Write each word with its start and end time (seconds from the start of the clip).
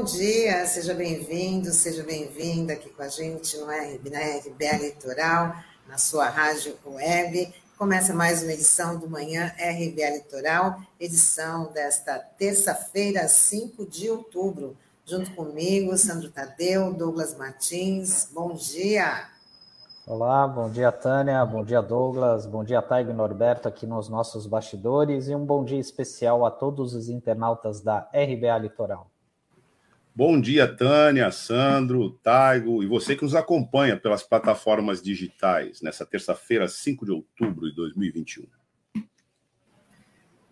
bom 0.00 0.04
dia, 0.04 0.64
seja 0.64 0.94
bem-vindo, 0.94 1.70
seja 1.72 2.02
bem-vinda 2.02 2.72
aqui 2.72 2.88
com 2.88 3.02
a 3.02 3.08
gente 3.08 3.58
no 3.58 3.66
RBA 3.66 4.78
Litoral, 4.80 5.54
na 5.86 5.98
sua 5.98 6.26
rádio 6.26 6.74
web. 6.86 7.52
Começa 7.76 8.14
mais 8.14 8.42
uma 8.42 8.50
edição 8.50 8.98
do 8.98 9.10
Manhã 9.10 9.52
RBA 9.58 10.08
Litoral, 10.16 10.80
edição 10.98 11.70
desta 11.74 12.18
terça-feira, 12.18 13.28
5 13.28 13.84
de 13.84 14.08
outubro. 14.08 14.74
Junto 15.04 15.32
comigo, 15.32 15.94
Sandro 15.98 16.30
Tadeu, 16.30 16.94
Douglas 16.94 17.36
Martins. 17.36 18.26
Bom 18.32 18.54
dia! 18.54 19.28
Olá, 20.06 20.48
bom 20.48 20.70
dia, 20.70 20.90
Tânia, 20.90 21.44
bom 21.44 21.62
dia, 21.62 21.82
Douglas, 21.82 22.46
bom 22.46 22.64
dia, 22.64 22.80
Taigo 22.80 23.10
e 23.10 23.14
Norberto 23.14 23.68
aqui 23.68 23.86
nos 23.86 24.08
nossos 24.08 24.46
bastidores 24.46 25.28
e 25.28 25.34
um 25.34 25.44
bom 25.44 25.62
dia 25.62 25.78
especial 25.78 26.46
a 26.46 26.50
todos 26.50 26.94
os 26.94 27.10
internautas 27.10 27.82
da 27.82 28.08
RBA 28.14 28.56
Litoral. 28.56 29.10
Bom 30.12 30.40
dia, 30.40 30.66
Tânia, 30.66 31.30
Sandro, 31.30 32.10
Taigo 32.22 32.82
e 32.82 32.86
você 32.86 33.14
que 33.14 33.22
nos 33.22 33.34
acompanha 33.34 33.96
pelas 33.96 34.22
plataformas 34.24 35.00
digitais 35.00 35.80
nessa 35.80 36.04
terça-feira, 36.04 36.66
5 36.66 37.04
de 37.04 37.12
outubro 37.12 37.68
de 37.68 37.76
2021. 37.76 38.44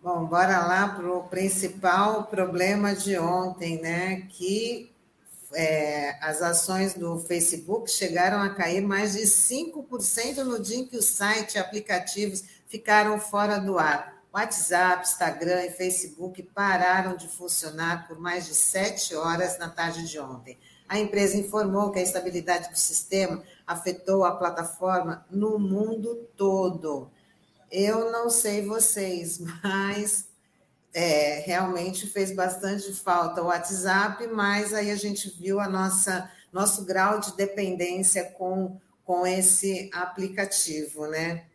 Bom, 0.01 0.25
bora 0.25 0.65
lá 0.65 0.87
para 0.87 1.11
o 1.11 1.23
principal 1.23 2.23
problema 2.23 2.95
de 2.95 3.17
ontem, 3.17 3.81
né? 3.81 4.21
Que 4.29 4.89
é, 5.53 6.17
as 6.23 6.41
ações 6.41 6.93
do 6.93 7.19
Facebook 7.19 7.91
chegaram 7.91 8.41
a 8.41 8.49
cair 8.49 8.81
mais 8.81 9.13
de 9.13 9.23
5% 9.23 10.37
no 10.43 10.61
dia 10.61 10.77
em 10.77 10.87
que 10.87 10.95
o 10.95 11.01
site 11.01 11.55
e 11.55 11.59
aplicativos 11.59 12.45
ficaram 12.67 13.19
fora 13.19 13.59
do 13.59 13.77
ar. 13.77 14.18
WhatsApp, 14.33 15.07
Instagram 15.07 15.65
e 15.65 15.71
Facebook 15.71 16.43
pararam 16.43 17.17
de 17.17 17.27
funcionar 17.27 18.07
por 18.07 18.19
mais 18.19 18.45
de 18.45 18.53
sete 18.53 19.15
horas 19.15 19.57
na 19.57 19.69
tarde 19.69 20.07
de 20.07 20.19
ontem. 20.19 20.57
A 20.87 20.99
empresa 20.99 21.37
informou 21.37 21.91
que 21.91 21.99
a 21.99 22.03
estabilidade 22.03 22.69
do 22.69 22.77
sistema 22.77 23.43
afetou 23.65 24.23
a 24.23 24.35
plataforma 24.35 25.25
no 25.29 25.59
mundo 25.59 26.27
todo. 26.35 27.11
Eu 27.71 28.11
não 28.11 28.29
sei 28.29 28.65
vocês, 28.65 29.39
mas 29.63 30.27
é, 30.93 31.39
realmente 31.45 32.07
fez 32.07 32.35
bastante 32.35 32.93
falta 32.93 33.41
o 33.41 33.47
WhatsApp, 33.47 34.25
mas 34.27 34.73
aí 34.73 34.89
a 34.89 34.95
gente 34.95 35.29
viu 35.29 35.59
a 35.59 35.67
nossa 35.67 36.31
nosso 36.51 36.83
grau 36.83 37.19
de 37.19 37.35
dependência 37.35 38.23
com, 38.31 38.79
com 39.05 39.25
esse 39.25 39.89
aplicativo, 39.93 41.05
né? 41.07 41.45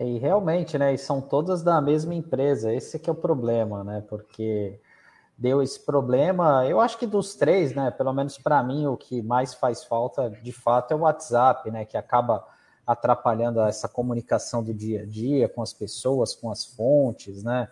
E 0.00 0.18
realmente, 0.18 0.78
né? 0.78 0.94
E 0.94 0.98
são 0.98 1.20
todas 1.20 1.62
da 1.62 1.78
mesma 1.80 2.14
empresa. 2.14 2.72
Esse 2.72 2.98
que 2.98 3.10
é 3.10 3.12
o 3.12 3.16
problema, 3.16 3.84
né? 3.84 4.02
Porque 4.08 4.80
deu 5.36 5.62
esse 5.62 5.78
problema. 5.84 6.66
Eu 6.66 6.80
acho 6.80 6.98
que 6.98 7.06
dos 7.06 7.34
três, 7.34 7.74
né? 7.74 7.90
Pelo 7.90 8.12
menos 8.12 8.38
para 8.38 8.62
mim, 8.62 8.86
o 8.86 8.96
que 8.96 9.20
mais 9.20 9.52
faz 9.52 9.84
falta, 9.84 10.30
de 10.30 10.52
fato, 10.52 10.92
é 10.92 10.94
o 10.94 11.00
WhatsApp, 11.00 11.70
né? 11.70 11.84
Que 11.84 11.98
acaba 11.98 12.46
atrapalhando 12.86 13.60
essa 13.60 13.88
comunicação 13.88 14.64
do 14.64 14.72
dia 14.72 15.02
a 15.02 15.06
dia 15.06 15.48
com 15.50 15.60
as 15.60 15.74
pessoas, 15.74 16.34
com 16.34 16.50
as 16.50 16.64
fontes, 16.64 17.44
né? 17.44 17.68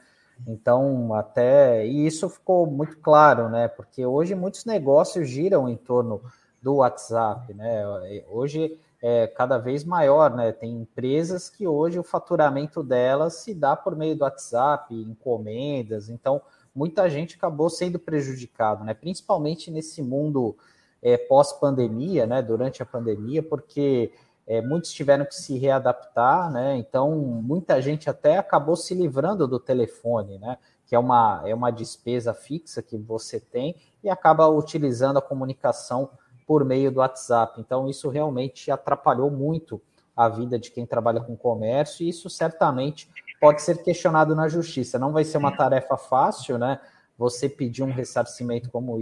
Então, 0.47 1.15
até. 1.15 1.87
E 1.87 2.07
isso 2.07 2.29
ficou 2.29 2.67
muito 2.67 2.99
claro, 2.99 3.49
né? 3.49 3.69
Porque 3.69 4.05
hoje 4.05 4.35
muitos 4.35 4.67
negócios 4.67 5.29
giram 5.31 5.67
em 5.67 5.77
torno 5.77 6.21
do 6.63 6.77
WhatsApp, 6.77 7.55
né? 7.55 7.85
Hoje 8.29 8.79
é 9.01 9.27
cada 9.29 9.59
vez 9.59 9.85
maior, 9.85 10.35
né? 10.35 10.53
Tem 10.53 10.73
empresas 10.73 11.49
que 11.49 11.67
hoje 11.67 11.99
o 11.99 12.03
faturamento 12.03 12.83
delas 12.83 13.35
se 13.35 13.55
dá 13.55 13.77
por 13.77 13.95
meio 13.95 14.17
do 14.17 14.23
WhatsApp, 14.23 14.95
encomendas, 14.95 16.09
então 16.09 16.43
muita 16.75 17.09
gente 17.09 17.37
acabou 17.37 17.71
sendo 17.71 17.99
prejudicado, 17.99 18.85
né? 18.85 18.95
Principalmente 18.95 19.71
nesse 19.71 20.03
mundo 20.03 20.57
é, 21.03 21.17
pós-pandemia, 21.17 22.27
né? 22.27 22.43
Durante 22.43 22.83
a 22.83 22.87
pandemia, 22.87 23.43
porque 23.43 24.13
é, 24.47 24.63
muitos 24.63 24.93
tiveram 24.93 25.27
que 25.27 25.35
se 25.35 25.59
readaptar, 25.59 26.51
né? 26.51 26.77
Então, 26.77 27.15
muita 27.17 27.81
gente 27.83 28.09
até 28.09 28.39
acabou 28.39 28.77
se 28.77 28.95
livrando 28.95 29.47
do 29.47 29.61
telefone, 29.61 30.39
né? 30.39 30.57
Que 30.87 30.95
é 30.95 30.99
uma, 30.99 31.43
é 31.45 31.55
uma 31.55 31.71
despesa 31.71 32.33
fixa 32.33 32.83
que 32.83 32.97
você 32.97 33.39
tem 33.39 33.77
e 34.03 34.09
acaba 34.09 34.49
utilizando 34.49 35.19
a 35.19 35.23
comunicação 35.23 36.11
por 36.49 36.65
meio 36.65 36.91
do 36.91 37.01
WhatsApp. 37.01 37.61
Então, 37.61 37.87
isso 37.91 38.09
realmente 38.09 38.71
atrapalhou 38.71 39.31
muito 39.31 39.79
a 40.17 40.31
vida 40.31 40.59
de 40.59 40.71
quem 40.71 40.87
trabalha 40.87 41.21
com 41.21 41.37
comércio, 41.37 42.05
e 42.05 42.09
isso 42.09 42.31
certamente 42.31 43.09
pode 43.39 43.61
ser 43.61 43.83
questionado 43.85 44.35
na 44.35 44.49
justiça. 44.49 44.99
Não 44.99 45.13
vai 45.13 45.25
ser 45.25 45.37
uma 45.37 45.55
tarefa 45.55 45.99
fácil, 45.99 46.57
né? 46.57 46.81
Você 47.19 47.51
pedir 47.51 47.83
um 47.83 47.93
ressarcimento 47.93 48.71
como 48.71 48.99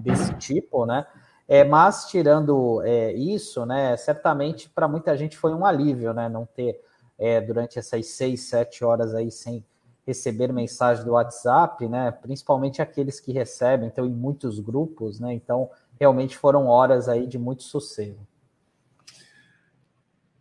desse 0.00 0.32
tipo, 0.34 0.86
né? 0.86 1.04
É, 1.48 1.62
mas 1.62 2.06
tirando 2.06 2.82
é, 2.82 3.12
isso, 3.12 3.64
né, 3.64 3.96
certamente 3.96 4.68
para 4.68 4.88
muita 4.88 5.16
gente 5.16 5.36
foi 5.36 5.54
um 5.54 5.64
alívio, 5.64 6.12
né, 6.12 6.28
não 6.28 6.44
ter 6.44 6.80
é, 7.16 7.40
durante 7.40 7.78
essas 7.78 8.04
seis, 8.06 8.48
sete 8.48 8.84
horas 8.84 9.14
aí 9.14 9.30
sem 9.30 9.64
receber 10.04 10.52
mensagem 10.52 11.04
do 11.04 11.12
WhatsApp, 11.12 11.88
né, 11.88 12.10
principalmente 12.10 12.82
aqueles 12.82 13.20
que 13.20 13.32
recebem, 13.32 13.86
então 13.86 14.04
em 14.04 14.12
muitos 14.12 14.58
grupos, 14.58 15.20
né, 15.20 15.32
então 15.32 15.70
realmente 15.98 16.36
foram 16.36 16.66
horas 16.66 17.08
aí 17.08 17.26
de 17.26 17.38
muito 17.38 17.62
sossego. 17.62 18.26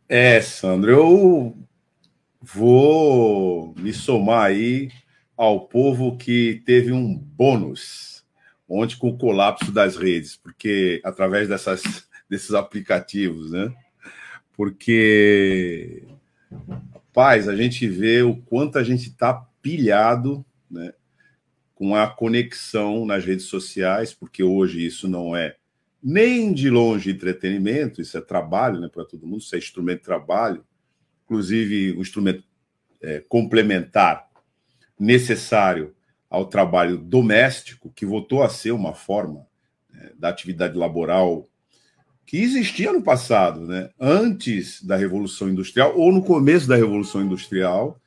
É, 0.08 0.40
Sandro, 0.42 0.92
eu 0.92 1.58
vou 2.42 3.74
me 3.76 3.92
somar 3.92 4.46
aí 4.46 4.92
ao 5.36 5.68
povo 5.68 6.16
que 6.16 6.62
teve 6.66 6.92
um 6.92 7.18
bônus 7.18 8.24
ontem 8.70 8.98
com 8.98 9.10
o 9.10 9.18
colapso 9.18 9.72
das 9.72 9.96
redes, 9.96 10.36
porque 10.38 11.02
através 11.04 11.48
dessas, 11.48 11.82
desses 12.30 12.54
aplicativos, 12.54 13.52
né? 13.52 13.74
Porque, 14.54 16.04
rapaz, 16.94 17.48
a 17.48 17.56
gente 17.56 17.88
vê 17.88 18.22
o 18.22 18.36
quanto 18.36 18.78
a 18.78 18.84
gente 18.84 19.10
está 19.10 19.34
pilhado, 19.62 20.46
né? 20.70 20.94
Com 21.76 21.96
a 21.96 22.08
conexão 22.08 23.06
nas 23.06 23.24
redes 23.24 23.46
sociais, 23.46 24.14
porque 24.14 24.42
hoje 24.42 24.84
isso 24.84 25.08
não 25.08 25.36
é 25.36 25.56
nem 26.02 26.54
de 26.54 26.70
longe 26.70 27.12
entretenimento, 27.12 28.02
isso 28.02 28.18
é 28.18 28.22
trabalho, 28.22 28.80
né, 28.80 28.90
para 28.92 29.06
todo 29.06 29.28
mundo, 29.28 29.42
isso 29.42 29.56
é 29.56 29.58
instrumento 29.58 30.00
de 30.00 30.06
trabalho, 30.06 30.66
inclusive 31.26 31.94
um 31.98 32.02
instrumento 32.02 32.44
é, 33.02 33.24
complementar 33.28 34.28
necessário 35.00 35.94
ao 36.30 36.46
trabalho 36.46 36.98
doméstico, 36.98 37.92
que 37.92 38.06
voltou 38.06 38.44
a 38.44 38.50
ser 38.50 38.72
uma 38.72 38.94
forma 38.94 39.46
né, 39.92 40.12
da 40.18 40.30
atividade 40.30 40.78
laboral 40.78 41.48
que 42.26 42.38
existia 42.38 42.92
no 42.92 43.04
passado, 43.04 43.62
né? 43.62 43.90
antes 44.00 44.84
da 44.84 44.96
Revolução 44.96 45.48
Industrial 45.48 45.96
ou 45.98 46.12
no 46.12 46.24
começo 46.24 46.68
da 46.68 46.76
Revolução 46.76 47.22
Industrial, 47.22 48.00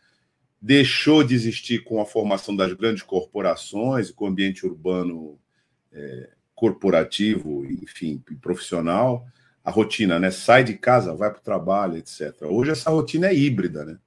deixou 0.61 1.23
de 1.23 1.35
existir 1.35 1.85
com 1.85 2.01
a 2.01 2.07
formação 2.07 2.55
das 2.55 2.73
grandes 2.73 3.03
corporações, 3.03 4.11
com 4.11 4.25
o 4.25 4.29
ambiente 4.29 4.67
urbano 4.67 5.39
é, 5.93 6.31
corporativo, 6.55 7.65
enfim, 7.67 8.23
profissional, 8.41 9.27
a 9.65 9.71
rotina, 9.71 10.19
né? 10.19 10.31
Sai 10.31 10.65
de 10.65 10.75
casa, 10.75 11.15
vai 11.15 11.31
para 11.31 11.39
o 11.39 11.43
trabalho, 11.43 11.97
etc. 11.97 12.43
Hoje 12.43 12.71
essa 12.73 12.91
rotina 12.91 13.29
é 13.29 13.35
híbrida, 13.35 13.85
né? 13.85 13.99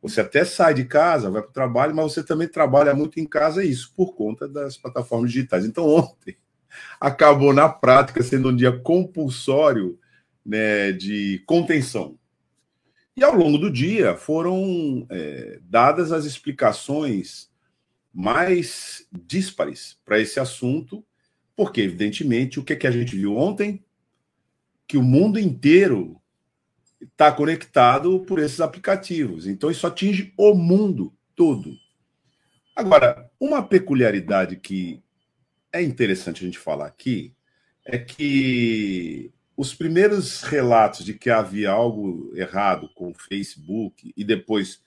Você 0.00 0.20
até 0.20 0.44
sai 0.44 0.74
de 0.74 0.84
casa, 0.84 1.30
vai 1.30 1.42
para 1.42 1.50
o 1.50 1.52
trabalho, 1.54 1.94
mas 1.94 2.12
você 2.12 2.22
também 2.22 2.46
trabalha 2.46 2.94
muito 2.94 3.18
em 3.18 3.26
casa, 3.26 3.64
isso 3.64 3.92
por 3.96 4.14
conta 4.14 4.46
das 4.46 4.76
plataformas 4.76 5.32
digitais. 5.32 5.64
Então, 5.64 5.88
ontem 5.88 6.36
acabou 7.00 7.52
na 7.52 7.68
prática 7.68 8.22
sendo 8.22 8.50
um 8.50 8.56
dia 8.56 8.70
compulsório 8.78 9.98
né, 10.44 10.92
de 10.92 11.42
contenção. 11.46 12.17
E 13.18 13.24
ao 13.24 13.34
longo 13.34 13.58
do 13.58 13.68
dia 13.68 14.16
foram 14.16 15.04
é, 15.10 15.58
dadas 15.64 16.12
as 16.12 16.24
explicações 16.24 17.50
mais 18.14 19.08
díspares 19.10 19.98
para 20.04 20.20
esse 20.20 20.38
assunto, 20.38 21.04
porque, 21.56 21.80
evidentemente, 21.80 22.60
o 22.60 22.64
que, 22.64 22.76
que 22.76 22.86
a 22.86 22.92
gente 22.92 23.16
viu 23.16 23.36
ontem? 23.36 23.84
Que 24.86 24.96
o 24.96 25.02
mundo 25.02 25.36
inteiro 25.36 26.22
está 27.02 27.32
conectado 27.32 28.20
por 28.20 28.38
esses 28.38 28.60
aplicativos. 28.60 29.48
Então, 29.48 29.68
isso 29.68 29.84
atinge 29.84 30.32
o 30.38 30.54
mundo 30.54 31.12
todo. 31.34 31.74
Agora, 32.76 33.28
uma 33.40 33.64
peculiaridade 33.64 34.54
que 34.54 35.02
é 35.72 35.82
interessante 35.82 36.44
a 36.44 36.46
gente 36.46 36.58
falar 36.58 36.86
aqui 36.86 37.34
é 37.84 37.98
que 37.98 39.32
os 39.58 39.74
primeiros 39.74 40.44
relatos 40.44 41.04
de 41.04 41.12
que 41.14 41.28
havia 41.28 41.72
algo 41.72 42.30
errado 42.36 42.88
com 42.94 43.10
o 43.10 43.14
Facebook 43.14 44.12
e 44.16 44.22
depois 44.22 44.80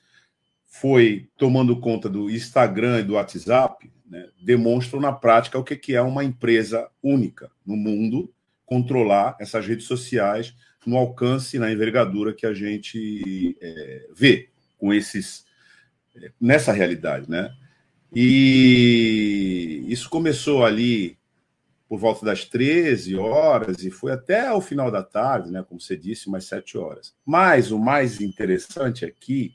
foi 0.66 1.28
tomando 1.36 1.78
conta 1.82 2.08
do 2.08 2.30
Instagram 2.30 3.02
e 3.02 3.04
do 3.04 3.16
WhatsApp, 3.16 3.92
né, 4.10 4.30
demonstram 4.42 5.02
na 5.02 5.12
prática 5.12 5.60
o 5.60 5.64
que 5.64 5.94
é 5.94 6.02
uma 6.02 6.24
empresa 6.24 6.90
única 7.04 7.52
no 7.66 7.76
mundo 7.76 8.34
controlar 8.66 9.36
essas 9.42 9.68
redes 9.68 9.86
sociais 9.86 10.56
no 10.88 10.96
alcance, 10.96 11.60
na 11.60 11.70
envergadura 11.70 12.34
que 12.34 12.46
a 12.46 12.54
gente 12.54 13.58
é, 13.62 14.08
vê 14.16 14.52
com 14.78 14.94
esses 14.94 15.46
é, 16.16 16.32
nessa 16.40 16.72
realidade, 16.72 17.30
né? 17.30 17.54
E 18.14 19.84
isso 19.88 20.10
começou 20.10 20.64
ali 20.64 21.18
por 21.92 22.00
volta 22.00 22.26
das 22.26 22.46
13 22.46 23.18
horas 23.18 23.84
e 23.84 23.92
foi 23.92 24.14
até 24.14 24.50
o 24.54 24.62
final 24.62 24.90
da 24.90 25.04
tarde, 25.04 25.52
né, 25.52 25.62
como 25.62 25.82
você 25.82 25.98
disse, 25.98 26.30
mais 26.30 26.46
7 26.46 26.78
horas. 26.78 27.14
Mas 27.26 27.70
o 27.70 27.78
mais 27.78 28.22
interessante 28.22 29.04
aqui 29.04 29.54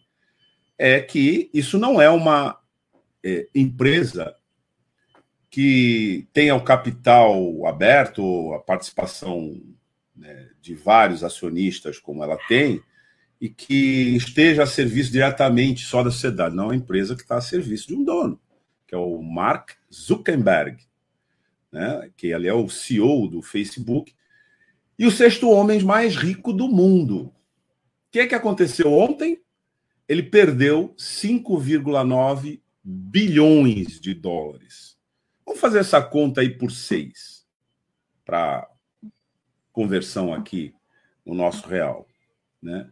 é 0.77 1.01
que 1.01 1.49
isso 1.55 1.79
não 1.79 1.99
é 1.99 2.11
uma 2.11 2.61
é, 3.25 3.49
empresa 3.55 4.37
que 5.49 6.29
tenha 6.35 6.55
o 6.55 6.63
capital 6.63 7.67
aberto, 7.67 8.53
a 8.53 8.59
participação 8.59 9.59
né, 10.15 10.51
de 10.61 10.75
vários 10.75 11.25
acionistas, 11.25 11.99
como 11.99 12.23
ela 12.23 12.37
tem, 12.47 12.83
e 13.41 13.49
que 13.49 14.15
esteja 14.15 14.65
a 14.65 14.67
serviço 14.67 15.11
diretamente 15.11 15.87
só 15.87 16.03
da 16.03 16.11
sociedade. 16.11 16.55
Não 16.55 16.65
é 16.65 16.67
uma 16.67 16.77
empresa 16.77 17.17
que 17.17 17.23
está 17.23 17.39
a 17.39 17.41
serviço 17.41 17.89
de 17.89 17.95
um 17.95 18.05
dono, 18.05 18.39
que 18.87 18.95
é 18.95 18.99
o 18.99 19.23
Mark 19.23 19.71
Zuckerberg, 19.91 20.87
né, 21.77 22.11
que 22.17 22.29
ele 22.29 22.49
é 22.49 22.55
o 22.55 22.71
CEO 22.71 23.29
do 23.29 23.43
Facebook, 23.43 24.15
e 24.99 25.07
o 25.07 25.11
sexto 25.11 25.51
homem 25.51 25.83
mais 25.83 26.17
rico 26.17 26.51
do 26.51 26.69
mundo. 26.69 27.25
O 27.27 27.33
que, 28.11 28.21
é 28.21 28.27
que 28.27 28.35
aconteceu 28.35 28.91
ontem? 28.91 29.43
Ele 30.09 30.23
perdeu 30.23 30.95
5,9 30.97 32.63
bilhões 32.83 34.01
de 34.01 34.15
dólares. 34.15 34.97
Vamos 35.45 35.61
fazer 35.61 35.81
essa 35.81 36.01
conta 36.01 36.41
aí 36.41 36.49
por 36.49 36.73
seis, 36.73 37.47
para 38.25 38.67
conversão 39.71 40.33
aqui 40.33 40.75
no 41.27 41.35
nosso 41.35 41.69
real. 41.69 42.09
Né? 42.63 42.91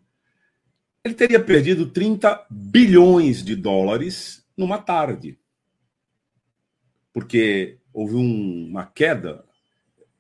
Ele 1.03 1.15
teria 1.15 1.43
perdido 1.43 1.91
30 1.91 2.49
bilhões 2.51 3.43
de 3.43 3.57
dólares 3.57 4.47
numa 4.55 4.77
tarde. 4.77 5.39
Porque 7.15 7.79
houve 7.95 8.17
um, 8.17 8.67
uma 8.69 8.85
queda 8.85 9.45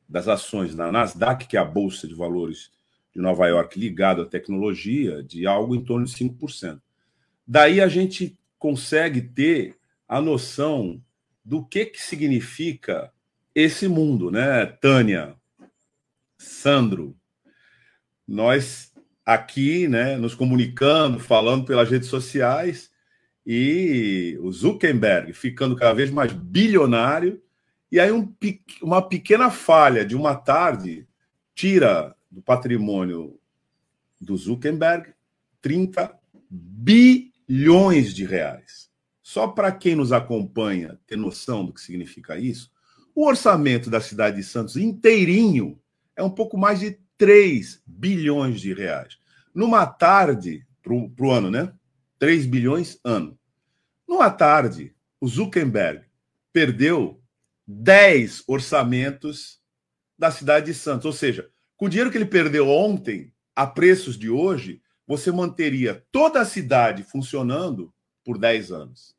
das 0.08 0.28
ações 0.28 0.74
na 0.76 0.92
Nasdaq, 0.92 1.48
que 1.48 1.56
é 1.56 1.60
a 1.60 1.64
bolsa 1.64 2.06
de 2.06 2.14
valores 2.14 2.70
de 3.12 3.20
Nova 3.20 3.48
York 3.48 3.78
ligada 3.78 4.22
à 4.22 4.26
tecnologia, 4.26 5.22
de 5.24 5.44
algo 5.46 5.74
em 5.74 5.84
torno 5.84 6.06
de 6.06 6.12
5%. 6.12 6.80
Daí 7.46 7.80
a 7.80 7.88
gente 7.88 8.38
consegue 8.58 9.20
ter 9.20 9.76
a 10.08 10.20
noção 10.20 11.02
do 11.44 11.64
que, 11.64 11.86
que 11.86 12.00
significa 12.00 13.12
esse 13.54 13.88
mundo, 13.88 14.30
né, 14.30 14.66
Tânia? 14.66 15.34
Sandro, 16.38 17.16
nós 18.26 18.92
aqui, 19.24 19.88
né, 19.88 20.16
nos 20.16 20.34
comunicando, 20.34 21.18
falando 21.18 21.64
pelas 21.64 21.90
redes 21.90 22.08
sociais, 22.08 22.90
e 23.46 24.38
o 24.40 24.50
Zuckerberg 24.50 25.32
ficando 25.32 25.76
cada 25.76 25.92
vez 25.92 26.10
mais 26.10 26.32
bilionário, 26.32 27.42
e 27.90 28.00
aí 28.00 28.10
um, 28.10 28.32
uma 28.82 29.00
pequena 29.00 29.50
falha 29.50 30.04
de 30.04 30.16
uma 30.16 30.34
tarde 30.34 31.06
tira 31.54 32.14
do 32.30 32.42
patrimônio 32.42 33.38
do 34.20 34.36
Zuckerberg 34.36 35.12
30 35.60 36.18
bilhões 36.50 38.14
de 38.14 38.24
reais. 38.24 38.90
Só 39.22 39.48
para 39.48 39.72
quem 39.72 39.94
nos 39.94 40.12
acompanha 40.12 40.98
ter 41.06 41.16
noção 41.16 41.64
do 41.64 41.72
que 41.72 41.80
significa 41.80 42.38
isso, 42.38 42.70
o 43.14 43.26
orçamento 43.26 43.88
da 43.88 44.00
cidade 44.00 44.36
de 44.36 44.42
Santos 44.42 44.76
inteirinho 44.76 45.80
é 46.16 46.22
um 46.22 46.30
pouco 46.30 46.58
mais 46.58 46.80
de 46.80 46.98
3 47.16 47.82
bilhões 47.86 48.60
de 48.60 48.74
reais. 48.74 49.18
Numa 49.54 49.86
tarde, 49.86 50.66
para 50.82 50.92
o 50.92 51.30
ano, 51.30 51.50
né? 51.50 51.72
3 52.18 52.44
bilhões 52.46 52.98
ano. 53.04 53.38
Numa 54.06 54.30
tarde, 54.30 54.94
o 55.20 55.28
Zuckerberg 55.28 56.04
perdeu 56.52 57.22
10 57.66 58.44
orçamentos 58.46 59.60
da 60.18 60.30
cidade 60.30 60.66
de 60.66 60.74
Santos. 60.74 61.06
Ou 61.06 61.12
seja, 61.12 61.50
com 61.76 61.86
o 61.86 61.88
dinheiro 61.88 62.10
que 62.10 62.18
ele 62.18 62.26
perdeu 62.26 62.68
ontem, 62.68 63.32
a 63.54 63.66
preços 63.66 64.18
de 64.18 64.30
hoje, 64.30 64.82
você 65.06 65.30
manteria 65.30 66.04
toda 66.10 66.40
a 66.40 66.44
cidade 66.44 67.02
funcionando 67.02 67.92
por 68.24 68.38
10 68.38 68.72
anos. 68.72 69.14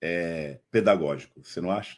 É 0.00 0.60
pedagógico, 0.70 1.42
você 1.42 1.60
não 1.60 1.70
acha? 1.70 1.96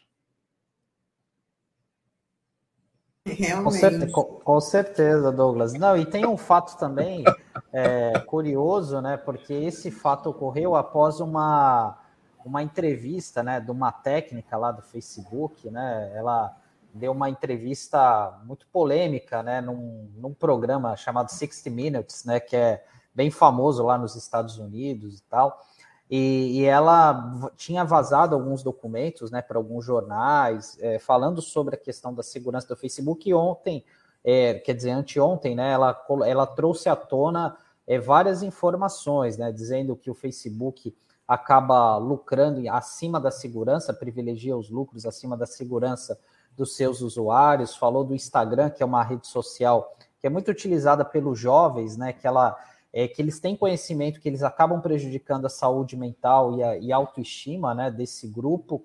Com, 4.11 4.23
com, 4.23 4.59
certeza, 4.59 5.31
Douglas. 5.31 5.73
Não, 5.73 5.95
e 5.95 6.05
tem 6.05 6.25
um 6.25 6.37
fato 6.37 6.77
também 6.79 7.23
é, 7.71 8.19
curioso, 8.21 8.99
né? 8.99 9.15
Porque 9.15 9.53
esse 9.53 9.91
fato 9.91 10.31
ocorreu 10.31 10.75
após 10.75 11.19
uma, 11.19 12.00
uma 12.45 12.63
entrevista, 12.63 13.43
né, 13.43 13.59
de 13.59 13.71
uma 13.71 13.91
técnica 13.91 14.57
lá 14.57 14.71
do 14.71 14.81
Facebook, 14.81 15.69
né? 15.69 16.11
Ela 16.15 16.55
deu 16.93 17.11
uma 17.11 17.29
entrevista 17.29 18.39
muito 18.43 18.67
polêmica, 18.67 19.41
né, 19.41 19.61
num, 19.61 20.09
num 20.15 20.33
programa 20.33 20.95
chamado 20.95 21.29
60 21.29 21.69
Minutes, 21.69 22.25
né, 22.25 22.39
que 22.39 22.55
é 22.55 22.83
bem 23.13 23.31
famoso 23.31 23.83
lá 23.83 23.97
nos 23.97 24.15
Estados 24.15 24.57
Unidos 24.57 25.19
e 25.19 25.23
tal. 25.23 25.61
E, 26.09 26.59
e, 26.59 26.65
ela 26.65 27.49
tinha 27.55 27.85
vazado 27.85 28.35
alguns 28.35 28.61
documentos 28.61 29.31
né, 29.31 29.41
para 29.41 29.57
alguns 29.57 29.85
jornais, 29.85 30.77
é, 30.81 30.99
falando 30.99 31.41
sobre 31.41 31.75
a 31.75 31.77
questão 31.77 32.13
da 32.13 32.21
segurança 32.21 32.67
do 32.67 32.75
Facebook. 32.75 33.29
E 33.29 33.33
ontem, 33.33 33.85
é, 34.21 34.55
quer 34.55 34.73
dizer, 34.73 34.91
anteontem, 34.91 35.55
né, 35.55 35.71
ela, 35.71 35.97
ela 36.25 36.45
trouxe 36.45 36.89
à 36.89 36.97
tona 36.97 37.55
é, 37.87 37.97
várias 37.97 38.43
informações, 38.43 39.37
né, 39.37 39.53
dizendo 39.53 39.95
que 39.95 40.11
o 40.11 40.13
Facebook 40.13 40.93
acaba 41.31 41.95
lucrando 41.95 42.61
acima 42.69 43.17
da 43.17 43.31
segurança, 43.31 43.93
privilegia 43.93 44.57
os 44.57 44.69
lucros 44.69 45.05
acima 45.05 45.37
da 45.37 45.45
segurança 45.45 46.19
dos 46.57 46.75
seus 46.75 46.99
usuários. 46.99 47.73
Falou 47.73 48.03
do 48.03 48.13
Instagram, 48.13 48.69
que 48.69 48.83
é 48.83 48.85
uma 48.85 49.01
rede 49.01 49.27
social 49.27 49.95
que 50.19 50.27
é 50.27 50.29
muito 50.29 50.51
utilizada 50.51 51.05
pelos 51.05 51.39
jovens, 51.39 51.95
né, 51.95 52.11
que 52.11 52.27
ela 52.27 52.55
é, 52.93 53.07
que 53.07 53.21
eles 53.21 53.39
têm 53.39 53.55
conhecimento 53.55 54.19
que 54.19 54.27
eles 54.27 54.43
acabam 54.43 54.81
prejudicando 54.81 55.45
a 55.45 55.49
saúde 55.49 55.95
mental 55.95 56.57
e 56.57 56.63
a, 56.63 56.77
e 56.77 56.91
a 56.91 56.97
autoestima 56.97 57.73
né, 57.73 57.89
desse 57.89 58.27
grupo, 58.27 58.83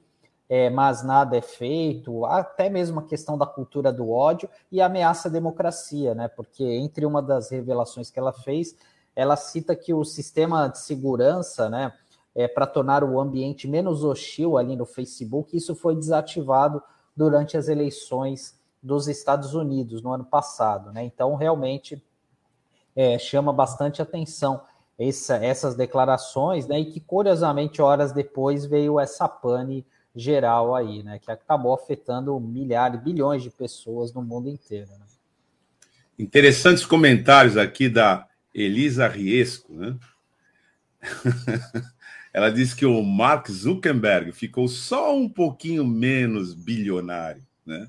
é, 0.48 0.70
mas 0.70 1.02
nada 1.02 1.36
é 1.36 1.42
feito, 1.42 2.24
até 2.24 2.70
mesmo 2.70 3.00
a 3.00 3.02
questão 3.04 3.36
da 3.36 3.44
cultura 3.44 3.92
do 3.92 4.08
ódio 4.08 4.48
e 4.70 4.80
ameaça 4.80 5.28
à 5.28 5.30
democracia, 5.30 6.14
né? 6.14 6.28
Porque 6.28 6.62
entre 6.62 7.04
uma 7.04 7.20
das 7.20 7.50
revelações 7.50 8.08
que 8.08 8.18
ela 8.20 8.32
fez, 8.32 8.76
ela 9.16 9.34
cita 9.34 9.74
que 9.74 9.92
o 9.92 10.04
sistema 10.04 10.68
de 10.68 10.78
segurança, 10.78 11.68
né, 11.68 11.92
é, 12.36 12.46
para 12.46 12.66
tornar 12.66 13.02
o 13.02 13.18
ambiente 13.18 13.66
menos 13.66 14.04
hostil 14.04 14.58
ali 14.58 14.76
no 14.76 14.84
Facebook, 14.84 15.56
isso 15.56 15.74
foi 15.74 15.96
desativado 15.96 16.82
durante 17.16 17.56
as 17.56 17.66
eleições 17.66 18.54
dos 18.82 19.08
Estados 19.08 19.54
Unidos 19.54 20.02
no 20.02 20.12
ano 20.12 20.24
passado, 20.24 20.92
né? 20.92 21.02
Então, 21.02 21.34
realmente 21.34 22.00
é, 22.94 23.18
chama 23.18 23.54
bastante 23.54 24.02
atenção 24.02 24.60
essa, 24.98 25.36
essas 25.36 25.74
declarações, 25.74 26.66
né? 26.66 26.78
E 26.78 26.84
que 26.84 27.00
curiosamente 27.00 27.80
horas 27.80 28.12
depois 28.12 28.66
veio 28.66 29.00
essa 29.00 29.26
pane 29.26 29.84
geral 30.14 30.74
aí, 30.74 31.02
né? 31.02 31.18
Que 31.18 31.30
acabou 31.30 31.72
afetando 31.72 32.38
milhares, 32.38 33.02
bilhões 33.02 33.42
de 33.42 33.50
pessoas 33.50 34.12
no 34.12 34.22
mundo 34.22 34.50
inteiro. 34.50 34.90
Né? 34.90 35.06
Interessantes 36.18 36.84
comentários 36.84 37.56
aqui 37.56 37.88
da 37.88 38.28
Elisa 38.54 39.08
Riesco, 39.08 39.72
né? 39.72 39.96
Ela 42.36 42.50
diz 42.50 42.74
que 42.74 42.84
o 42.84 43.02
Mark 43.02 43.50
Zuckerberg 43.50 44.30
ficou 44.30 44.68
só 44.68 45.16
um 45.16 45.26
pouquinho 45.26 45.86
menos 45.86 46.52
bilionário, 46.52 47.42
né? 47.64 47.88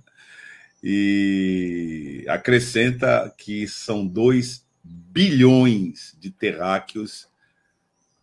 E 0.82 2.24
acrescenta 2.30 3.30
que 3.38 3.68
são 3.68 4.08
dois 4.08 4.66
bilhões 4.82 6.16
de 6.18 6.32
terráqueos 6.32 7.28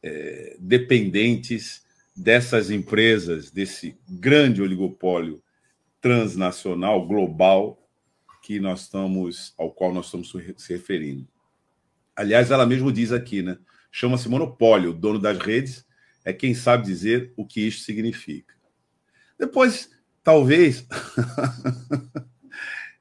é, 0.02 0.56
dependentes 0.58 1.84
dessas 2.16 2.70
empresas, 2.70 3.50
desse 3.50 3.94
grande 4.08 4.62
oligopólio 4.62 5.42
transnacional, 6.00 7.06
global, 7.06 7.86
que 8.42 8.58
nós 8.58 8.84
estamos, 8.84 9.52
ao 9.58 9.70
qual 9.70 9.92
nós 9.92 10.06
estamos 10.06 10.32
se 10.56 10.72
referindo. 10.72 11.28
Aliás, 12.16 12.50
ela 12.50 12.64
mesmo 12.64 12.90
diz 12.90 13.12
aqui, 13.12 13.42
né? 13.42 13.58
Chama-se 13.92 14.26
monopólio. 14.26 14.88
O 14.88 14.94
dono 14.94 15.18
das 15.18 15.36
redes 15.36 15.84
é 16.24 16.32
quem 16.32 16.54
sabe 16.54 16.84
dizer 16.84 17.32
o 17.36 17.46
que 17.46 17.60
isso 17.60 17.84
significa. 17.84 18.54
Depois, 19.38 19.90
talvez, 20.22 20.86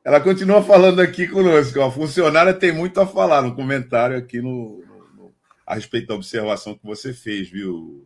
Ela 0.04 0.20
continua 0.20 0.62
falando 0.62 1.00
aqui 1.00 1.28
conosco. 1.28 1.82
A 1.82 1.90
funcionária 1.90 2.54
tem 2.54 2.74
muito 2.74 3.00
a 3.00 3.08
falar 3.08 3.42
no 3.42 3.56
comentário 3.56 4.18
aqui 4.18 4.42
no, 4.42 4.84
no, 5.16 5.34
a 5.66 5.76
respeito 5.76 6.08
da 6.08 6.16
observação 6.16 6.76
que 6.76 6.86
você 6.86 7.14
fez, 7.14 7.50
viu, 7.50 8.06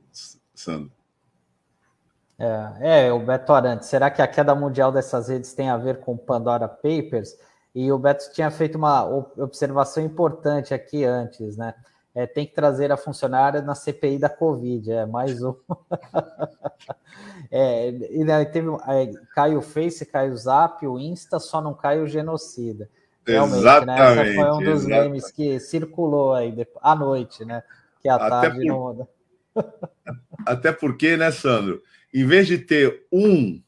Sandro? 0.54 0.92
É, 2.38 3.08
é, 3.08 3.12
o 3.12 3.18
Beto 3.18 3.52
Arantes, 3.52 3.88
será 3.88 4.12
que 4.12 4.22
a 4.22 4.28
queda 4.28 4.54
mundial 4.54 4.92
dessas 4.92 5.28
redes 5.28 5.54
tem 5.54 5.70
a 5.70 5.78
ver 5.78 6.00
com 6.00 6.16
Pandora 6.16 6.68
Papers? 6.68 7.36
E 7.74 7.92
o 7.92 7.98
Beto 7.98 8.32
tinha 8.32 8.52
feito 8.52 8.78
uma 8.78 9.04
observação 9.36 10.04
importante 10.04 10.76
aqui 10.76 11.04
antes, 11.04 11.58
né? 11.58 11.74
É, 12.18 12.26
tem 12.26 12.48
que 12.48 12.56
trazer 12.56 12.92
a 12.92 12.98
funcionária 12.98 13.62
na 13.62 13.76
CPI 13.76 14.18
da 14.18 14.28
Covid, 14.28 14.92
é 14.92 15.06
mais 15.06 15.40
um. 15.44 15.54
é, 17.52 17.90
e 17.90 18.26
daí 18.26 18.44
teve, 18.48 18.70
é, 18.88 19.12
cai 19.36 19.56
o 19.56 19.62
Face, 19.62 20.04
cai 20.04 20.32
o 20.32 20.36
Zap, 20.36 20.84
o 20.88 20.98
Insta, 20.98 21.40
só 21.40 21.62
não 21.62 21.76
cai 21.76 22.00
o 22.02 22.08
genocida. 22.08 22.90
Realmente, 23.24 23.60
exatamente, 23.60 24.16
né? 24.16 24.34
Foi 24.34 24.52
um 24.52 24.58
dos 24.58 24.68
exatamente. 24.68 25.04
memes 25.04 25.32
que 25.32 25.60
circulou 25.60 26.34
aí 26.34 26.68
à 26.82 26.96
noite, 26.96 27.46
né? 27.46 27.62
Que 28.02 28.10
à 28.10 28.18
tarde 28.18 28.66
por... 28.66 28.96
não. 28.96 29.08
Até 30.44 30.72
porque, 30.72 31.16
né, 31.18 31.30
Sandro? 31.30 31.84
Em 32.12 32.26
vez 32.26 32.48
de 32.48 32.58
ter 32.58 33.06
um 33.12 33.62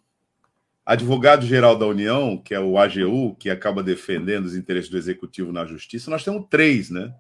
advogado-geral 0.84 1.78
da 1.78 1.86
União, 1.86 2.36
que 2.36 2.56
é 2.56 2.60
o 2.60 2.80
AGU, 2.80 3.36
que 3.36 3.52
acaba 3.52 3.84
defendendo 3.84 4.46
os 4.46 4.56
interesses 4.56 4.90
do 4.90 4.98
executivo 4.98 5.52
na 5.52 5.66
justiça, 5.66 6.10
nós 6.10 6.24
temos 6.24 6.48
três, 6.50 6.90
né? 6.90 7.14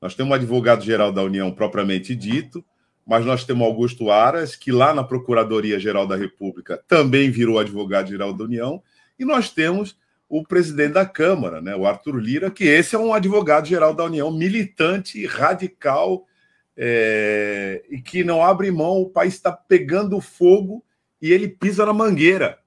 Nós 0.00 0.14
temos 0.14 0.30
um 0.30 0.34
advogado-geral 0.34 1.12
da 1.12 1.22
União 1.22 1.52
propriamente 1.52 2.14
dito, 2.16 2.64
mas 3.06 3.24
nós 3.26 3.44
temos 3.44 3.66
Augusto 3.66 4.10
Aras, 4.10 4.56
que 4.56 4.72
lá 4.72 4.94
na 4.94 5.04
Procuradoria-Geral 5.04 6.06
da 6.06 6.16
República 6.16 6.82
também 6.88 7.30
virou 7.30 7.58
advogado-geral 7.58 8.32
da 8.32 8.44
União, 8.44 8.82
e 9.18 9.24
nós 9.24 9.50
temos 9.50 9.98
o 10.28 10.44
presidente 10.44 10.92
da 10.92 11.04
Câmara, 11.04 11.60
né, 11.60 11.74
o 11.74 11.86
Arthur 11.86 12.16
Lira, 12.16 12.50
que 12.50 12.64
esse 12.64 12.94
é 12.94 12.98
um 12.98 13.12
advogado-geral 13.12 13.92
da 13.92 14.04
União, 14.04 14.30
militante, 14.30 15.26
radical, 15.26 16.24
é, 16.76 17.82
e 17.90 18.00
que 18.00 18.24
não 18.24 18.42
abre 18.42 18.70
mão, 18.70 19.02
o 19.02 19.10
país 19.10 19.34
está 19.34 19.52
pegando 19.52 20.20
fogo 20.20 20.84
e 21.20 21.32
ele 21.32 21.48
pisa 21.48 21.84
na 21.84 21.92
mangueira. 21.92 22.58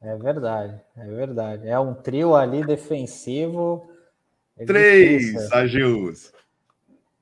É 0.00 0.16
verdade, 0.16 0.80
é 0.96 1.06
verdade. 1.06 1.68
É 1.68 1.78
um 1.78 1.94
trio 1.94 2.34
ali 2.34 2.64
defensivo 2.64 3.88
Três 4.66 5.52
AGUs. 5.52 6.32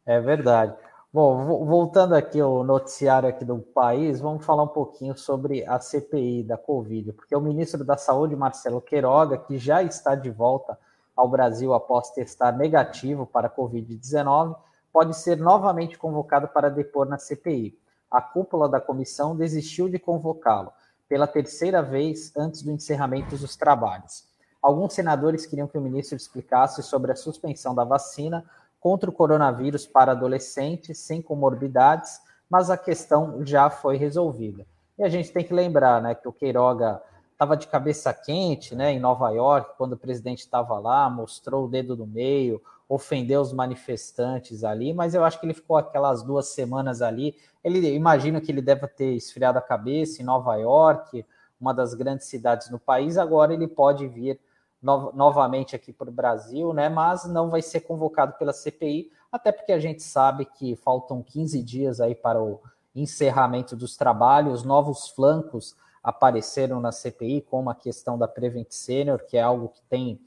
É 0.06 0.20
verdade. 0.20 0.74
Bom, 1.12 1.64
voltando 1.66 2.14
aqui 2.14 2.40
ao 2.40 2.62
noticiário 2.62 3.28
aqui 3.28 3.44
do 3.44 3.58
país, 3.58 4.20
vamos 4.20 4.46
falar 4.46 4.62
um 4.62 4.68
pouquinho 4.68 5.16
sobre 5.16 5.64
a 5.66 5.80
CPI 5.80 6.44
da 6.44 6.56
Covid, 6.56 7.12
porque 7.14 7.34
o 7.34 7.40
ministro 7.40 7.84
da 7.84 7.96
Saúde, 7.96 8.36
Marcelo 8.36 8.80
Queiroga, 8.80 9.36
que 9.36 9.58
já 9.58 9.82
está 9.82 10.14
de 10.14 10.30
volta 10.30 10.78
ao 11.16 11.28
Brasil 11.28 11.74
após 11.74 12.10
testar 12.10 12.52
negativo 12.52 13.26
para 13.26 13.48
a 13.48 13.50
Covid-19, 13.50 14.56
pode 14.92 15.16
ser 15.16 15.36
novamente 15.36 15.98
convocado 15.98 16.46
para 16.46 16.70
depor 16.70 17.08
na 17.08 17.18
CPI. 17.18 17.76
A 18.08 18.20
cúpula 18.20 18.68
da 18.68 18.80
comissão 18.80 19.36
desistiu 19.36 19.88
de 19.88 19.98
convocá-lo 19.98 20.72
pela 21.08 21.26
terceira 21.26 21.82
vez 21.82 22.32
antes 22.36 22.62
do 22.62 22.70
encerramento 22.70 23.36
dos 23.36 23.56
trabalhos. 23.56 24.29
Alguns 24.62 24.92
senadores 24.92 25.46
queriam 25.46 25.66
que 25.66 25.78
o 25.78 25.80
ministro 25.80 26.16
explicasse 26.16 26.82
sobre 26.82 27.12
a 27.12 27.16
suspensão 27.16 27.74
da 27.74 27.84
vacina 27.84 28.44
contra 28.78 29.08
o 29.08 29.12
coronavírus 29.12 29.86
para 29.86 30.12
adolescentes 30.12 30.98
sem 30.98 31.22
comorbidades, 31.22 32.20
mas 32.48 32.70
a 32.70 32.76
questão 32.76 33.44
já 33.44 33.70
foi 33.70 33.96
resolvida. 33.96 34.66
E 34.98 35.02
a 35.02 35.08
gente 35.08 35.32
tem 35.32 35.44
que 35.44 35.54
lembrar 35.54 36.02
né, 36.02 36.14
que 36.14 36.28
o 36.28 36.32
Queiroga 36.32 37.00
estava 37.32 37.56
de 37.56 37.66
cabeça 37.68 38.12
quente 38.12 38.74
né, 38.74 38.92
em 38.92 39.00
Nova 39.00 39.30
York, 39.30 39.72
quando 39.78 39.94
o 39.94 39.98
presidente 39.98 40.40
estava 40.40 40.78
lá, 40.78 41.08
mostrou 41.08 41.64
o 41.64 41.68
dedo 41.68 41.96
no 41.96 42.06
meio, 42.06 42.60
ofendeu 42.86 43.40
os 43.40 43.52
manifestantes 43.52 44.62
ali, 44.62 44.92
mas 44.92 45.14
eu 45.14 45.24
acho 45.24 45.40
que 45.40 45.46
ele 45.46 45.54
ficou 45.54 45.76
aquelas 45.76 46.22
duas 46.22 46.48
semanas 46.48 47.00
ali. 47.00 47.34
Ele 47.64 47.94
imagino 47.94 48.40
que 48.40 48.52
ele 48.52 48.60
deve 48.60 48.86
ter 48.88 49.14
esfriado 49.14 49.56
a 49.56 49.62
cabeça 49.62 50.20
em 50.20 50.24
Nova 50.24 50.54
York, 50.56 51.24
uma 51.60 51.72
das 51.72 51.94
grandes 51.94 52.26
cidades 52.26 52.68
no 52.68 52.78
país. 52.78 53.16
Agora 53.16 53.54
ele 53.54 53.68
pode 53.68 54.06
vir 54.08 54.38
no, 54.82 55.12
novamente 55.12 55.76
aqui 55.76 55.92
para 55.92 56.08
o 56.08 56.12
Brasil, 56.12 56.72
né? 56.72 56.88
Mas 56.88 57.24
não 57.24 57.50
vai 57.50 57.62
ser 57.62 57.80
convocado 57.80 58.34
pela 58.38 58.52
CPI, 58.52 59.10
até 59.30 59.52
porque 59.52 59.72
a 59.72 59.78
gente 59.78 60.02
sabe 60.02 60.44
que 60.44 60.76
faltam 60.76 61.22
15 61.22 61.62
dias 61.62 62.00
aí 62.00 62.14
para 62.14 62.42
o 62.42 62.60
encerramento 62.94 63.76
dos 63.76 63.96
trabalhos, 63.96 64.64
novos 64.64 65.08
flancos 65.08 65.76
apareceram 66.02 66.80
na 66.80 66.90
CPI, 66.90 67.42
como 67.42 67.70
a 67.70 67.74
questão 67.74 68.18
da 68.18 68.26
Prevent 68.26 68.70
Senior, 68.70 69.20
que 69.26 69.36
é 69.36 69.42
algo 69.42 69.68
que 69.68 69.82
tem 69.82 70.18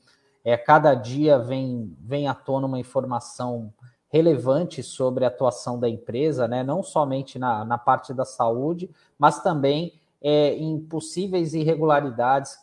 é, 0.43 0.57
cada 0.57 0.93
dia 0.93 1.39
vem, 1.39 1.95
vem 2.01 2.27
à 2.27 2.33
tona 2.33 2.67
uma 2.67 2.79
informação 2.79 3.73
relevante 4.09 4.83
sobre 4.83 5.25
a 5.25 5.29
atuação 5.29 5.79
da 5.79 5.89
empresa, 5.89 6.47
né? 6.47 6.63
não 6.63 6.83
somente 6.83 7.39
na, 7.39 7.63
na 7.63 7.77
parte 7.77 8.13
da 8.13 8.25
saúde, 8.25 8.89
mas 9.17 9.41
também 9.41 9.93
é, 10.23 10.55
em 10.55 10.79
possíveis 10.79 11.53
irregularidades 11.53 12.57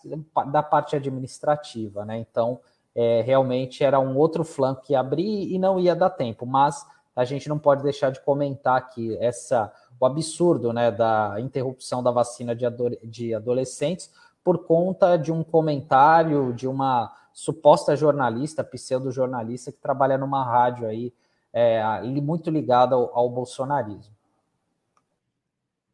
da 0.50 0.62
parte 0.62 0.96
administrativa, 0.96 2.06
né? 2.06 2.16
Então, 2.18 2.58
é, 2.94 3.20
realmente 3.20 3.84
era 3.84 4.00
um 4.00 4.16
outro 4.16 4.42
flanco 4.42 4.82
que 4.82 4.94
abrir 4.94 5.52
e 5.52 5.58
não 5.58 5.78
ia 5.78 5.94
dar 5.94 6.10
tempo, 6.10 6.46
mas 6.46 6.86
a 7.14 7.24
gente 7.24 7.48
não 7.48 7.58
pode 7.58 7.82
deixar 7.82 8.10
de 8.10 8.20
comentar 8.20 8.78
aqui 8.78 9.16
essa 9.20 9.70
o 10.00 10.06
absurdo 10.06 10.72
né, 10.72 10.90
da 10.90 11.36
interrupção 11.38 12.02
da 12.02 12.10
vacina 12.10 12.56
de, 12.56 12.64
ado 12.64 12.88
de 13.04 13.34
adolescentes 13.34 14.10
por 14.42 14.64
conta 14.64 15.18
de 15.18 15.30
um 15.30 15.44
comentário 15.44 16.54
de 16.54 16.66
uma 16.66 17.14
suposta 17.34 17.94
jornalista, 17.94 18.64
pseudo-jornalista, 18.64 19.70
que 19.70 19.78
trabalha 19.78 20.16
numa 20.16 20.42
rádio 20.42 20.86
aí, 20.86 21.12
é, 21.52 21.82
muito 22.22 22.48
ligada 22.48 22.94
ao, 22.94 23.14
ao 23.14 23.28
bolsonarismo 23.28 24.14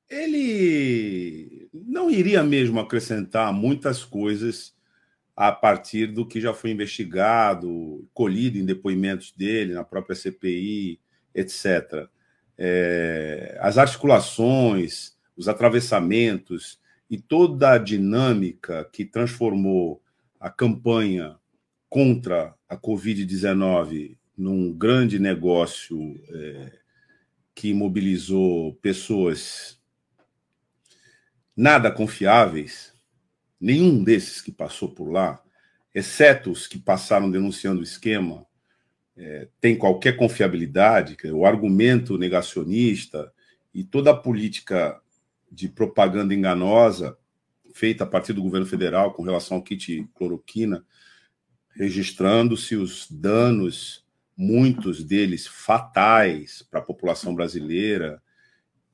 ele 0.08 1.68
não 1.72 2.10
iria 2.10 2.42
mesmo 2.42 2.80
acrescentar 2.80 3.52
muitas 3.52 4.04
coisas 4.04 4.74
a 5.36 5.52
partir 5.52 6.06
do 6.06 6.26
que 6.26 6.40
já 6.40 6.54
foi 6.54 6.70
investigado, 6.70 8.08
colhido 8.14 8.58
em 8.58 8.64
depoimentos 8.64 9.32
dele, 9.32 9.74
na 9.74 9.84
própria 9.84 10.16
CPI, 10.16 10.98
etc. 11.34 12.08
É, 12.56 13.58
as 13.60 13.76
articulações, 13.76 15.14
os 15.36 15.48
atravessamentos 15.48 16.80
e 17.10 17.18
toda 17.18 17.72
a 17.72 17.78
dinâmica 17.78 18.88
que 18.90 19.04
transformou 19.04 20.02
a 20.40 20.48
campanha 20.48 21.36
contra 21.88 22.54
a 22.68 22.76
Covid-19 22.76 24.16
num 24.36 24.72
grande 24.72 25.18
negócio 25.18 26.18
é, 26.30 26.72
que 27.54 27.72
mobilizou 27.74 28.74
pessoas 28.76 29.78
nada 31.56 31.90
confiáveis, 31.90 32.92
nenhum 33.60 34.04
desses 34.04 34.40
que 34.40 34.52
passou 34.52 34.90
por 34.90 35.10
lá, 35.10 35.42
exceto 35.94 36.50
os 36.50 36.66
que 36.66 36.78
passaram 36.78 37.30
denunciando 37.30 37.80
o 37.80 37.84
esquema, 37.84 38.46
é, 39.16 39.48
tem 39.60 39.76
qualquer 39.76 40.16
confiabilidade. 40.16 41.16
O 41.32 41.46
argumento 41.46 42.18
negacionista 42.18 43.32
e 43.72 43.82
toda 43.82 44.10
a 44.10 44.16
política 44.16 45.00
de 45.50 45.68
propaganda 45.68 46.34
enganosa 46.34 47.16
feita 47.72 48.04
a 48.04 48.06
partir 48.06 48.32
do 48.32 48.42
governo 48.42 48.66
federal 48.66 49.12
com 49.12 49.22
relação 49.22 49.56
ao 49.56 49.62
kit 49.62 50.06
cloroquina, 50.14 50.84
registrando-se 51.74 52.76
os 52.76 53.06
danos, 53.10 54.04
muitos 54.36 55.02
deles 55.02 55.46
fatais 55.46 56.62
para 56.70 56.80
a 56.80 56.82
população 56.82 57.34
brasileira, 57.34 58.22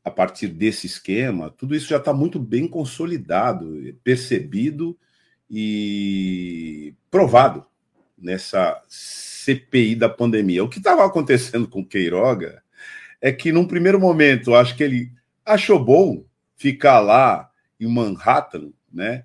a 0.05 0.11
partir 0.11 0.49
desse 0.49 0.87
esquema, 0.87 1.51
tudo 1.51 1.75
isso 1.75 1.89
já 1.89 1.99
está 1.99 2.13
muito 2.13 2.39
bem 2.39 2.67
consolidado, 2.67 3.79
percebido 4.03 4.99
e 5.49 6.95
provado 7.11 7.65
nessa 8.19 8.83
CPI 8.89 9.95
da 9.95 10.09
pandemia. 10.09 10.65
O 10.65 10.69
que 10.69 10.79
estava 10.79 11.05
acontecendo 11.05 11.69
com 11.69 11.85
Queiroga 11.85 12.63
é 13.21 13.31
que, 13.31 13.53
num 13.53 13.67
primeiro 13.67 14.01
momento, 14.01 14.55
acho 14.55 14.77
que 14.77 14.83
ele 14.83 15.13
achou 15.45 15.83
bom 15.83 16.25
ficar 16.57 17.01
lá 17.01 17.51
em 17.79 17.87
Manhattan, 17.87 18.73
né, 18.93 19.25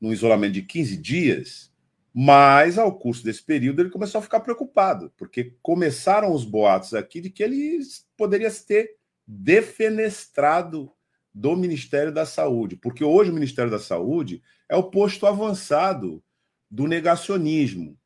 num 0.00 0.12
isolamento 0.12 0.52
de 0.52 0.62
15 0.62 0.96
dias, 0.96 1.72
mas 2.12 2.78
ao 2.78 2.96
curso 2.96 3.24
desse 3.24 3.42
período 3.42 3.80
ele 3.80 3.90
começou 3.90 4.18
a 4.18 4.22
ficar 4.22 4.40
preocupado, 4.40 5.12
porque 5.16 5.54
começaram 5.62 6.32
os 6.32 6.44
boatos 6.44 6.94
aqui 6.94 7.20
de 7.20 7.30
que 7.30 7.42
ele 7.42 7.78
poderia 8.16 8.50
ter 8.50 8.96
defenestrado 9.26 10.92
do 11.32 11.56
Ministério 11.56 12.12
da 12.12 12.24
Saúde, 12.24 12.76
porque 12.76 13.02
hoje 13.02 13.30
o 13.30 13.34
Ministério 13.34 13.70
da 13.70 13.78
Saúde 13.78 14.42
é 14.68 14.76
o 14.76 14.84
posto 14.90 15.26
avançado 15.26 16.22
do 16.70 16.86
negacionismo, 16.86 17.98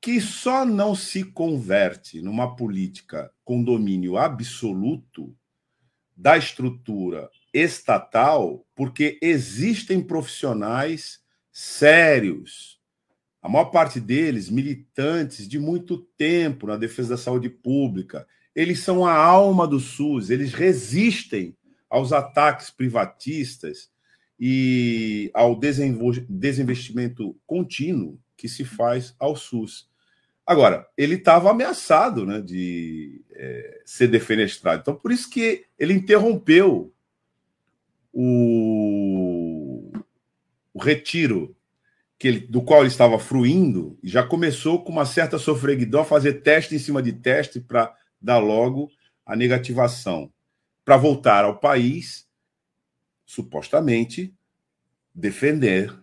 que 0.00 0.20
só 0.20 0.64
não 0.66 0.94
se 0.94 1.24
converte 1.24 2.20
numa 2.20 2.54
política 2.54 3.32
com 3.42 3.62
domínio 3.62 4.18
absoluto 4.18 5.34
da 6.16 6.36
estrutura 6.36 7.30
estatal, 7.52 8.66
porque 8.74 9.18
existem 9.22 10.02
profissionais 10.02 11.20
sérios, 11.50 12.80
a 13.40 13.48
maior 13.48 13.66
parte 13.66 14.00
deles 14.00 14.50
militantes 14.50 15.48
de 15.48 15.58
muito 15.58 15.98
tempo 15.98 16.66
na 16.66 16.76
defesa 16.76 17.10
da 17.10 17.16
saúde 17.16 17.48
pública, 17.48 18.26
eles 18.54 18.80
são 18.80 19.04
a 19.04 19.14
alma 19.14 19.66
do 19.66 19.80
SUS, 19.80 20.30
eles 20.30 20.52
resistem 20.52 21.56
aos 21.90 22.12
ataques 22.12 22.70
privatistas 22.70 23.90
e 24.38 25.30
ao 25.32 25.58
desinvestimento 25.58 27.36
contínuo 27.46 28.18
que 28.36 28.48
se 28.48 28.64
faz 28.64 29.14
ao 29.18 29.36
SUS. 29.36 29.88
Agora, 30.46 30.86
ele 30.96 31.14
estava 31.14 31.50
ameaçado 31.50 32.26
né, 32.26 32.40
de 32.40 33.22
é, 33.32 33.82
ser 33.84 34.08
defenestrado. 34.08 34.82
Então, 34.82 34.94
por 34.94 35.10
isso 35.10 35.30
que 35.30 35.64
ele 35.78 35.94
interrompeu 35.94 36.92
o, 38.12 39.90
o 40.72 40.78
retiro 40.78 41.56
que 42.18 42.28
ele, 42.28 42.40
do 42.40 42.62
qual 42.62 42.80
ele 42.80 42.88
estava 42.88 43.18
fruindo 43.18 43.98
e 44.02 44.08
já 44.08 44.22
começou 44.22 44.84
com 44.84 44.92
uma 44.92 45.06
certa 45.06 45.38
sofreguidão 45.38 46.02
a 46.02 46.04
fazer 46.04 46.34
teste 46.42 46.74
em 46.74 46.78
cima 46.78 47.02
de 47.02 47.12
teste 47.12 47.60
para 47.60 47.94
dar 48.24 48.38
logo 48.38 48.90
a 49.24 49.36
negativação, 49.36 50.32
para 50.84 50.96
voltar 50.96 51.44
ao 51.44 51.58
país, 51.58 52.26
supostamente, 53.24 54.34
defender 55.14 55.94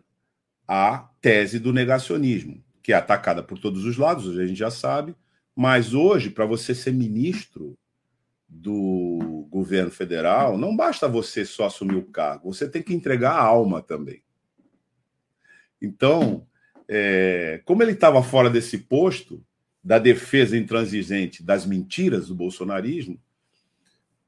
a 0.68 1.10
tese 1.22 1.60
do 1.60 1.74
negacionismo 1.74 2.64
que 2.82 2.94
é 2.94 2.96
atacada 2.96 3.44
por 3.44 3.60
todos 3.60 3.86
os 3.86 3.98
lados, 3.98 4.38
a 4.38 4.46
gente 4.46 4.58
já 4.58 4.72
sabe, 4.72 5.16
mas 5.56 5.94
hoje, 5.94 6.30
para 6.30 6.46
você 6.46 6.74
ser 6.74 6.94
ministro 6.94 7.78
do 8.48 9.48
governo 9.50 9.92
federal, 9.92 10.58
não 10.58 10.76
basta 10.76 11.08
você 11.08 11.46
só 11.46 11.66
assumir 11.66 11.96
o 11.96 12.06
cargo, 12.06 12.52
você 12.52 12.68
tem 12.68 12.82
que 12.82 12.94
entregar 12.94 13.34
a 13.34 13.44
alma 13.44 13.82
também. 13.82 14.24
Então, 15.82 16.46
é, 16.88 17.62
como 17.66 17.84
ele 17.84 17.94
estava 17.94 18.22
fora 18.24 18.50
desse 18.50 18.78
posto 18.78 19.44
da 19.84 19.98
defesa 19.98 20.58
intransigente 20.58 21.44
das 21.44 21.66
mentiras 21.66 22.28
do 22.28 22.36
bolsonarismo, 22.36 23.20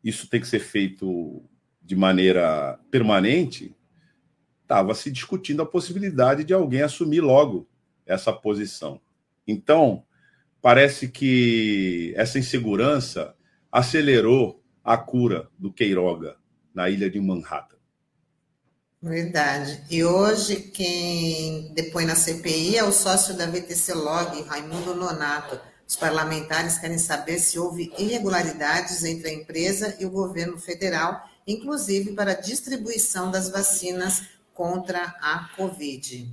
isso 0.04 0.28
tem 0.28 0.42
que 0.42 0.48
ser 0.48 0.60
feito 0.60 1.44
de 1.82 1.96
maneira 1.96 2.80
permanente. 2.90 3.76
Estava 4.62 4.94
se 4.96 5.12
discutindo 5.12 5.62
a 5.62 5.66
possibilidade 5.66 6.44
de 6.44 6.54
alguém 6.54 6.82
assumir 6.82 7.22
logo 7.22 7.68
essa 8.06 8.34
posição. 8.34 9.00
Então, 9.48 10.04
parece 10.62 11.10
que 11.10 12.14
essa 12.16 12.40
insegurança 12.40 13.36
acelerou 13.72 14.64
a 14.84 14.98
cura 14.98 15.50
do 15.58 15.72
Queiroga 15.72 16.38
na 16.74 16.90
ilha 16.90 17.10
de 17.10 17.20
Manhattan. 17.20 17.78
Verdade. 19.04 19.84
E 19.90 20.02
hoje 20.02 20.56
quem 20.56 21.74
depõe 21.74 22.06
na 22.06 22.16
CPI 22.16 22.78
é 22.78 22.86
o 22.86 22.92
sócio 22.94 23.34
da 23.36 23.46
VTC 23.46 23.94
Log, 23.94 24.42
Raimundo 24.44 24.96
Nonato. 24.96 25.60
Os 25.86 25.98
parlamentares 25.98 26.78
querem 26.78 26.98
saber 26.98 27.38
se 27.38 27.60
houve 27.60 27.92
irregularidades 27.98 29.04
entre 29.04 29.28
a 29.28 29.34
empresa 29.34 29.94
e 30.00 30.06
o 30.06 30.10
governo 30.10 30.58
federal, 30.58 31.22
inclusive 31.46 32.14
para 32.14 32.32
a 32.32 32.40
distribuição 32.40 33.30
das 33.30 33.50
vacinas 33.50 34.24
contra 34.54 35.02
a 35.22 35.50
Covid. 35.58 36.26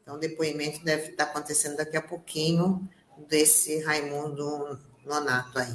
Então, 0.00 0.14
o 0.14 0.18
depoimento 0.18 0.82
deve 0.82 1.10
estar 1.10 1.24
acontecendo 1.24 1.76
daqui 1.76 1.98
a 1.98 2.02
pouquinho 2.02 2.88
desse 3.28 3.80
Raimundo 3.80 4.80
Nonato 5.04 5.58
aí. 5.58 5.74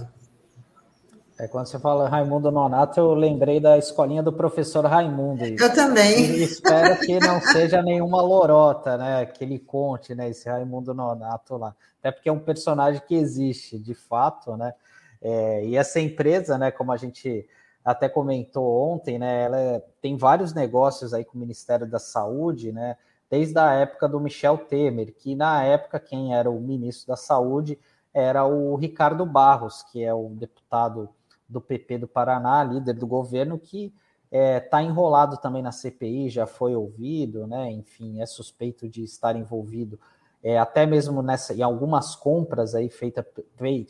É, 1.40 1.48
quando 1.48 1.68
você 1.68 1.80
fala 1.80 2.10
Raimundo 2.10 2.52
Nonato, 2.52 3.00
eu 3.00 3.14
lembrei 3.14 3.62
da 3.62 3.78
escolinha 3.78 4.22
do 4.22 4.34
professor 4.34 4.86
Raimundo. 4.86 5.46
Eu 5.46 5.74
também. 5.74 6.32
E 6.32 6.44
espero 6.44 7.00
que 7.00 7.18
não 7.18 7.40
seja 7.40 7.82
nenhuma 7.82 8.22
lorota, 8.22 8.98
né? 8.98 9.26
Que 9.26 9.46
ele 9.46 9.58
conte, 9.58 10.14
né? 10.14 10.30
Esse 10.30 10.50
Raimundo 10.50 10.94
Nonato 10.94 11.56
lá. 11.56 11.74
Até 12.00 12.12
porque 12.12 12.28
é 12.28 12.32
um 12.32 12.40
personagem 12.40 13.02
que 13.08 13.16
existe, 13.16 13.80
de 13.80 13.94
fato, 13.94 14.58
né? 14.58 14.74
É, 15.22 15.66
e 15.66 15.78
essa 15.78 16.02
empresa, 16.02 16.58
né? 16.58 16.72
Como 16.72 16.92
a 16.92 16.98
gente 16.98 17.48
até 17.86 18.10
comentou 18.10 18.92
ontem, 18.92 19.18
né? 19.18 19.44
Ela 19.46 19.60
é, 19.60 19.84
tem 20.02 20.18
vários 20.18 20.54
negócios 20.54 21.14
aí 21.14 21.24
com 21.24 21.38
o 21.38 21.42
Ministério 21.42 21.88
da 21.88 22.00
Saúde, 22.00 22.74
né? 22.74 22.98
desde 23.30 23.58
a 23.60 23.74
época 23.74 24.08
do 24.08 24.20
Michel 24.20 24.58
Temer, 24.58 25.14
que 25.14 25.36
na 25.36 25.64
época 25.64 26.00
quem 26.00 26.34
era 26.34 26.50
o 26.50 26.60
ministro 26.60 27.10
da 27.10 27.16
Saúde 27.16 27.78
era 28.12 28.44
o 28.44 28.76
Ricardo 28.76 29.24
Barros, 29.26 29.84
que 29.84 30.04
é 30.04 30.12
o 30.12 30.30
deputado 30.30 31.08
do 31.50 31.60
PP 31.60 31.98
do 31.98 32.08
Paraná, 32.08 32.64
líder 32.64 32.94
do 32.94 33.08
governo, 33.08 33.58
que 33.58 33.86
está 34.32 34.38
é, 34.38 34.60
tá 34.60 34.84
enrolado 34.84 35.38
também 35.38 35.64
na 35.64 35.72
CPI, 35.72 36.30
já 36.30 36.46
foi 36.46 36.76
ouvido, 36.76 37.48
né? 37.48 37.72
Enfim, 37.72 38.22
é 38.22 38.26
suspeito 38.26 38.88
de 38.88 39.04
estar 39.04 39.36
envolvido 39.36 40.00
é, 40.44 40.58
até 40.58 40.86
mesmo 40.86 41.22
nessa 41.22 41.54
em 41.54 41.62
algumas 41.62 42.16
compras 42.16 42.74
aí 42.76 42.90
feita, 42.90 43.26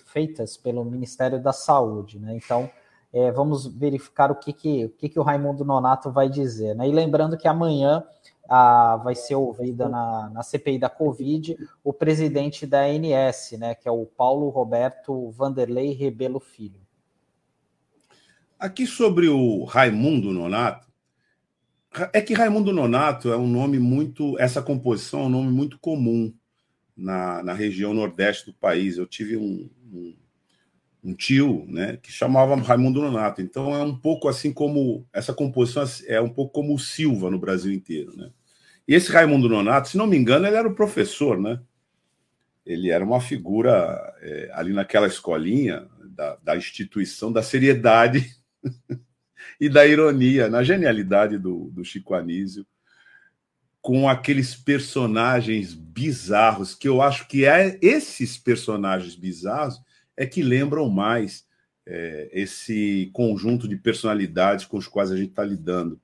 feitas 0.06 0.58
pelo 0.58 0.84
Ministério 0.86 1.42
da 1.42 1.52
Saúde, 1.52 2.20
né? 2.20 2.36
Então 2.36 2.70
é, 3.12 3.32
vamos 3.32 3.66
verificar 3.66 4.32
o 4.32 4.36
que, 4.36 4.54
que, 4.54 4.86
o 4.86 4.90
que, 4.90 5.10
que 5.10 5.20
o 5.20 5.24
Raimundo 5.24 5.66
Nonato 5.66 6.12
vai 6.12 6.30
dizer, 6.30 6.76
né? 6.76 6.88
E 6.88 6.92
lembrando 6.92 7.38
que 7.38 7.48
amanhã 7.48 8.04
a, 8.50 8.98
vai 8.98 9.14
ser 9.14 9.36
ouvida 9.36 9.88
na, 9.88 10.30
na 10.30 10.44
CPI 10.44 10.80
da 10.80 10.90
Covid 10.90 11.56
o 11.84 11.94
presidente 11.94 12.66
da 12.66 12.82
ANS, 12.82 13.52
né, 13.60 13.76
que 13.76 13.88
é 13.88 13.92
o 13.92 14.06
Paulo 14.06 14.50
Roberto 14.50 15.30
Vanderlei 15.30 15.94
Rebelo 15.94 16.40
Filho. 16.40 16.80
Aqui 18.60 18.86
sobre 18.86 19.30
o 19.30 19.64
Raimundo 19.64 20.34
Nonato, 20.34 20.86
é 22.12 22.20
que 22.20 22.34
Raimundo 22.34 22.74
Nonato 22.74 23.32
é 23.32 23.38
um 23.38 23.48
nome 23.48 23.80
muito. 23.80 24.38
Essa 24.38 24.62
composição 24.62 25.22
é 25.22 25.24
um 25.28 25.30
nome 25.30 25.50
muito 25.50 25.80
comum 25.80 26.34
na, 26.96 27.42
na 27.42 27.54
região 27.54 27.94
nordeste 27.94 28.48
do 28.48 28.54
país. 28.54 28.98
Eu 28.98 29.08
tive 29.08 29.38
um, 29.38 29.70
um, 29.94 30.16
um, 31.02 31.14
tio 31.14 31.66
né, 31.70 31.98
que 32.04 32.12
chamava 32.12 32.54
Raimundo 32.58 33.02
Nonato. 33.02 33.42
Então 33.42 33.74
é 33.74 33.82
um 33.82 33.98
pouco 33.98 34.28
assim 34.28 34.52
como. 34.52 35.08
Essa 35.14 35.34
composição 35.34 35.86
é 36.06 36.20
um 36.20 36.30
pouco 36.30 36.52
como 36.52 36.76
o 36.76 36.80
Silva 36.80 37.32
no 37.32 37.40
Brasil 37.40 37.72
inteiro. 37.72 38.14
Né? 38.18 38.30
E 38.86 38.94
esse 38.94 39.10
Raimundo 39.10 39.48
Nonato, 39.48 39.88
se 39.88 39.98
não 39.98 40.06
me 40.06 40.18
engano, 40.18 40.46
ele 40.46 40.58
era 40.58 40.68
o 40.68 40.76
professor, 40.76 41.40
né? 41.40 41.62
Ele 42.66 42.90
era 42.90 43.06
uma 43.06 43.22
figura 43.22 43.98
é, 44.22 44.52
ali 44.54 44.74
naquela 44.74 45.08
escolinha 45.08 45.88
da, 46.10 46.36
da 46.44 46.58
instituição 46.58 47.32
da 47.32 47.42
seriedade 47.42 48.38
e 49.60 49.70
da 49.70 49.86
ironia, 49.86 50.50
na 50.50 50.64
genialidade 50.64 51.38
do, 51.38 51.70
do 51.72 51.84
Chico 51.84 52.14
Anísio, 52.14 52.66
com 53.82 54.10
aqueles 54.10 54.56
personagens 54.56 55.74
bizarros, 55.74 56.76
que 56.76 56.88
eu 56.88 57.02
acho 57.02 57.28
que 57.28 57.46
é 57.46 57.78
esses 57.82 58.38
personagens 58.38 59.16
bizarros 59.16 59.82
é 60.18 60.26
que 60.26 60.44
lembram 60.44 60.90
mais 60.90 61.48
é, 61.86 62.30
esse 62.34 63.10
conjunto 63.14 63.68
de 63.68 63.78
personalidades 63.78 64.66
com 64.66 64.78
os 64.78 64.88
quais 64.88 65.12
a 65.12 65.18
gente 65.18 65.30
está 65.30 65.44
lidando. 65.44 66.00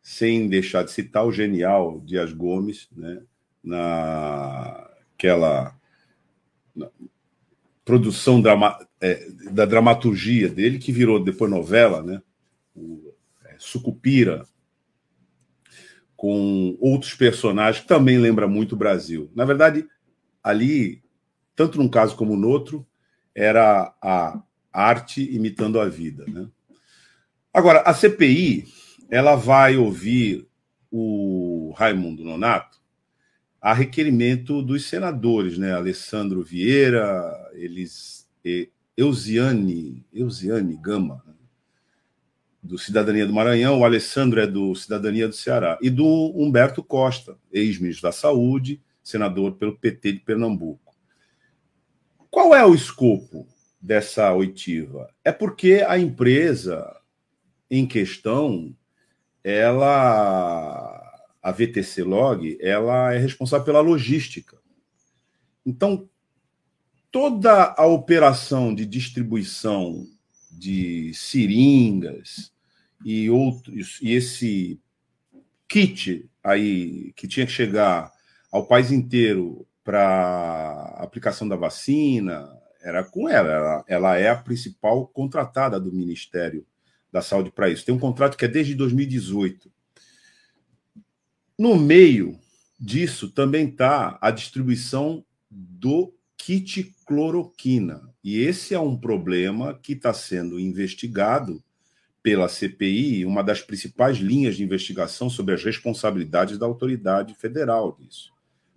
Sem 0.00 0.48
deixar 0.48 0.82
de 0.82 0.90
citar 0.90 1.26
o 1.26 1.32
genial 1.32 2.00
Dias 2.00 2.32
Gomes, 2.32 2.88
né, 2.96 3.20
naquela 3.62 5.76
na 6.74 6.88
produção 7.84 8.40
drama, 8.40 8.78
é, 9.00 9.28
da 9.50 9.64
dramaturgia 9.64 10.48
dele, 10.48 10.78
que 10.78 10.92
virou 10.92 11.22
depois 11.22 11.50
novela, 11.50 12.02
né, 12.02 12.22
o, 12.74 13.14
é, 13.44 13.54
Sucupira, 13.58 14.44
com 16.16 16.76
outros 16.80 17.14
personagens, 17.14 17.82
que 17.82 17.88
também 17.88 18.18
lembra 18.18 18.48
muito 18.48 18.72
o 18.72 18.78
Brasil. 18.78 19.30
Na 19.34 19.44
verdade, 19.44 19.86
ali, 20.42 21.02
tanto 21.54 21.78
num 21.78 21.88
caso 21.88 22.16
como 22.16 22.36
no 22.36 22.48
outro, 22.48 22.86
era 23.34 23.94
a 24.02 24.42
arte 24.72 25.22
imitando 25.34 25.80
a 25.80 25.88
vida. 25.88 26.24
Né? 26.26 26.48
Agora, 27.52 27.80
a 27.82 27.94
CPI 27.94 28.66
ela 29.10 29.36
vai 29.36 29.76
ouvir 29.76 30.48
o 30.90 31.72
Raimundo 31.76 32.24
Nonato 32.24 32.78
a 33.60 33.72
requerimento 33.72 34.62
dos 34.62 34.86
senadores, 34.86 35.58
né? 35.58 35.72
Alessandro 35.72 36.42
Vieira, 36.42 37.34
eles, 37.54 38.28
Eusiane, 38.98 40.04
Eusiane 40.12 40.76
Gama, 40.76 41.22
né? 41.24 41.32
do 42.60 42.76
Cidadania 42.76 43.24
do 43.24 43.32
Maranhão, 43.32 43.78
o 43.78 43.84
Alessandro 43.84 44.40
é 44.40 44.46
do 44.46 44.74
Cidadania 44.74 45.28
do 45.28 45.36
Ceará, 45.36 45.78
e 45.80 45.88
do 45.88 46.04
Humberto 46.34 46.82
Costa, 46.82 47.38
ex-ministro 47.52 48.08
da 48.08 48.12
Saúde, 48.12 48.82
senador 49.00 49.52
pelo 49.54 49.78
PT 49.78 50.14
de 50.14 50.18
Pernambuco. 50.18 50.92
Qual 52.28 52.52
é 52.52 52.66
o 52.66 52.74
escopo 52.74 53.46
dessa 53.80 54.32
oitiva? 54.32 55.08
É 55.24 55.30
porque 55.30 55.84
a 55.86 55.96
empresa 55.96 57.00
em 57.70 57.86
questão 57.86 58.74
ela, 59.44 61.22
a 61.40 61.52
VTC 61.52 62.02
Log, 62.02 62.58
ela 62.60 63.14
é 63.14 63.18
responsável 63.18 63.64
pela 63.64 63.80
logística. 63.80 64.58
Então, 65.64 66.08
toda 67.18 67.74
a 67.76 67.84
operação 67.84 68.72
de 68.72 68.86
distribuição 68.86 70.06
de 70.52 71.12
seringas 71.12 72.52
e 73.04 73.28
outros 73.28 73.98
e 74.00 74.12
esse 74.12 74.80
kit 75.66 76.30
aí 76.44 77.12
que 77.14 77.26
tinha 77.26 77.44
que 77.44 77.50
chegar 77.50 78.12
ao 78.52 78.68
país 78.68 78.92
inteiro 78.92 79.66
para 79.82 80.94
aplicação 80.98 81.48
da 81.48 81.56
vacina 81.56 82.56
era 82.80 83.02
com 83.02 83.28
ela. 83.28 83.50
ela. 83.50 83.84
Ela 83.88 84.16
é 84.16 84.30
a 84.30 84.36
principal 84.36 85.08
contratada 85.08 85.80
do 85.80 85.92
Ministério 85.92 86.64
da 87.10 87.20
saúde 87.20 87.50
para 87.50 87.68
isso. 87.68 87.84
Tem 87.84 87.92
um 87.92 87.98
contrato 87.98 88.36
que 88.36 88.44
é 88.44 88.48
desde 88.48 88.76
2018. 88.76 89.72
No 91.58 91.74
meio 91.74 92.38
disso 92.78 93.28
também 93.28 93.66
está 93.66 94.16
a 94.20 94.30
distribuição 94.30 95.24
do 95.50 96.14
kit 96.48 96.94
cloroquina. 97.04 98.08
E 98.24 98.38
esse 98.38 98.72
é 98.72 98.80
um 98.80 98.96
problema 98.96 99.78
que 99.82 99.92
está 99.92 100.14
sendo 100.14 100.58
investigado 100.58 101.62
pela 102.22 102.48
CPI, 102.48 103.26
uma 103.26 103.44
das 103.44 103.60
principais 103.60 104.16
linhas 104.16 104.56
de 104.56 104.64
investigação 104.64 105.28
sobre 105.28 105.52
as 105.52 105.62
responsabilidades 105.62 106.56
da 106.56 106.64
autoridade 106.64 107.34
federal 107.34 107.94
disso. 108.00 108.32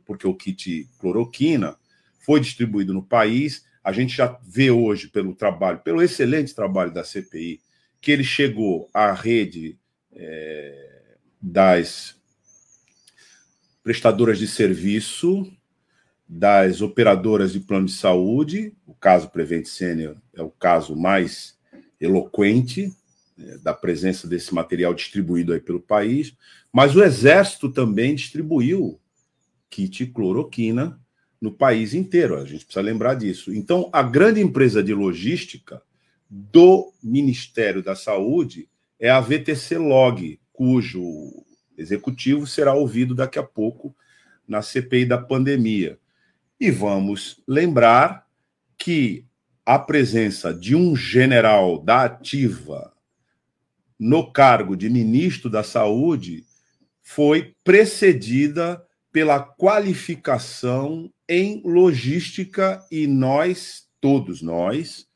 Porque 0.06 0.28
o 0.28 0.36
kit 0.36 0.90
cloroquina 1.00 1.78
foi 2.20 2.42
distribuído 2.42 2.94
no 2.94 3.02
país, 3.02 3.66
a 3.82 3.94
gente 3.94 4.18
já 4.18 4.38
vê 4.46 4.70
hoje 4.70 5.08
pelo 5.08 5.34
trabalho, 5.34 5.80
pelo 5.80 6.02
excelente 6.02 6.54
trabalho 6.54 6.94
da 6.94 7.06
CPI, 7.06 7.62
que 8.02 8.12
ele 8.12 8.26
chegou 8.26 8.90
à 8.94 9.14
rede 9.14 9.80
é, 10.12 11.16
das 11.42 12.20
prestadoras 13.82 14.38
de 14.38 14.48
serviço, 14.50 15.50
das 16.34 16.82
operadoras 16.82 17.52
de 17.52 17.60
plano 17.60 17.88
de 17.88 17.92
saúde, 17.92 18.74
o 18.88 18.94
caso 18.94 19.30
Prevent 19.30 19.66
Senior 19.66 20.16
é 20.34 20.42
o 20.42 20.50
caso 20.50 20.96
mais 20.96 21.58
eloquente 22.00 22.90
é, 23.38 23.58
da 23.58 23.74
presença 23.74 24.30
desse 24.30 24.54
material 24.54 24.94
distribuído 24.94 25.52
aí 25.52 25.60
pelo 25.60 25.82
país, 25.82 26.34
mas 26.72 26.96
o 26.96 27.04
Exército 27.04 27.70
também 27.70 28.16
distribuiu 28.16 28.98
kit 29.70 30.06
cloroquina 30.06 30.98
no 31.42 31.52
país 31.52 31.94
inteiro. 31.94 32.38
A 32.38 32.46
gente 32.46 32.64
precisa 32.64 32.82
lembrar 32.82 33.16
disso. 33.16 33.54
Então, 33.54 33.90
a 33.92 34.02
grande 34.02 34.40
empresa 34.40 34.82
de 34.82 34.94
logística 34.94 35.82
do 36.30 36.94
Ministério 37.04 37.84
da 37.84 37.94
Saúde 37.94 38.70
é 38.98 39.10
a 39.10 39.20
VTC 39.20 39.78
Log, 39.78 40.40
cujo 40.54 41.44
executivo 41.78 42.48
será 42.48 42.74
ouvido 42.74 43.14
daqui 43.14 43.38
a 43.38 43.44
pouco 43.44 43.94
na 44.48 44.62
CPI 44.62 45.06
da 45.06 45.18
pandemia. 45.18 46.00
E 46.62 46.70
vamos 46.70 47.42
lembrar 47.48 48.28
que 48.78 49.26
a 49.66 49.80
presença 49.80 50.54
de 50.54 50.76
um 50.76 50.96
general 50.96 51.82
da 51.82 52.04
ativa 52.04 52.94
no 54.00 54.32
cargo 54.32 54.76
de 54.76 54.88
ministro 54.88 55.50
da 55.50 55.64
Saúde 55.64 56.46
foi 57.02 57.56
precedida 57.64 58.80
pela 59.12 59.40
qualificação 59.40 61.12
em 61.28 61.64
logística 61.66 62.86
e 62.92 63.08
nós, 63.08 63.88
todos 64.00 64.44
nós, 64.44 65.08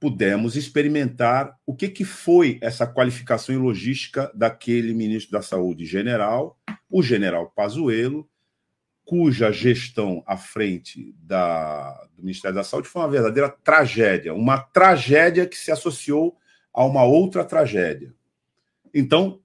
pudemos 0.00 0.56
experimentar 0.56 1.54
o 1.66 1.76
que, 1.76 1.90
que 1.90 2.06
foi 2.06 2.58
essa 2.62 2.86
qualificação 2.86 3.54
em 3.54 3.58
logística 3.58 4.32
daquele 4.34 4.94
ministro 4.94 5.32
da 5.32 5.42
Saúde 5.42 5.84
general, 5.84 6.58
o 6.88 7.02
general 7.02 7.52
Pazuello, 7.54 8.26
cuja 9.04 9.52
gestão 9.52 10.22
à 10.26 10.36
frente 10.36 11.14
da, 11.18 11.92
do 12.16 12.22
Ministério 12.22 12.54
da 12.54 12.64
Saúde 12.64 12.88
foi 12.88 13.02
uma 13.02 13.10
verdadeira 13.10 13.48
tragédia, 13.48 14.34
uma 14.34 14.58
tragédia 14.58 15.46
que 15.46 15.56
se 15.56 15.70
associou 15.70 16.36
a 16.72 16.84
uma 16.84 17.04
outra 17.04 17.44
tragédia. 17.44 18.14
Então, 18.94 19.40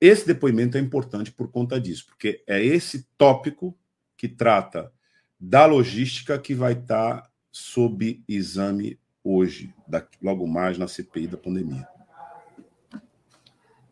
esse 0.00 0.26
depoimento 0.26 0.78
é 0.78 0.80
importante 0.80 1.30
por 1.30 1.50
conta 1.50 1.80
disso, 1.80 2.06
porque 2.06 2.42
é 2.46 2.64
esse 2.64 3.06
tópico 3.18 3.76
que 4.16 4.28
trata 4.28 4.92
da 5.38 5.66
logística 5.66 6.38
que 6.38 6.54
vai 6.54 6.72
estar 6.72 7.30
sob 7.50 8.22
exame 8.28 8.98
hoje, 9.24 9.74
logo 10.22 10.46
mais 10.46 10.78
na 10.78 10.86
CPI 10.86 11.26
da 11.26 11.36
pandemia. 11.36 11.86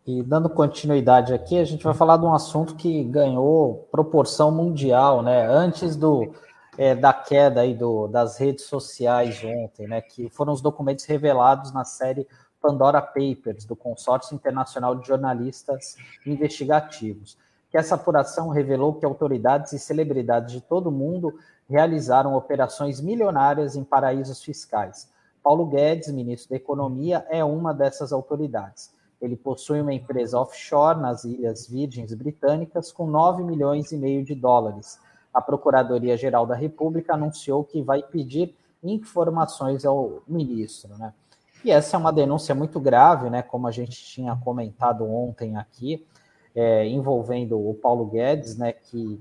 E 0.09 0.23
dando 0.23 0.49
continuidade 0.49 1.35
aqui, 1.35 1.59
a 1.59 1.65
gente 1.65 1.85
vai 1.85 1.93
falar 1.93 2.17
de 2.17 2.25
um 2.25 2.33
assunto 2.33 2.77
que 2.77 3.05
ganhou 3.05 3.87
proporção 3.93 4.51
mundial, 4.51 5.23
né? 5.23 5.47
Antes 5.47 5.97
do, 5.97 6.33
é, 6.79 6.95
da 6.95 7.13
queda 7.13 7.61
aí 7.61 7.75
do, 7.75 8.07
das 8.07 8.39
redes 8.39 8.65
sociais 8.65 9.39
ontem, 9.45 9.87
né? 9.87 10.01
Que 10.01 10.31
foram 10.31 10.55
os 10.55 10.63
documentos 10.63 11.05
revelados 11.05 11.75
na 11.75 11.85
série 11.85 12.27
Pandora 12.59 13.03
Papers, 13.03 13.67
do 13.67 13.77
Consórcio 13.77 14.35
Internacional 14.35 14.95
de 14.95 15.07
Jornalistas 15.07 15.97
Investigativos 16.27 17.37
que 17.71 17.77
essa 17.77 17.97
apuração 17.97 18.49
revelou 18.49 18.95
que 18.95 19.05
autoridades 19.05 19.73
e 19.73 19.79
celebridades 19.79 20.53
de 20.53 20.61
todo 20.61 20.87
o 20.87 20.93
mundo 20.93 21.39
realizaram 21.69 22.35
operações 22.35 22.99
milionárias 22.99 23.77
em 23.77 23.85
paraísos 23.85 24.43
fiscais. 24.43 25.11
Paulo 25.43 25.67
Guedes, 25.67 26.11
ministro 26.11 26.51
da 26.51 26.57
Economia, 26.57 27.27
é 27.29 27.45
uma 27.45 27.75
dessas 27.75 28.11
autoridades. 28.11 28.91
Ele 29.21 29.37
possui 29.37 29.81
uma 29.81 29.93
empresa 29.93 30.39
offshore 30.39 31.01
nas 31.01 31.25
Ilhas 31.25 31.67
Virgens 31.67 32.15
Britânicas 32.15 32.93
com 32.93 33.07
9 33.07 33.43
milhões 33.43 33.91
e 33.93 33.97
meio 33.97 34.25
de 34.25 34.35
dólares. 34.35 34.99
A 35.33 35.41
Procuradoria-Geral 35.41 36.47
da 36.47 36.55
República 36.55 37.15
anunciou 37.15 37.65
que 37.65 37.83
vai 37.83 38.03
pedir 38.03 38.57
informações 38.83 39.85
ao 39.85 40.23
ministro, 40.27 40.97
né? 40.97 41.13
E 41.65 41.73
essa 41.73 41.97
é 41.97 41.99
uma 41.99 42.13
denúncia 42.13 42.55
muito 42.55 42.79
grave, 42.79 43.29
né? 43.29 43.43
Como 43.43 43.67
a 43.67 43.73
gente 43.73 44.01
tinha 44.05 44.37
comentado 44.37 45.05
ontem 45.05 45.57
aqui 45.57 46.07
é, 46.59 46.87
envolvendo 46.89 47.57
o 47.57 47.73
Paulo 47.73 48.07
Guedes, 48.07 48.57
né, 48.57 48.73
que 48.73 49.21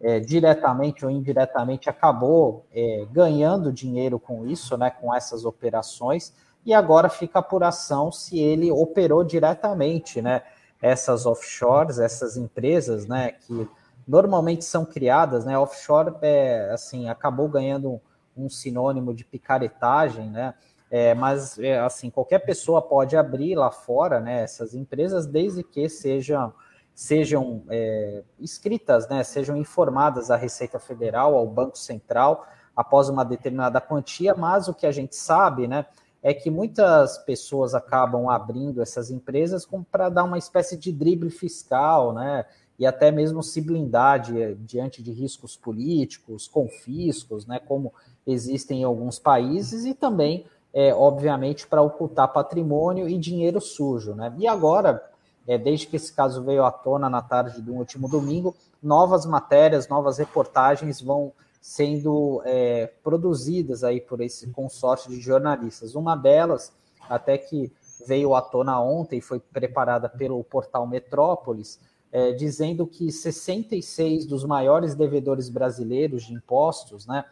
é, 0.00 0.18
diretamente 0.18 1.04
ou 1.04 1.10
indiretamente 1.12 1.88
acabou 1.88 2.66
é, 2.74 3.06
ganhando 3.12 3.72
dinheiro 3.72 4.18
com 4.18 4.44
isso, 4.44 4.76
né, 4.76 4.90
com 4.90 5.14
essas 5.14 5.44
operações, 5.44 6.34
e 6.64 6.72
agora 6.72 7.08
fica 7.08 7.38
a 7.38 7.40
apuração 7.40 8.12
se 8.12 8.38
ele 8.38 8.70
operou 8.70 9.24
diretamente, 9.24 10.22
né, 10.22 10.42
essas 10.80 11.26
offshores, 11.26 11.98
essas 11.98 12.36
empresas, 12.36 13.06
né, 13.06 13.32
que 13.32 13.68
normalmente 14.06 14.64
são 14.64 14.84
criadas, 14.84 15.44
né, 15.44 15.58
offshore, 15.58 16.14
é, 16.22 16.70
assim, 16.72 17.08
acabou 17.08 17.48
ganhando 17.48 18.00
um, 18.36 18.48
sinônimo 18.48 19.14
de 19.14 19.24
picaretagem, 19.24 20.30
né, 20.30 20.54
é, 20.90 21.14
mas 21.14 21.58
é, 21.58 21.78
assim 21.80 22.10
qualquer 22.10 22.40
pessoa 22.40 22.82
pode 22.82 23.16
abrir 23.16 23.54
lá 23.54 23.70
fora, 23.70 24.20
né, 24.20 24.42
essas 24.42 24.74
empresas, 24.74 25.26
desde 25.26 25.62
que 25.62 25.88
sejam 25.88 26.52
sejam 26.94 27.62
é, 27.70 28.22
escritas, 28.38 29.08
né, 29.08 29.24
sejam 29.24 29.56
informadas 29.56 30.30
à 30.30 30.36
Receita 30.36 30.78
Federal, 30.78 31.34
ao 31.34 31.46
Banco 31.46 31.78
Central, 31.78 32.46
após 32.76 33.08
uma 33.08 33.24
determinada 33.24 33.80
quantia, 33.80 34.34
mas 34.34 34.68
o 34.68 34.74
que 34.74 34.86
a 34.86 34.92
gente 34.92 35.16
sabe, 35.16 35.66
né, 35.66 35.86
é 36.22 36.32
que 36.32 36.50
muitas 36.50 37.18
pessoas 37.18 37.74
acabam 37.74 38.30
abrindo 38.30 38.80
essas 38.80 39.10
empresas 39.10 39.68
para 39.90 40.08
dar 40.08 40.24
uma 40.24 40.38
espécie 40.38 40.76
de 40.76 40.92
drible 40.92 41.30
fiscal, 41.30 42.12
né, 42.12 42.44
e 42.78 42.86
até 42.86 43.10
mesmo 43.10 43.42
se 43.42 43.60
blindar 43.60 44.20
de, 44.20 44.54
diante 44.56 45.02
de 45.02 45.12
riscos 45.12 45.56
políticos, 45.56 46.46
confiscos, 46.46 47.44
né, 47.44 47.58
como 47.58 47.92
existem 48.26 48.82
em 48.82 48.84
alguns 48.84 49.18
países, 49.18 49.84
e 49.84 49.94
também, 49.94 50.46
é, 50.72 50.94
obviamente, 50.94 51.66
para 51.66 51.82
ocultar 51.82 52.32
patrimônio 52.32 53.08
e 53.08 53.18
dinheiro 53.18 53.60
sujo, 53.60 54.14
né. 54.14 54.32
E 54.38 54.46
agora, 54.46 55.04
é, 55.46 55.58
desde 55.58 55.88
que 55.88 55.96
esse 55.96 56.12
caso 56.12 56.44
veio 56.44 56.64
à 56.64 56.70
tona 56.70 57.10
na 57.10 57.20
tarde 57.20 57.60
do 57.60 57.72
último 57.74 58.08
domingo, 58.08 58.54
novas 58.80 59.26
matérias, 59.26 59.88
novas 59.88 60.18
reportagens 60.18 61.00
vão 61.00 61.32
sendo 61.62 62.42
é, 62.44 62.88
produzidas 63.04 63.84
aí 63.84 64.00
por 64.00 64.20
esse 64.20 64.48
consórcio 64.48 65.08
de 65.08 65.20
jornalistas. 65.20 65.94
Uma 65.94 66.16
delas, 66.16 66.72
até 67.08 67.38
que 67.38 67.72
veio 68.04 68.34
à 68.34 68.42
tona 68.42 68.80
ontem, 68.80 69.20
foi 69.20 69.38
preparada 69.38 70.08
pelo 70.08 70.42
portal 70.42 70.88
Metrópolis, 70.88 71.78
é, 72.10 72.32
dizendo 72.32 72.84
que 72.84 73.12
66 73.12 74.26
dos 74.26 74.44
maiores 74.44 74.96
devedores 74.96 75.48
brasileiros 75.48 76.24
de 76.24 76.34
impostos, 76.34 77.06
né, 77.06 77.24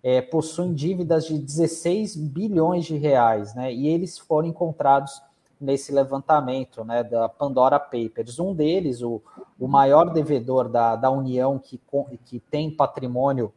é, 0.00 0.22
possuem 0.22 0.72
dívidas 0.72 1.26
de 1.26 1.36
16 1.36 2.14
bilhões 2.14 2.84
de 2.84 2.96
reais, 2.96 3.52
né, 3.52 3.74
e 3.74 3.88
eles 3.88 4.16
foram 4.16 4.46
encontrados 4.46 5.20
nesse 5.60 5.92
levantamento 5.92 6.84
né, 6.84 7.02
da 7.02 7.28
Pandora 7.28 7.80
Papers. 7.80 8.38
Um 8.38 8.54
deles, 8.54 9.02
o, 9.02 9.20
o 9.58 9.66
maior 9.66 10.10
devedor 10.10 10.68
da, 10.68 10.94
da 10.94 11.10
União 11.10 11.58
que, 11.58 11.80
que 12.24 12.38
tem 12.38 12.70
patrimônio 12.70 13.52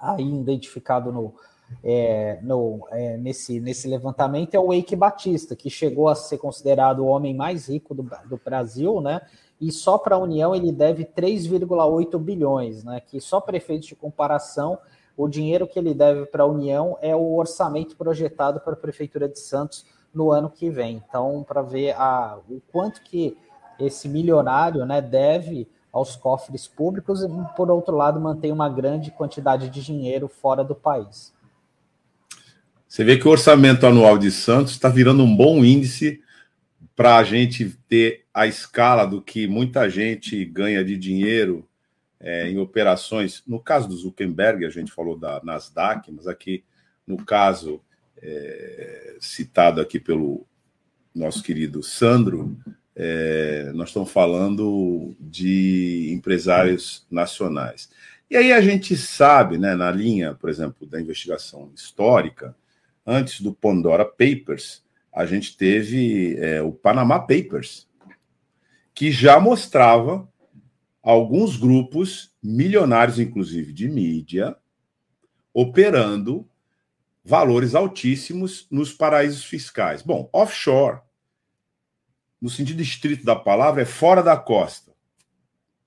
aí 0.00 0.24
identificado 0.24 1.12
no, 1.12 1.34
é, 1.82 2.38
no, 2.42 2.86
é, 2.90 3.16
nesse, 3.16 3.60
nesse 3.60 3.88
levantamento 3.88 4.54
é 4.54 4.58
o 4.58 4.72
Eike 4.72 4.96
Batista, 4.96 5.54
que 5.54 5.70
chegou 5.70 6.08
a 6.08 6.14
ser 6.14 6.38
considerado 6.38 7.00
o 7.00 7.06
homem 7.06 7.34
mais 7.34 7.68
rico 7.68 7.94
do, 7.94 8.08
do 8.26 8.40
Brasil, 8.42 9.00
né? 9.00 9.20
E 9.60 9.72
só 9.72 9.98
para 9.98 10.16
a 10.16 10.18
União 10.18 10.54
ele 10.54 10.70
deve 10.70 11.04
3,8 11.04 12.18
bilhões, 12.18 12.84
né? 12.84 13.00
Que 13.00 13.20
só 13.20 13.40
para 13.40 13.58
de 13.58 13.94
comparação, 13.94 14.78
o 15.16 15.28
dinheiro 15.28 15.66
que 15.66 15.78
ele 15.78 15.92
deve 15.92 16.26
para 16.26 16.44
a 16.44 16.46
União 16.46 16.96
é 17.00 17.14
o 17.14 17.34
orçamento 17.34 17.96
projetado 17.96 18.60
para 18.60 18.74
a 18.74 18.76
Prefeitura 18.76 19.28
de 19.28 19.38
Santos 19.38 19.84
no 20.14 20.30
ano 20.30 20.48
que 20.48 20.70
vem. 20.70 21.02
Então, 21.08 21.44
para 21.46 21.60
ver 21.60 21.92
a, 21.96 22.38
o 22.48 22.60
quanto 22.72 23.02
que 23.02 23.36
esse 23.78 24.08
milionário 24.08 24.84
né, 24.86 25.00
deve 25.00 25.68
aos 25.92 26.16
cofres 26.16 26.68
públicos 26.68 27.22
e, 27.22 27.28
por 27.56 27.70
outro 27.70 27.96
lado, 27.96 28.20
mantém 28.20 28.52
uma 28.52 28.68
grande 28.68 29.10
quantidade 29.10 29.68
de 29.70 29.82
dinheiro 29.82 30.28
fora 30.28 30.62
do 30.62 30.74
país. 30.74 31.32
Você 32.86 33.04
vê 33.04 33.18
que 33.18 33.28
o 33.28 33.30
orçamento 33.30 33.86
anual 33.86 34.16
de 34.16 34.30
Santos 34.30 34.72
está 34.72 34.88
virando 34.88 35.22
um 35.22 35.36
bom 35.36 35.64
índice 35.64 36.22
para 36.96 37.16
a 37.16 37.24
gente 37.24 37.78
ter 37.88 38.24
a 38.32 38.46
escala 38.46 39.04
do 39.04 39.22
que 39.22 39.46
muita 39.46 39.88
gente 39.88 40.44
ganha 40.44 40.84
de 40.84 40.96
dinheiro 40.96 41.68
é, 42.18 42.48
em 42.48 42.58
operações. 42.58 43.42
No 43.46 43.60
caso 43.60 43.88
do 43.88 43.96
Zuckerberg, 43.96 44.64
a 44.64 44.70
gente 44.70 44.90
falou 44.90 45.16
da 45.16 45.40
Nasdaq, 45.44 46.10
mas 46.10 46.26
aqui 46.26 46.64
no 47.06 47.24
caso 47.24 47.80
é, 48.20 49.16
citado 49.20 49.80
aqui 49.80 50.00
pelo 50.00 50.46
nosso 51.14 51.42
querido 51.42 51.82
Sandro, 51.82 52.56
é, 53.00 53.70
nós 53.74 53.90
estamos 53.90 54.10
falando 54.10 55.14
de 55.20 56.10
empresários 56.12 57.06
nacionais. 57.08 57.88
E 58.28 58.36
aí 58.36 58.52
a 58.52 58.60
gente 58.60 58.96
sabe, 58.96 59.56
né, 59.56 59.76
na 59.76 59.88
linha, 59.88 60.34
por 60.34 60.50
exemplo, 60.50 60.84
da 60.84 61.00
investigação 61.00 61.70
histórica, 61.72 62.56
antes 63.06 63.40
do 63.40 63.54
Pandora 63.54 64.04
Papers, 64.04 64.82
a 65.14 65.24
gente 65.24 65.56
teve 65.56 66.36
é, 66.38 66.60
o 66.60 66.72
Panama 66.72 67.20
Papers, 67.20 67.86
que 68.92 69.12
já 69.12 69.38
mostrava 69.38 70.28
alguns 71.00 71.56
grupos 71.56 72.34
milionários, 72.42 73.20
inclusive 73.20 73.72
de 73.72 73.88
mídia, 73.88 74.56
operando 75.54 76.46
valores 77.24 77.76
altíssimos 77.76 78.66
nos 78.70 78.92
paraísos 78.92 79.44
fiscais. 79.44 80.02
Bom, 80.02 80.28
offshore, 80.32 81.00
no 82.40 82.48
sentido 82.48 82.80
estrito 82.80 83.24
da 83.24 83.34
palavra, 83.34 83.82
é 83.82 83.84
fora 83.84 84.22
da 84.22 84.36
costa, 84.36 84.92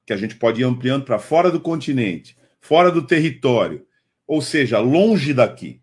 que 0.06 0.14
a 0.14 0.18
gente 0.18 0.36
pode 0.36 0.62
ir 0.62 0.64
ampliando 0.64 1.06
para 1.06 1.20
fora 1.20 1.50
do 1.50 1.60
continente, 1.60 2.38
fora 2.60 2.92
do 2.92 3.06
território, 3.06 3.86
ou 4.28 4.42
seja, 4.42 4.80
longe 4.80 5.34
daqui. 5.34 5.82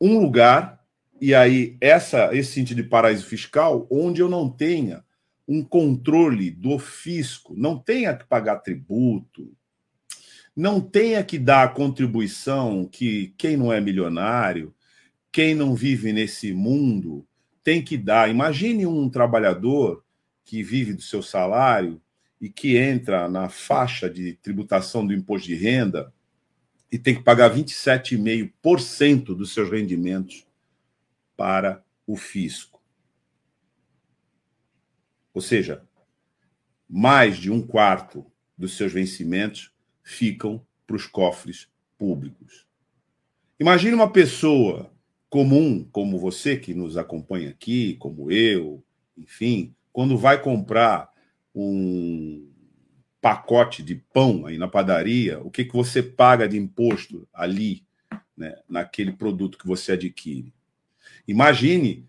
Um 0.00 0.18
lugar, 0.18 0.84
e 1.20 1.34
aí 1.34 1.76
essa, 1.80 2.34
esse 2.34 2.52
sentido 2.52 2.82
de 2.82 2.88
paraíso 2.88 3.24
fiscal, 3.24 3.86
onde 3.90 4.20
eu 4.20 4.28
não 4.28 4.48
tenha 4.48 5.04
um 5.48 5.62
controle 5.62 6.50
do 6.50 6.78
fisco, 6.78 7.54
não 7.56 7.78
tenha 7.78 8.14
que 8.16 8.24
pagar 8.24 8.56
tributo, 8.56 9.54
não 10.54 10.80
tenha 10.80 11.22
que 11.22 11.38
dar 11.38 11.64
a 11.64 11.68
contribuição 11.68 12.86
que 12.86 13.34
quem 13.36 13.56
não 13.56 13.72
é 13.72 13.80
milionário, 13.80 14.74
quem 15.30 15.54
não 15.54 15.74
vive 15.74 16.12
nesse 16.12 16.52
mundo, 16.52 17.26
tem 17.66 17.82
que 17.82 17.98
dar. 17.98 18.30
Imagine 18.30 18.86
um 18.86 19.10
trabalhador 19.10 20.04
que 20.44 20.62
vive 20.62 20.94
do 20.94 21.02
seu 21.02 21.20
salário 21.20 22.00
e 22.40 22.48
que 22.48 22.76
entra 22.76 23.28
na 23.28 23.48
faixa 23.48 24.08
de 24.08 24.34
tributação 24.34 25.04
do 25.04 25.12
imposto 25.12 25.48
de 25.48 25.56
renda 25.56 26.14
e 26.92 26.96
tem 26.96 27.16
que 27.16 27.24
pagar 27.24 27.52
27,5% 27.52 29.34
dos 29.34 29.52
seus 29.52 29.68
rendimentos 29.68 30.46
para 31.36 31.84
o 32.06 32.16
fisco. 32.16 32.80
Ou 35.34 35.42
seja, 35.42 35.84
mais 36.88 37.36
de 37.36 37.50
um 37.50 37.60
quarto 37.60 38.24
dos 38.56 38.76
seus 38.76 38.92
vencimentos 38.92 39.72
ficam 40.04 40.64
para 40.86 40.94
os 40.94 41.04
cofres 41.04 41.68
públicos. 41.98 42.64
Imagine 43.58 43.94
uma 43.94 44.12
pessoa 44.12 44.95
comum, 45.36 45.86
como 45.92 46.18
você 46.18 46.56
que 46.56 46.72
nos 46.72 46.96
acompanha 46.96 47.50
aqui, 47.50 47.96
como 47.96 48.32
eu, 48.32 48.82
enfim, 49.18 49.74
quando 49.92 50.16
vai 50.16 50.40
comprar 50.40 51.10
um 51.54 52.50
pacote 53.20 53.82
de 53.82 53.96
pão 53.96 54.46
aí 54.46 54.56
na 54.56 54.66
padaria, 54.66 55.38
o 55.40 55.50
que, 55.50 55.66
que 55.66 55.74
você 55.74 56.02
paga 56.02 56.48
de 56.48 56.56
imposto 56.56 57.28
ali, 57.34 57.84
né, 58.34 58.56
naquele 58.66 59.12
produto 59.12 59.58
que 59.58 59.66
você 59.66 59.92
adquire? 59.92 60.54
Imagine 61.28 62.08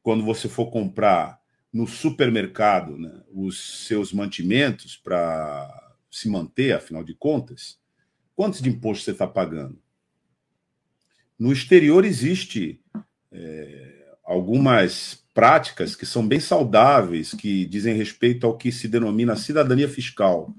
quando 0.00 0.24
você 0.24 0.48
for 0.48 0.70
comprar 0.70 1.40
no 1.72 1.88
supermercado 1.88 2.96
né, 2.96 3.20
os 3.32 3.84
seus 3.84 4.12
mantimentos 4.12 4.96
para 4.96 5.96
se 6.08 6.28
manter, 6.28 6.70
afinal 6.70 7.02
de 7.02 7.14
contas, 7.14 7.80
quantos 8.36 8.62
de 8.62 8.68
imposto 8.68 9.02
você 9.02 9.10
está 9.10 9.26
pagando? 9.26 9.76
No 11.40 11.50
exterior 11.50 12.04
existe 12.04 12.78
é, 13.32 14.14
algumas 14.22 15.24
práticas 15.32 15.96
que 15.96 16.04
são 16.04 16.28
bem 16.28 16.38
saudáveis, 16.38 17.32
que 17.32 17.64
dizem 17.64 17.96
respeito 17.96 18.46
ao 18.46 18.58
que 18.58 18.70
se 18.70 18.86
denomina 18.86 19.34
cidadania 19.36 19.88
fiscal. 19.88 20.54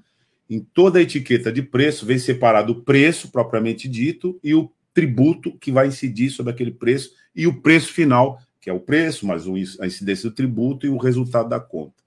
Em 0.50 0.60
toda 0.60 0.98
a 0.98 1.04
etiqueta 1.04 1.52
de 1.52 1.62
preço 1.62 2.04
vem 2.04 2.18
separado 2.18 2.74
o 2.74 2.82
preço 2.82 3.32
propriamente 3.32 3.88
dito 3.88 4.40
e 4.44 4.56
o 4.56 4.72
tributo 4.92 5.56
que 5.60 5.72
vai 5.72 5.88
incidir 5.88 6.32
sobre 6.32 6.52
aquele 6.52 6.72
preço 6.72 7.12
e 7.36 7.46
o 7.46 7.62
preço 7.62 7.94
final, 7.94 8.42
que 8.60 8.68
é 8.68 8.74
o 8.74 8.80
preço, 8.80 9.28
mais 9.28 9.46
a 9.80 9.86
incidência 9.86 10.32
do 10.32 10.36
tributo 10.36 10.88
e 10.88 10.90
o 10.90 10.98
resultado 10.98 11.48
da 11.48 11.60
conta. 11.60 12.02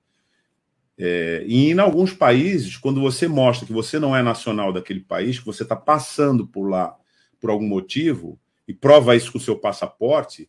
É, 0.98 1.44
e 1.46 1.70
em 1.70 1.78
alguns 1.78 2.12
países, 2.12 2.76
quando 2.76 3.00
você 3.00 3.28
mostra 3.28 3.68
que 3.68 3.72
você 3.72 4.00
não 4.00 4.16
é 4.16 4.22
nacional 4.22 4.72
daquele 4.72 5.00
país, 5.00 5.38
que 5.38 5.46
você 5.46 5.62
está 5.62 5.76
passando 5.76 6.44
por 6.44 6.68
lá 6.68 6.96
por 7.40 7.50
algum 7.50 7.68
motivo, 7.68 8.36
e 8.66 8.72
prova 8.72 9.16
isso 9.16 9.32
com 9.32 9.38
o 9.38 9.40
seu 9.40 9.58
passaporte, 9.58 10.48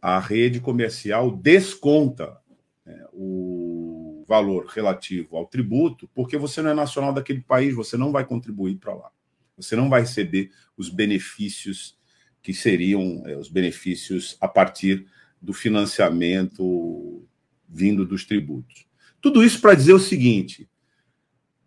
a 0.00 0.18
rede 0.18 0.60
comercial 0.60 1.30
desconta 1.30 2.38
né, 2.84 3.06
o 3.12 4.24
valor 4.26 4.66
relativo 4.66 5.36
ao 5.36 5.46
tributo, 5.46 6.08
porque 6.14 6.36
você 6.36 6.62
não 6.62 6.70
é 6.70 6.74
nacional 6.74 7.12
daquele 7.12 7.40
país, 7.40 7.74
você 7.74 7.96
não 7.96 8.12
vai 8.12 8.24
contribuir 8.24 8.76
para 8.76 8.94
lá. 8.94 9.10
Você 9.56 9.76
não 9.76 9.90
vai 9.90 10.02
receber 10.02 10.50
os 10.76 10.88
benefícios 10.88 11.98
que 12.42 12.54
seriam 12.54 13.22
é, 13.26 13.36
os 13.36 13.48
benefícios 13.48 14.36
a 14.40 14.48
partir 14.48 15.06
do 15.40 15.52
financiamento 15.52 17.26
vindo 17.68 18.06
dos 18.06 18.24
tributos. 18.24 18.86
Tudo 19.20 19.44
isso 19.44 19.60
para 19.60 19.74
dizer 19.74 19.92
o 19.92 19.98
seguinte: 19.98 20.68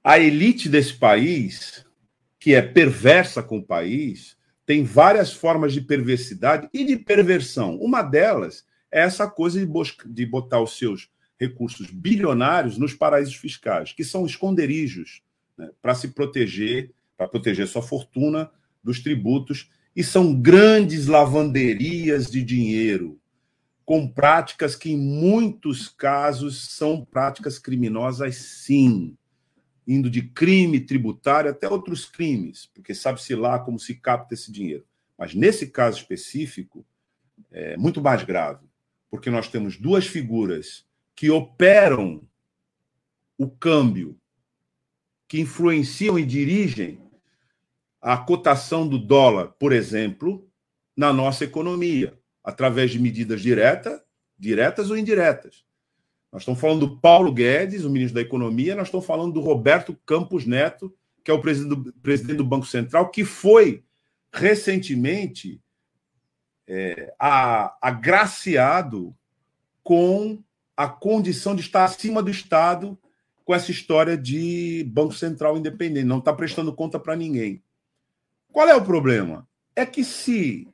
a 0.03 0.19
elite 0.19 0.67
desse 0.67 0.93
país, 0.93 1.86
que 2.39 2.53
é 2.53 2.62
perversa 2.62 3.43
com 3.43 3.59
o 3.59 3.63
país, 3.63 4.36
tem 4.65 4.84
várias 4.84 5.34
formas 5.34 5.73
de 5.73 5.82
perversidade 5.82 6.69
e 6.73 6.86
de 6.86 6.97
perversão. 6.97 7.78
Uma 7.78 8.02
delas 8.02 8.65
é 8.91 9.02
essa 9.02 9.30
coisa 9.30 9.60
de, 9.60 9.71
de 10.06 10.26
botar 10.26 10.62
os 10.62 10.78
seus 10.78 11.10
recursos 11.39 11.89
bilionários 11.89 12.78
nos 12.78 12.93
paraísos 12.93 13.36
fiscais, 13.36 13.91
que 13.91 14.04
são 14.04 14.26
esconderijos 14.26 15.21
né, 15.58 15.69
para 15.82 15.95
se 15.95 16.10
proteger, 16.10 16.91
para 17.17 17.28
proteger 17.28 17.67
sua 17.67 17.82
fortuna 17.82 18.49
dos 18.84 19.02
tributos, 19.02 19.69
e 19.95 20.04
são 20.04 20.34
grandes 20.34 21.08
lavanderias 21.08 22.32
de 22.32 22.41
dinheiro 22.43 23.19
com 23.86 24.08
práticas 24.08 24.76
que, 24.76 24.91
em 24.91 24.97
muitos 24.97 25.89
casos, 25.89 26.69
são 26.71 27.04
práticas 27.04 27.60
criminosas, 27.60 28.36
sim, 28.36 29.17
indo 29.88 30.10
de 30.10 30.22
crime 30.22 30.80
tributário 30.80 31.52
até 31.52 31.67
outros 31.67 32.06
crimes, 32.06 32.69
porque 32.74 32.93
sabe-se 32.93 33.36
lá 33.36 33.60
como 33.60 33.80
se 33.80 33.96
capta 33.96 34.34
esse 34.34 34.52
dinheiro. 34.52 34.86
Mas 35.17 35.34
nesse 35.34 35.67
caso 35.67 35.98
específico, 35.98 36.86
é 37.52 37.78
muito 37.78 38.02
mais 38.02 38.24
grave, 38.24 38.65
porque 39.10 39.30
nós 39.30 39.48
temos 39.48 39.78
duas 39.78 40.08
figuras 40.08 40.86
que 41.15 41.30
operam 41.30 42.28
o 43.38 43.50
câmbio, 43.50 44.17
que 45.28 45.39
influenciam 45.39 46.17
e 46.17 46.26
dirigem 46.26 47.00
a 48.02 48.17
cotação 48.17 48.88
do 48.88 48.98
dólar, 48.98 49.50
por 49.54 49.72
exemplo, 49.72 50.48
na 50.96 51.13
nossa 51.13 51.43
economia 51.43 52.19
através 52.43 52.91
de 52.91 53.00
medidas 53.00 53.41
direta, 53.41 54.04
diretas 54.38 54.89
ou 54.89 54.98
indiretas. 54.98 55.63
Nós 56.34 56.41
estamos 56.41 56.60
falando 56.60 56.88
do 56.88 56.98
Paulo 56.98 57.32
Guedes, 57.32 57.86
o 57.86 57.91
ministro 57.91 58.15
da 58.15 58.22
Economia, 58.22 58.74
nós 58.74 58.88
estamos 58.88 59.06
falando 59.06 59.34
do 59.34 59.39
Roberto 59.39 59.96
Campos 60.04 60.48
Neto, 60.48 60.91
que 61.24 61.30
é 61.30 61.34
o 61.34 61.39
presidente 61.39 61.76
do, 61.76 61.93
presidente 61.93 62.38
do 62.38 62.43
Banco 62.43 62.65
Central, 62.65 63.12
que 63.12 63.24
foi 63.24 63.84
recentemente 64.32 65.62
é, 66.67 67.13
a, 67.19 67.78
agraciado 67.80 69.15
com 69.84 70.41
a 70.76 70.88
condição 70.88 71.56
de 71.56 71.62
estar 71.62 71.84
acima 71.84 72.24
do 72.24 72.32
Estado 72.32 72.98
com 73.46 73.54
essa 73.54 73.69
história 73.69 74.17
de 74.17 74.84
Banco 74.91 75.13
Central 75.13 75.56
independente, 75.56 76.06
não 76.06 76.17
está 76.17 76.34
prestando 76.34 76.74
conta 76.74 77.00
para 77.00 77.15
ninguém. 77.15 77.62
Qual 78.52 78.67
é 78.67 78.74
o 78.74 78.84
problema? 78.84 79.48
É 79.76 79.86
que 79.86 80.04
se 80.04 80.67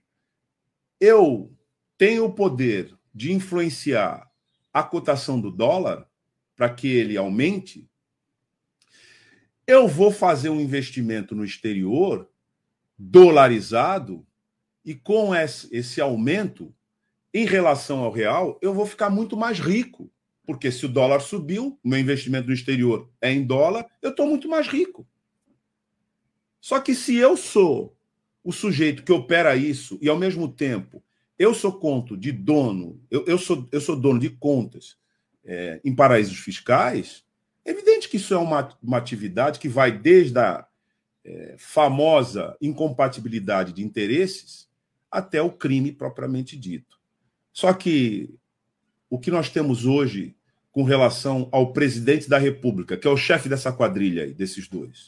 eu 1.01 1.51
tem 1.97 2.21
o 2.21 2.31
poder 2.31 2.95
de 3.13 3.33
influenciar 3.33 4.28
a 4.73 4.83
cotação 4.83 5.39
do 5.39 5.51
dólar 5.51 6.07
para 6.55 6.69
que 6.69 6.87
ele 6.87 7.17
aumente, 7.17 7.89
eu 9.65 9.87
vou 9.87 10.11
fazer 10.11 10.49
um 10.49 10.59
investimento 10.59 11.35
no 11.35 11.45
exterior 11.45 12.29
dolarizado 12.97 14.25
e 14.83 14.93
com 14.93 15.33
esse 15.35 16.01
aumento 16.01 16.73
em 17.33 17.45
relação 17.45 17.99
ao 17.99 18.11
real, 18.11 18.59
eu 18.61 18.73
vou 18.73 18.85
ficar 18.85 19.09
muito 19.09 19.37
mais 19.37 19.59
rico. 19.59 20.11
Porque 20.45 20.71
se 20.71 20.85
o 20.85 20.89
dólar 20.89 21.21
subiu, 21.21 21.79
meu 21.83 21.99
investimento 21.99 22.47
no 22.47 22.53
exterior 22.53 23.07
é 23.21 23.31
em 23.31 23.45
dólar, 23.45 23.85
eu 24.01 24.09
estou 24.09 24.27
muito 24.27 24.49
mais 24.49 24.67
rico. 24.67 25.07
Só 26.59 26.79
que 26.79 26.95
se 26.95 27.15
eu 27.15 27.37
sou 27.37 27.95
o 28.43 28.51
sujeito 28.51 29.03
que 29.03 29.11
opera 29.11 29.55
isso 29.55 29.99
e, 30.01 30.09
ao 30.09 30.17
mesmo 30.17 30.51
tempo, 30.51 31.03
eu 31.39 31.53
sou 31.53 31.71
conto 31.71 32.17
de 32.17 32.33
dono, 32.33 33.01
eu, 33.09 33.25
eu, 33.25 33.37
sou, 33.37 33.65
eu 33.71 33.79
sou 33.79 33.95
dono 33.95 34.19
de 34.19 34.29
contas 34.29 34.97
é, 35.45 35.79
em 35.85 35.95
paraísos 35.95 36.37
fiscais, 36.37 37.23
É 37.65 37.71
evidente 37.71 38.09
que 38.09 38.17
isso 38.17 38.33
é 38.33 38.37
uma, 38.37 38.77
uma 38.83 38.97
atividade 38.97 39.57
que 39.57 39.69
vai 39.69 39.91
desde 39.91 40.37
a 40.37 40.67
é, 41.23 41.55
famosa 41.57 42.57
incompatibilidade 42.61 43.71
de 43.71 43.83
interesses 43.83 44.67
até 45.09 45.41
o 45.41 45.51
crime 45.51 45.91
propriamente 45.91 46.57
dito. 46.57 46.99
Só 47.53 47.73
que 47.73 48.29
o 49.09 49.17
que 49.17 49.31
nós 49.31 49.49
temos 49.49 49.85
hoje 49.85 50.35
com 50.71 50.83
relação 50.83 51.49
ao 51.51 51.73
presidente 51.73 52.29
da 52.29 52.37
República, 52.37 52.97
que 52.97 53.07
é 53.07 53.09
o 53.09 53.17
chefe 53.17 53.49
dessa 53.49 53.71
quadrilha 53.71 54.23
aí, 54.23 54.33
desses 54.33 54.67
dois, 54.67 55.07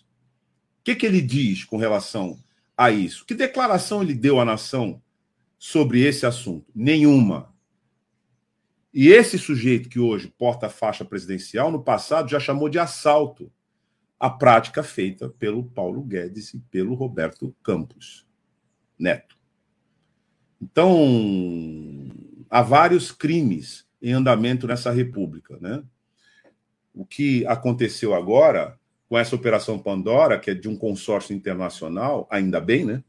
o 0.79 0.83
que, 0.83 0.95
que 0.95 1.05
ele 1.05 1.21
diz 1.21 1.63
com 1.63 1.77
relação 1.77 2.39
a 2.75 2.89
isso? 2.89 3.25
Que 3.25 3.35
declaração 3.35 4.01
ele 4.01 4.13
deu 4.13 4.39
à 4.39 4.45
nação 4.45 5.01
sobre 5.61 6.01
esse 6.01 6.25
assunto? 6.25 6.71
Nenhuma. 6.73 7.53
E 8.91 9.09
esse 9.09 9.37
sujeito 9.37 9.89
que 9.89 9.99
hoje 9.99 10.33
porta 10.35 10.65
a 10.65 10.69
faixa 10.71 11.05
presidencial, 11.05 11.71
no 11.71 11.83
passado 11.83 12.31
já 12.31 12.39
chamou 12.39 12.67
de 12.67 12.79
assalto 12.79 13.51
a 14.19 14.27
prática 14.27 14.81
feita 14.81 15.29
pelo 15.29 15.63
Paulo 15.63 16.01
Guedes 16.01 16.55
e 16.55 16.59
pelo 16.59 16.95
Roberto 16.95 17.55
Campos 17.61 18.25
Neto. 18.97 19.37
Então, 20.59 22.09
há 22.49 22.63
vários 22.63 23.11
crimes 23.11 23.87
em 24.01 24.13
andamento 24.13 24.65
nessa 24.65 24.89
república, 24.89 25.59
né? 25.61 25.83
O 26.91 27.05
que 27.05 27.45
aconteceu 27.45 28.15
agora 28.15 28.79
com 29.07 29.15
essa 29.15 29.35
operação 29.35 29.77
Pandora, 29.77 30.39
que 30.39 30.49
é 30.49 30.55
de 30.55 30.67
um 30.67 30.75
consórcio 30.75 31.35
internacional, 31.35 32.27
ainda 32.31 32.59
bem, 32.59 32.83
né? 32.83 33.03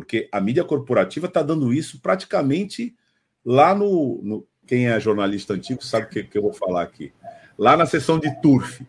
Porque 0.00 0.28
a 0.32 0.40
mídia 0.40 0.64
corporativa 0.64 1.26
está 1.26 1.42
dando 1.42 1.72
isso 1.72 2.00
praticamente 2.00 2.96
lá 3.44 3.74
no, 3.74 4.20
no, 4.22 4.46
Quem 4.66 4.88
é 4.88 4.98
jornalista 4.98 5.52
antigo 5.54 5.84
sabe 5.84 6.06
o 6.06 6.08
que, 6.08 6.22
que 6.24 6.38
eu 6.38 6.42
vou 6.42 6.52
falar 6.52 6.82
aqui. 6.82 7.12
Lá 7.58 7.76
na 7.76 7.84
sessão 7.84 8.18
de 8.18 8.30
turf. 8.40 8.80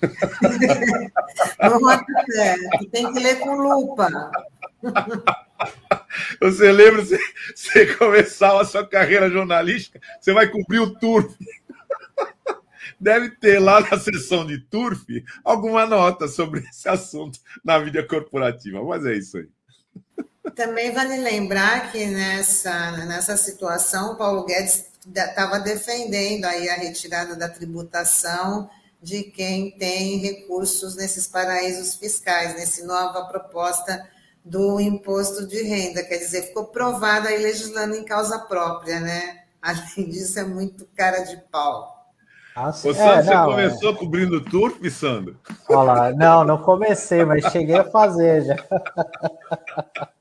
Não, 1.60 2.88
tem 2.90 3.12
que 3.12 3.18
ler 3.18 3.40
com 3.40 3.54
lupa. 3.56 4.08
Você 6.40 6.72
lembra, 6.72 7.04
você, 7.04 7.18
você 7.54 7.94
começava 7.94 8.62
a 8.62 8.64
sua 8.64 8.86
carreira 8.86 9.30
jornalística, 9.30 10.00
você 10.18 10.32
vai 10.32 10.48
cobrir 10.48 10.80
o 10.80 10.94
turf. 10.98 11.36
Deve 12.98 13.30
ter 13.30 13.58
lá 13.58 13.80
na 13.80 13.98
sessão 13.98 14.46
de 14.46 14.58
turf 14.58 15.04
alguma 15.44 15.86
nota 15.86 16.26
sobre 16.26 16.60
esse 16.60 16.88
assunto 16.88 17.38
na 17.62 17.78
mídia 17.78 18.06
corporativa, 18.06 18.82
mas 18.82 19.04
é 19.04 19.14
isso 19.14 19.36
aí. 19.36 19.48
Também 20.54 20.92
vale 20.92 21.18
lembrar 21.18 21.92
que 21.92 22.06
nessa, 22.06 22.92
nessa 23.04 23.36
situação, 23.36 24.12
o 24.12 24.16
Paulo 24.16 24.44
Guedes 24.44 24.86
estava 25.06 25.58
defendendo 25.58 26.44
aí 26.44 26.68
a 26.68 26.74
retirada 26.74 27.36
da 27.36 27.48
tributação 27.48 28.68
de 29.02 29.24
quem 29.24 29.70
tem 29.72 30.18
recursos 30.18 30.96
nesses 30.96 31.26
paraísos 31.26 31.94
fiscais, 31.94 32.54
nessa 32.54 32.84
nova 32.84 33.24
proposta 33.24 34.06
do 34.44 34.80
imposto 34.80 35.46
de 35.46 35.62
renda, 35.62 36.02
quer 36.02 36.16
dizer, 36.16 36.42
ficou 36.48 36.64
provada 36.64 37.28
aí 37.28 37.42
legislando 37.42 37.94
em 37.94 38.04
causa 38.04 38.38
própria, 38.38 38.98
né? 39.00 39.40
Além 39.60 40.08
disso, 40.08 40.38
é 40.38 40.44
muito 40.44 40.86
cara 40.96 41.20
de 41.20 41.36
pau. 41.50 42.00
Ah, 42.56 42.70
Ô, 42.70 42.72
Sandro, 42.72 43.00
é, 43.00 43.22
você 43.22 43.34
não, 43.34 43.44
começou 43.46 43.90
é... 43.92 43.96
cobrindo 43.96 44.44
turf, 44.44 44.90
Sandro? 44.90 45.38
Olha 45.68 45.92
lá, 45.92 46.12
não, 46.12 46.44
não 46.44 46.58
comecei, 46.58 47.24
mas 47.24 47.44
cheguei 47.52 47.76
a 47.76 47.84
fazer 47.84 48.44
já. 48.44 48.56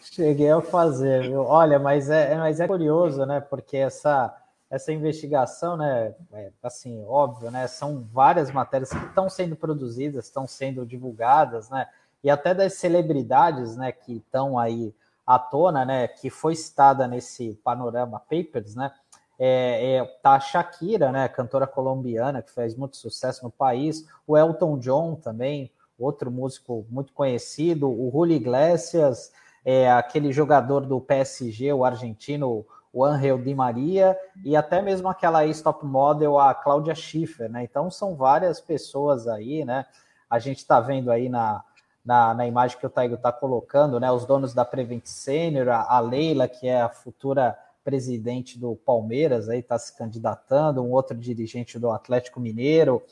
cheguei 0.00 0.50
a 0.50 0.60
fazer, 0.60 1.22
viu? 1.22 1.42
Olha, 1.42 1.78
mas 1.78 2.10
é, 2.10 2.36
mas 2.36 2.60
é 2.60 2.66
curioso, 2.66 3.24
né? 3.26 3.40
Porque 3.40 3.76
essa, 3.76 4.34
essa 4.70 4.92
investigação, 4.92 5.76
né? 5.76 6.14
É, 6.32 6.50
assim, 6.62 7.04
óbvio, 7.06 7.50
né? 7.50 7.66
São 7.66 8.06
várias 8.12 8.50
matérias 8.50 8.90
que 8.90 9.04
estão 9.06 9.28
sendo 9.28 9.56
produzidas, 9.56 10.26
estão 10.26 10.46
sendo 10.46 10.84
divulgadas, 10.84 11.70
né? 11.70 11.86
e 12.26 12.30
até 12.30 12.52
das 12.52 12.74
celebridades, 12.74 13.76
né, 13.76 13.92
que 13.92 14.16
estão 14.16 14.58
aí 14.58 14.92
à 15.24 15.38
tona, 15.38 15.84
né, 15.84 16.08
que 16.08 16.28
foi 16.28 16.56
citada 16.56 17.06
nesse 17.06 17.54
Panorama 17.62 18.18
Papers, 18.18 18.74
né, 18.74 18.90
é, 19.38 19.98
é, 19.98 20.04
tá 20.22 20.32
a 20.32 20.40
Shakira, 20.40 21.12
né, 21.12 21.28
cantora 21.28 21.68
colombiana 21.68 22.42
que 22.42 22.50
fez 22.50 22.74
muito 22.74 22.96
sucesso 22.96 23.44
no 23.44 23.50
país, 23.50 24.08
o 24.26 24.36
Elton 24.36 24.76
John 24.78 25.14
também, 25.14 25.70
outro 25.98 26.30
músico 26.30 26.86
muito 26.90 27.12
conhecido, 27.12 27.88
o 27.88 28.10
Julio 28.10 28.36
Iglesias, 28.36 29.32
é, 29.64 29.90
aquele 29.90 30.32
jogador 30.32 30.80
do 30.86 31.00
PSG, 31.00 31.72
o 31.72 31.84
argentino, 31.84 32.64
o 32.92 33.04
Angel 33.04 33.38
Di 33.38 33.54
Maria, 33.54 34.16
e 34.44 34.56
até 34.56 34.80
mesmo 34.80 35.08
aquela 35.08 35.44
ex-top 35.44 35.84
model, 35.84 36.38
a 36.38 36.54
Cláudia 36.54 36.94
Schiffer, 36.94 37.50
né? 37.50 37.64
Então 37.64 37.90
são 37.90 38.14
várias 38.14 38.60
pessoas 38.60 39.26
aí, 39.26 39.64
né? 39.64 39.84
A 40.30 40.38
gente 40.38 40.58
está 40.58 40.80
vendo 40.80 41.10
aí 41.10 41.28
na, 41.28 41.62
na, 42.04 42.32
na 42.32 42.46
imagem 42.46 42.78
que 42.78 42.86
o 42.86 42.90
Taigo 42.90 43.16
está 43.16 43.32
colocando, 43.32 43.98
né? 43.98 44.10
Os 44.12 44.24
donos 44.24 44.54
da 44.54 44.64
Prevent 44.64 45.04
Senior, 45.06 45.68
a, 45.68 45.98
Leila, 45.98 46.46
que 46.46 46.68
é 46.68 46.80
a 46.80 46.88
futura 46.88 47.58
presidente 47.82 48.58
do 48.58 48.76
Palmeiras, 48.76 49.48
aí 49.48 49.58
está 49.58 49.78
se 49.78 49.96
candidatando, 49.96 50.82
um 50.82 50.92
outro 50.92 51.16
dirigente 51.16 51.78
do 51.78 51.90
Atlético 51.90 52.40
Mineiro, 52.40 53.02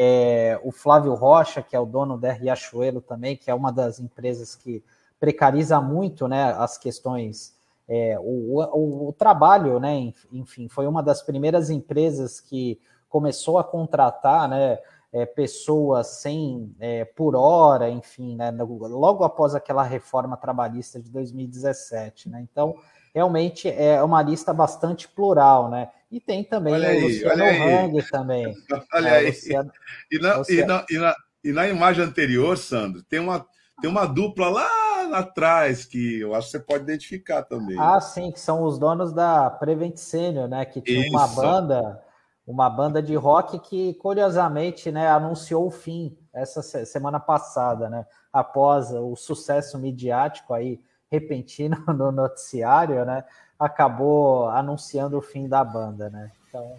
é, 0.00 0.60
o 0.62 0.70
Flávio 0.70 1.12
Rocha, 1.14 1.60
que 1.60 1.74
é 1.74 1.80
o 1.80 1.84
dono 1.84 2.16
da 2.16 2.30
Riachuelo 2.30 3.00
também, 3.00 3.36
que 3.36 3.50
é 3.50 3.54
uma 3.54 3.72
das 3.72 3.98
empresas 3.98 4.54
que 4.54 4.84
precariza 5.18 5.80
muito 5.80 6.28
né, 6.28 6.54
as 6.56 6.78
questões, 6.78 7.56
é, 7.88 8.16
o, 8.20 8.60
o, 8.60 9.08
o, 9.08 9.12
trabalho, 9.12 9.80
né, 9.80 10.12
enfim, 10.30 10.68
foi 10.68 10.86
uma 10.86 11.02
das 11.02 11.20
primeiras 11.20 11.68
empresas 11.68 12.38
que 12.38 12.80
começou 13.08 13.58
a 13.58 13.64
contratar 13.64 14.48
né, 14.48 14.78
é, 15.12 15.26
pessoas 15.26 16.06
sem 16.06 16.72
é, 16.78 17.04
por 17.04 17.34
hora, 17.34 17.90
enfim, 17.90 18.36
né, 18.36 18.52
logo 18.52 19.24
após 19.24 19.52
aquela 19.52 19.82
reforma 19.82 20.36
trabalhista 20.36 21.00
de 21.00 21.10
2017, 21.10 22.28
né? 22.28 22.46
Então, 22.48 22.76
realmente 23.12 23.68
é 23.68 24.00
uma 24.02 24.22
lista 24.22 24.52
bastante 24.52 25.08
plural, 25.08 25.68
né? 25.68 25.90
E 26.10 26.20
tem 26.20 26.42
também 26.42 26.72
olha 26.72 26.90
o 26.90 27.00
Luciano 27.02 27.44
Hang 27.44 28.02
também. 28.10 28.54
Olha 28.94 29.12
aí. 29.12 29.26
Luciano, 29.26 29.70
e, 30.10 30.18
na, 30.18 30.36
Luciano... 30.38 30.62
e, 30.62 30.66
na, 30.66 30.86
e, 30.90 30.98
na, 30.98 31.16
e 31.44 31.52
na 31.52 31.68
imagem 31.68 32.04
anterior, 32.04 32.56
Sandro, 32.56 33.02
tem 33.02 33.20
uma, 33.20 33.46
tem 33.80 33.90
uma 33.90 34.06
dupla 34.06 34.48
lá 34.48 35.18
atrás 35.18 35.84
que 35.84 36.20
eu 36.20 36.34
acho 36.34 36.46
que 36.46 36.52
você 36.52 36.60
pode 36.60 36.84
identificar 36.84 37.42
também. 37.42 37.76
Ah, 37.78 38.00
sim, 38.00 38.32
que 38.32 38.40
são 38.40 38.62
os 38.62 38.78
donos 38.78 39.12
da 39.12 39.50
Prevent 39.50 39.96
Senior, 39.96 40.48
né? 40.48 40.64
Que 40.64 40.80
tinha 40.80 41.00
Isso. 41.00 41.10
uma 41.10 41.28
banda 41.28 42.02
uma 42.48 42.70
banda 42.70 43.02
de 43.02 43.14
rock 43.14 43.58
que, 43.58 43.92
curiosamente, 43.94 44.90
né, 44.90 45.06
anunciou 45.06 45.66
o 45.66 45.70
fim 45.70 46.16
essa 46.32 46.62
semana 46.62 47.20
passada, 47.20 47.90
né, 47.90 48.06
após 48.32 48.90
o 48.90 49.14
sucesso 49.14 49.78
midiático 49.78 50.54
aí 50.54 50.80
repentino 51.10 51.76
no 51.94 52.10
noticiário, 52.10 53.04
né, 53.04 53.22
acabou 53.58 54.48
anunciando 54.50 55.18
o 55.18 55.22
fim 55.22 55.48
da 55.48 55.64
banda, 55.64 56.08
né. 56.10 56.30
Então 56.48 56.76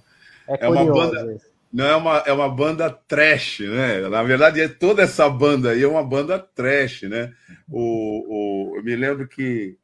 é, 0.48 0.54
é 0.54 0.58
curioso. 0.58 0.92
Uma 0.92 1.12
banda, 1.12 1.42
não 1.72 1.86
é 1.86 1.96
uma 1.96 2.18
é 2.18 2.34
uma 2.34 2.50
banda 2.50 2.90
trash, 2.90 3.60
né? 3.60 4.08
Na 4.10 4.24
verdade, 4.24 4.62
é 4.62 4.68
toda 4.68 5.04
essa 5.04 5.30
banda 5.30 5.72
aí 5.72 5.84
é 5.84 5.88
uma 5.88 6.04
banda 6.04 6.40
trash, 6.40 7.04
né? 7.04 7.34
O, 7.70 8.74
o 8.74 8.78
eu 8.78 8.84
me 8.84 8.96
lembro 8.96 9.28
que 9.28 9.78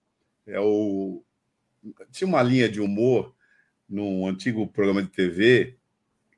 é 0.47 0.59
o 0.59 1.21
tinha 2.11 2.27
uma 2.27 2.41
linha 2.41 2.67
de 2.67 2.81
humor 2.81 3.35
num 3.87 4.27
antigo 4.27 4.67
programa 4.67 5.03
de 5.03 5.09
TV 5.09 5.77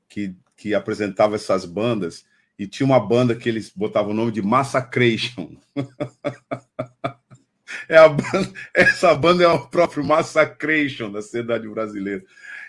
que, 0.08 0.34
que 0.56 0.74
apresentava 0.74 1.36
essas 1.36 1.64
bandas 1.64 2.26
e 2.58 2.66
tinha 2.66 2.84
uma 2.84 3.00
banda 3.00 3.34
que 3.34 3.48
eles 3.48 3.70
botavam 3.74 4.10
o 4.10 4.14
nome 4.14 4.32
de 4.32 4.42
Massacration. 4.42 5.56
é 7.88 7.96
a 7.96 8.08
banda, 8.08 8.52
essa 8.74 9.14
banda 9.14 9.44
é 9.44 9.48
o 9.48 9.66
próprio 9.66 10.04
Massacration 10.04 11.10
da 11.10 11.22
cidade 11.22 11.68
brasileira. 11.68 12.22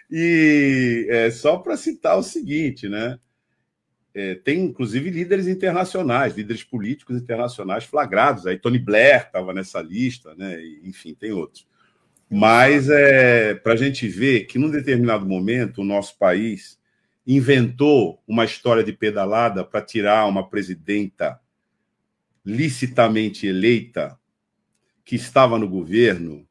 E 0.09 1.05
é, 1.09 1.29
só 1.29 1.57
para 1.57 1.77
citar 1.77 2.17
o 2.17 2.23
seguinte, 2.23 2.87
né? 2.87 3.19
É, 4.11 4.33
tem 4.35 4.61
inclusive 4.61 5.11
líderes 5.11 5.47
internacionais, 5.47 6.35
líderes 6.35 6.63
políticos 6.63 7.15
internacionais 7.15 7.83
flagrados. 7.83 8.47
Aí 8.47 8.57
Tony 8.57 8.79
Blair 8.79 9.27
estava 9.27 9.53
nessa 9.53 9.81
lista, 9.81 10.33
né? 10.35 10.59
Enfim, 10.83 11.13
tem 11.13 11.31
outros. 11.31 11.67
Mas 12.29 12.89
é 12.89 13.53
para 13.55 13.73
a 13.73 13.75
gente 13.75 14.07
ver 14.07 14.45
que 14.45 14.57
num 14.57 14.69
determinado 14.69 15.25
momento 15.25 15.81
o 15.81 15.85
nosso 15.85 16.17
país 16.17 16.79
inventou 17.25 18.21
uma 18.27 18.45
história 18.45 18.83
de 18.83 18.93
pedalada 18.93 19.63
para 19.63 19.81
tirar 19.81 20.25
uma 20.25 20.47
presidenta 20.47 21.39
licitamente 22.43 23.45
eleita 23.45 24.17
que 25.09 25.15
estava 25.15 25.57
no 25.57 25.67
governo 25.67 26.45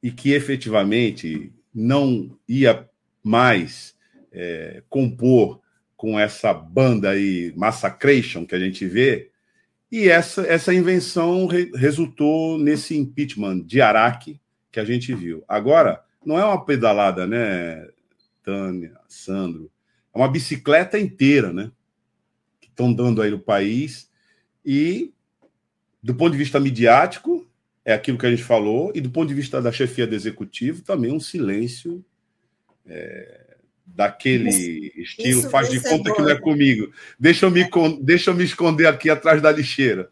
e 0.00 0.12
que 0.12 0.30
efetivamente 0.30 1.52
não 1.74 2.38
ia 2.48 2.88
mais 3.24 3.96
é, 4.30 4.84
compor 4.88 5.60
com 5.96 6.16
essa 6.16 6.54
banda 6.54 7.10
aí, 7.10 7.52
Massacration, 7.56 8.46
que 8.46 8.54
a 8.54 8.58
gente 8.60 8.86
vê, 8.86 9.32
e 9.90 10.08
essa, 10.08 10.42
essa 10.42 10.72
invenção 10.72 11.46
re, 11.46 11.72
resultou 11.74 12.56
nesse 12.56 12.96
impeachment 12.96 13.62
de 13.66 13.80
Araque, 13.80 14.40
que 14.70 14.78
a 14.78 14.84
gente 14.84 15.12
viu. 15.12 15.42
Agora, 15.48 16.04
não 16.24 16.38
é 16.38 16.44
uma 16.44 16.64
pedalada, 16.64 17.26
né, 17.26 17.84
Tânia, 18.44 18.96
Sandro? 19.08 19.68
é 20.14 20.18
uma 20.18 20.30
bicicleta 20.30 21.00
inteira, 21.00 21.52
né? 21.52 21.72
Que 22.60 22.68
estão 22.68 22.92
dando 22.92 23.20
aí 23.20 23.30
no 23.32 23.40
país. 23.40 24.08
E, 24.64 25.12
do 26.00 26.14
ponto 26.14 26.30
de 26.30 26.38
vista 26.38 26.60
midiático, 26.60 27.41
é 27.84 27.92
aquilo 27.92 28.18
que 28.18 28.26
a 28.26 28.30
gente 28.30 28.44
falou, 28.44 28.92
e 28.94 29.00
do 29.00 29.10
ponto 29.10 29.28
de 29.28 29.34
vista 29.34 29.60
da 29.60 29.72
chefia 29.72 30.06
do 30.06 30.14
executivo, 30.14 30.82
também 30.82 31.12
um 31.12 31.20
silêncio 31.20 32.04
é, 32.86 33.56
daquele 33.84 34.50
isso, 34.50 35.00
estilo, 35.00 35.40
isso 35.40 35.50
faz 35.50 35.68
de 35.68 35.80
conta 35.80 36.10
é 36.10 36.14
que 36.14 36.22
não 36.22 36.30
é 36.30 36.38
comigo. 36.38 36.92
Deixa 37.18 37.46
eu, 37.46 37.50
me, 37.50 37.68
deixa 38.00 38.30
eu 38.30 38.34
me 38.34 38.44
esconder 38.44 38.86
aqui 38.86 39.10
atrás 39.10 39.42
da 39.42 39.50
lixeira. 39.50 40.10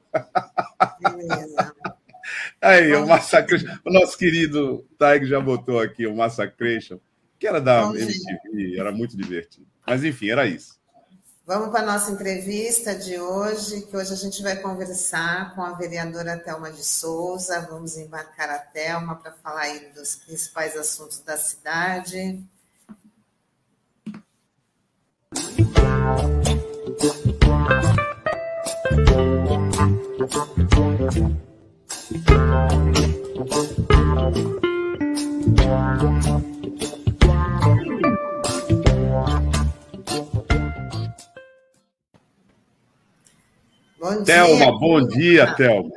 Beleza. 1.00 1.74
Aí, 2.60 2.92
Bom, 2.92 3.04
o 3.04 3.08
Massacration, 3.08 3.66
o 3.84 3.92
nosso 3.92 4.16
querido 4.16 4.86
Taig 4.98 5.26
já 5.26 5.40
botou 5.40 5.80
aqui 5.80 6.06
o 6.06 6.14
Massacration, 6.14 7.00
que 7.38 7.46
era 7.46 7.60
da 7.60 7.86
Bom, 7.86 7.96
MTV, 7.96 8.78
era 8.78 8.92
muito 8.92 9.16
divertido. 9.16 9.66
Mas 9.86 10.04
enfim, 10.04 10.30
era 10.30 10.46
isso. 10.46 10.79
Vamos 11.50 11.70
para 11.70 11.80
a 11.80 11.94
nossa 11.94 12.12
entrevista 12.12 12.94
de 12.94 13.18
hoje, 13.18 13.80
que 13.82 13.96
hoje 13.96 14.12
a 14.12 14.16
gente 14.16 14.40
vai 14.40 14.54
conversar 14.54 15.52
com 15.52 15.62
a 15.62 15.72
vereadora 15.72 16.38
Thelma 16.38 16.70
de 16.70 16.86
Souza. 16.86 17.66
Vamos 17.68 17.96
embarcar 17.96 18.48
a 18.50 18.58
Thelma 18.60 19.16
para 19.16 19.32
falar 19.32 19.62
aí 19.62 19.92
dos 19.92 20.14
principais 20.14 20.76
assuntos 20.76 21.18
da 21.22 21.36
cidade. 21.36 22.40
Bom 44.00 44.24
Thelma, 44.24 44.78
bom 44.78 45.06
dia, 45.06 45.54
Thelma. 45.54 45.90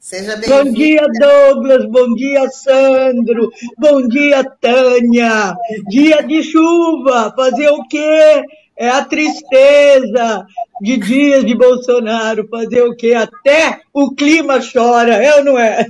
Seja 0.00 0.34
bem-vinda. 0.34 0.64
Bom 0.64 0.72
dia, 0.72 1.06
Douglas. 1.20 1.84
Bom 1.84 2.14
dia, 2.14 2.48
Sandro. 2.48 3.50
Bom 3.76 4.08
dia, 4.08 4.42
Tânia. 4.58 5.54
Dia 5.90 6.22
de 6.22 6.42
chuva. 6.42 7.30
Fazer 7.36 7.68
o 7.68 7.86
quê? 7.86 8.42
É 8.74 8.88
a 8.88 9.04
tristeza 9.04 10.46
de 10.80 10.96
dias 10.96 11.44
de 11.44 11.54
Bolsonaro. 11.54 12.48
Fazer 12.48 12.84
o 12.84 12.96
quê? 12.96 13.12
Até 13.12 13.78
o 13.92 14.14
clima 14.14 14.58
chora, 14.60 15.22
é 15.22 15.36
ou 15.36 15.44
não 15.44 15.58
é? 15.58 15.84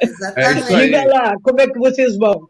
Exatamente. 0.00 0.72
É 0.72 0.86
Diga 0.86 1.04
lá, 1.04 1.34
como 1.42 1.60
é 1.60 1.66
que 1.66 1.78
vocês 1.78 2.16
vão? 2.16 2.48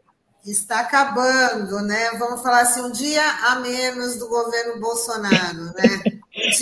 Está 0.50 0.80
acabando, 0.80 1.80
né? 1.80 2.10
Vamos 2.18 2.40
falar 2.40 2.62
assim, 2.62 2.80
um 2.80 2.90
dia 2.90 3.22
a 3.44 3.56
menos 3.56 4.16
do 4.16 4.28
governo 4.28 4.80
Bolsonaro, 4.80 5.64
né? 5.74 6.02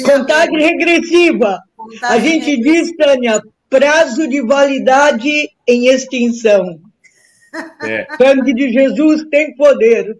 Contagem 0.04 0.60
regressiva. 0.60 1.62
Contagem 1.76 2.16
a 2.16 2.18
gente 2.18 2.56
regressiva. 2.56 2.84
diz, 2.84 2.96
Tânia, 2.96 3.42
prazo 3.70 4.26
de 4.26 4.42
validade 4.42 5.50
em 5.66 5.86
extinção. 5.88 6.80
É. 7.82 8.06
Sangue 8.18 8.52
de 8.52 8.72
Jesus 8.72 9.24
tem 9.30 9.54
poder. 9.54 10.18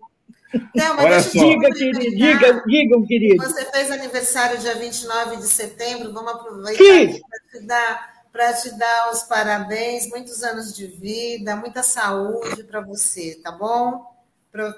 Não, 0.74 0.96
mas 0.96 1.04
Olha 1.04 1.20
só. 1.20 1.38
Diga, 1.38 1.70
querido, 1.70 2.16
diga, 2.16 2.62
digam, 2.66 3.06
querido. 3.06 3.44
Você 3.44 3.64
fez 3.66 3.90
aniversário 3.90 4.58
dia 4.58 4.74
29 4.74 5.36
de 5.36 5.48
setembro, 5.48 6.12
vamos 6.12 6.32
aproveitar 6.32 7.20
para 7.28 7.60
te, 7.60 7.66
dar, 7.66 8.15
para 8.36 8.52
te 8.52 8.70
dar 8.76 9.10
os 9.10 9.22
parabéns, 9.22 10.10
muitos 10.10 10.42
anos 10.42 10.76
de 10.76 10.86
vida, 10.86 11.56
muita 11.56 11.82
saúde 11.82 12.64
para 12.64 12.82
você, 12.82 13.40
tá 13.42 13.50
bom? 13.50 14.04
Pro... 14.52 14.74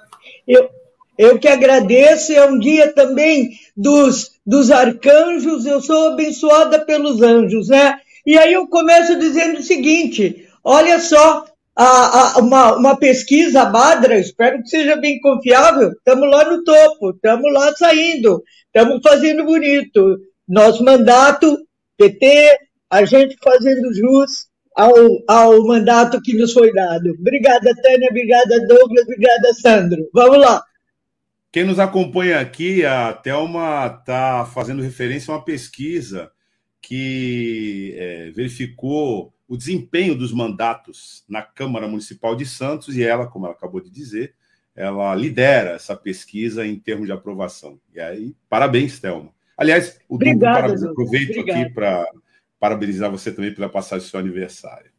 Eu, 0.47 0.71
eu 1.19 1.39
que 1.41 1.49
agradeço, 1.49 2.33
é 2.33 2.47
um 2.47 2.57
dia 2.57 2.95
também 2.95 3.51
dos, 3.77 4.39
dos 4.47 4.71
arcanjos, 4.71 5.67
eu 5.67 5.81
sou 5.81 6.13
abençoada 6.13 6.79
pelos 6.85 7.21
anjos, 7.21 7.69
né? 7.69 7.99
E 8.25 8.39
aí 8.39 8.53
eu 8.53 8.69
começo 8.69 9.19
dizendo 9.19 9.59
o 9.59 9.65
seguinte: 9.65 10.49
olha 10.63 11.01
só, 11.01 11.45
a, 11.75 12.37
a, 12.37 12.39
uma, 12.39 12.77
uma 12.77 12.97
pesquisa 12.97 13.65
Badra, 13.65 14.21
espero 14.21 14.63
que 14.63 14.69
seja 14.69 14.95
bem 14.95 15.21
confiável, 15.21 15.91
estamos 15.91 16.31
lá 16.31 16.49
no 16.49 16.63
topo, 16.63 17.11
estamos 17.11 17.53
lá 17.53 17.75
saindo, 17.75 18.41
estamos 18.67 19.01
fazendo 19.03 19.45
bonito. 19.45 20.21
Nosso 20.49 20.85
mandato, 20.85 21.59
PT, 21.99 22.68
a 22.91 23.05
gente 23.05 23.37
fazendo 23.43 23.93
jus 23.95 24.49
ao, 24.75 24.95
ao 25.29 25.67
mandato 25.67 26.21
que 26.23 26.35
nos 26.35 26.53
foi 26.53 26.73
dado. 26.73 27.11
Obrigada, 27.19 27.75
Tânia, 27.83 28.09
obrigada, 28.09 28.67
Douglas, 28.67 29.05
obrigada, 29.05 29.55
Sandro. 29.55 30.09
Vamos 30.13 30.39
lá. 30.39 30.63
Quem 31.51 31.65
nos 31.65 31.79
acompanha 31.79 32.41
aqui, 32.41 32.85
a 32.85 33.13
Thelma 33.13 33.87
está 33.99 34.45
fazendo 34.47 34.83
referência 34.83 35.33
a 35.33 35.37
uma 35.37 35.45
pesquisa 35.45 36.31
que 36.81 37.95
é, 37.97 38.31
verificou 38.31 39.33
o 39.49 39.57
desempenho 39.57 40.15
dos 40.15 40.33
mandatos 40.33 41.25
na 41.29 41.43
Câmara 41.43 41.89
Municipal 41.89 42.37
de 42.37 42.45
Santos 42.45 42.97
e 42.97 43.03
ela, 43.03 43.27
como 43.27 43.47
ela 43.47 43.55
acabou 43.55 43.81
de 43.81 43.91
dizer, 43.91 44.35
ela 44.77 45.15
lidera 45.15 45.71
essa 45.71 45.97
pesquisa 45.97 46.67
em 46.67 46.79
termos 46.79 47.07
de 47.07 47.13
aprovação. 47.13 47.81
E 47.93 47.99
aí, 47.99 48.37
parabéns, 48.49 49.01
Thelma. 49.01 49.33
Aliás, 49.57 49.99
o 50.09 50.15
Obrigada, 50.15 50.69
Douglas, 50.69 50.85
aproveito 50.85 51.31
Obrigada. 51.31 51.61
aqui 51.61 51.75
para 51.75 52.07
parabenizar 52.59 53.11
você 53.11 53.33
também 53.33 53.55
pela 53.55 53.69
passagem 53.69 54.07
do 54.07 54.11
seu 54.11 54.21
aniversário. 54.21 54.91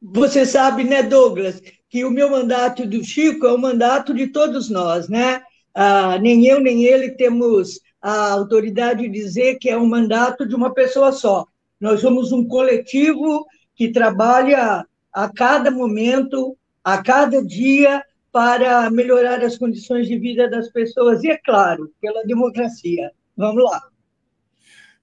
Você 0.00 0.46
sabe, 0.46 0.84
né, 0.84 1.02
Douglas, 1.02 1.60
que 1.88 2.04
o 2.04 2.10
meu 2.10 2.30
mandato 2.30 2.86
do 2.86 3.02
Chico 3.02 3.46
é 3.46 3.52
o 3.52 3.58
mandato 3.58 4.14
de 4.14 4.28
todos 4.28 4.68
nós, 4.70 5.08
né? 5.08 5.42
Ah, 5.74 6.18
nem 6.18 6.46
eu 6.46 6.60
nem 6.60 6.84
ele 6.84 7.10
temos 7.12 7.80
a 8.00 8.32
autoridade 8.32 9.02
de 9.02 9.08
dizer 9.08 9.56
que 9.58 9.68
é 9.68 9.76
um 9.76 9.86
mandato 9.86 10.46
de 10.46 10.54
uma 10.54 10.72
pessoa 10.72 11.12
só. 11.12 11.46
Nós 11.80 12.00
somos 12.00 12.32
um 12.32 12.46
coletivo 12.46 13.46
que 13.74 13.90
trabalha 13.90 14.86
a 15.12 15.28
cada 15.32 15.70
momento, 15.70 16.56
a 16.82 17.02
cada 17.02 17.44
dia, 17.44 18.04
para 18.30 18.90
melhorar 18.90 19.42
as 19.42 19.56
condições 19.56 20.06
de 20.06 20.18
vida 20.18 20.48
das 20.48 20.68
pessoas 20.70 21.24
e, 21.24 21.30
é 21.30 21.38
claro, 21.38 21.92
pela 22.00 22.24
democracia. 22.24 23.10
Vamos 23.36 23.64
lá. 23.64 23.82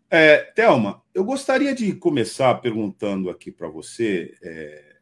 É, 0.10 0.38
Thelma, 0.56 1.02
eu 1.16 1.24
gostaria 1.24 1.74
de 1.74 1.94
começar 1.94 2.54
perguntando 2.56 3.30
aqui 3.30 3.50
para 3.50 3.70
você 3.70 4.36
é, 4.44 4.98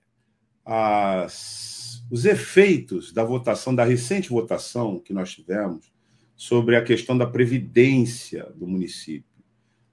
as, 0.64 2.06
os 2.12 2.24
efeitos 2.24 3.12
da 3.12 3.24
votação, 3.24 3.74
da 3.74 3.84
recente 3.84 4.30
votação 4.30 5.00
que 5.00 5.12
nós 5.12 5.34
tivemos 5.34 5.92
sobre 6.36 6.76
a 6.76 6.84
questão 6.84 7.18
da 7.18 7.26
previdência 7.26 8.46
do 8.56 8.68
município. 8.68 9.44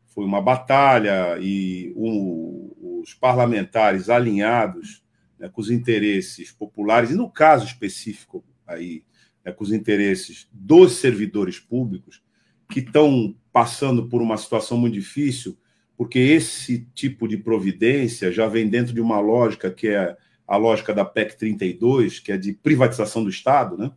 Foi 0.08 0.26
uma 0.26 0.42
batalha 0.42 1.38
e 1.40 1.90
um, 1.96 3.00
os 3.02 3.14
parlamentares 3.14 4.10
alinhados 4.10 5.02
né, 5.38 5.48
com 5.48 5.62
os 5.62 5.70
interesses 5.70 6.52
populares, 6.52 7.12
e 7.12 7.14
no 7.14 7.30
caso 7.30 7.64
específico 7.64 8.44
aí, 8.66 9.04
né, 9.42 9.52
com 9.52 9.64
os 9.64 9.72
interesses 9.72 10.46
dos 10.52 10.96
servidores 10.96 11.58
públicos, 11.58 12.22
que 12.70 12.80
estão 12.80 13.34
passando 13.50 14.06
por 14.06 14.20
uma 14.20 14.36
situação 14.36 14.76
muito 14.76 14.94
difícil, 14.94 15.56
porque 16.00 16.18
esse 16.18 16.88
tipo 16.94 17.28
de 17.28 17.36
providência 17.36 18.32
já 18.32 18.46
vem 18.46 18.66
dentro 18.66 18.94
de 18.94 19.02
uma 19.02 19.20
lógica 19.20 19.70
que 19.70 19.88
é 19.88 20.16
a 20.48 20.56
lógica 20.56 20.94
da 20.94 21.04
PEC 21.04 21.36
32, 21.36 22.20
que 22.20 22.32
é 22.32 22.38
de 22.38 22.54
privatização 22.54 23.22
do 23.22 23.28
Estado, 23.28 23.76
né? 23.76 23.92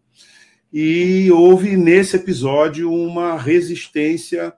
e 0.72 1.32
houve 1.32 1.78
nesse 1.78 2.18
episódio 2.18 2.92
uma 2.92 3.38
resistência 3.38 4.54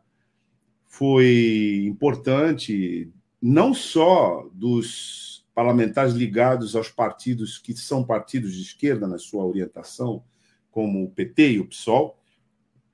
foi 0.87 1.85
importante 1.85 3.11
não 3.39 3.75
só 3.75 4.49
dos 4.51 5.45
parlamentares 5.53 6.15
ligados 6.15 6.75
aos 6.75 6.89
partidos 6.89 7.59
que 7.59 7.75
são 7.75 8.03
partidos 8.03 8.55
de 8.55 8.63
esquerda 8.63 9.07
na 9.07 9.19
sua 9.19 9.45
orientação, 9.45 10.23
como 10.71 11.03
o 11.03 11.11
PT 11.11 11.51
e 11.51 11.59
o 11.59 11.67
PSOL, 11.67 12.17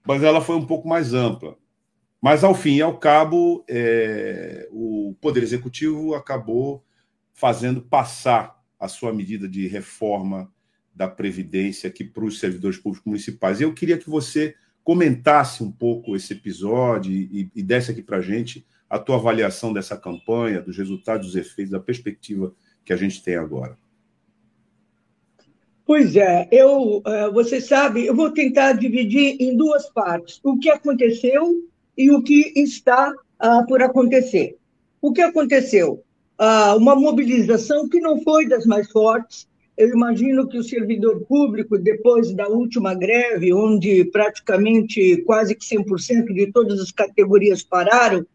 mas 0.05 0.21
ela 0.23 0.41
foi 0.41 0.57
um 0.57 0.65
pouco 0.65 0.89
mais 0.89 1.13
ampla. 1.13 1.55
Mas, 2.21 2.43
ao 2.43 2.53
fim 2.53 2.75
e 2.75 2.81
ao 2.81 2.99
cabo, 2.99 3.65
é, 3.67 4.67
o 4.71 5.15
Poder 5.19 5.41
Executivo 5.41 6.13
acabou 6.13 6.85
fazendo 7.33 7.81
passar 7.81 8.61
a 8.79 8.87
sua 8.87 9.11
medida 9.11 9.49
de 9.49 9.67
reforma 9.67 10.53
da 10.93 11.07
Previdência 11.07 11.89
aqui 11.89 12.03
para 12.03 12.23
os 12.23 12.39
servidores 12.39 12.77
públicos 12.77 13.07
municipais. 13.07 13.59
Eu 13.59 13.73
queria 13.73 13.97
que 13.97 14.09
você 14.09 14.53
comentasse 14.83 15.63
um 15.63 15.71
pouco 15.71 16.15
esse 16.15 16.33
episódio 16.33 17.11
e, 17.11 17.49
e 17.55 17.63
desse 17.63 17.91
aqui 17.91 18.03
para 18.03 18.17
a 18.17 18.21
gente 18.21 18.65
a 18.87 18.99
tua 18.99 19.15
avaliação 19.15 19.73
dessa 19.73 19.97
campanha, 19.97 20.61
dos 20.61 20.77
resultados, 20.77 21.27
dos 21.27 21.35
efeitos, 21.35 21.71
da 21.71 21.79
perspectiva 21.79 22.53
que 22.83 22.93
a 22.93 22.97
gente 22.97 23.23
tem 23.23 23.35
agora. 23.35 23.77
Pois 25.85 26.15
é, 26.15 26.47
eu, 26.51 27.01
é, 27.05 27.29
você 27.31 27.59
sabe, 27.59 28.05
eu 28.05 28.15
vou 28.15 28.31
tentar 28.31 28.73
dividir 28.73 29.37
em 29.39 29.55
duas 29.55 29.89
partes: 29.89 30.39
o 30.43 30.59
que 30.59 30.69
aconteceu 30.69 31.70
e 31.97 32.11
o 32.11 32.21
que 32.21 32.53
está 32.55 33.11
uh, 33.11 33.67
por 33.67 33.81
acontecer. 33.81 34.57
O 35.01 35.11
que 35.11 35.21
aconteceu? 35.21 36.03
Uh, 36.39 36.77
uma 36.77 36.95
mobilização 36.95 37.87
que 37.87 37.99
não 37.99 38.21
foi 38.21 38.47
das 38.47 38.65
mais 38.65 38.89
fortes, 38.91 39.47
eu 39.77 39.89
imagino 39.89 40.47
que 40.47 40.57
o 40.57 40.63
servidor 40.63 41.21
público, 41.21 41.77
depois 41.77 42.33
da 42.33 42.47
última 42.47 42.93
greve, 42.93 43.53
onde 43.53 44.05
praticamente 44.05 45.23
quase 45.25 45.55
que 45.55 45.65
100% 45.65 46.25
de 46.33 46.51
todas 46.51 46.79
as 46.79 46.91
categorias 46.91 47.63
pararam, 47.63 48.25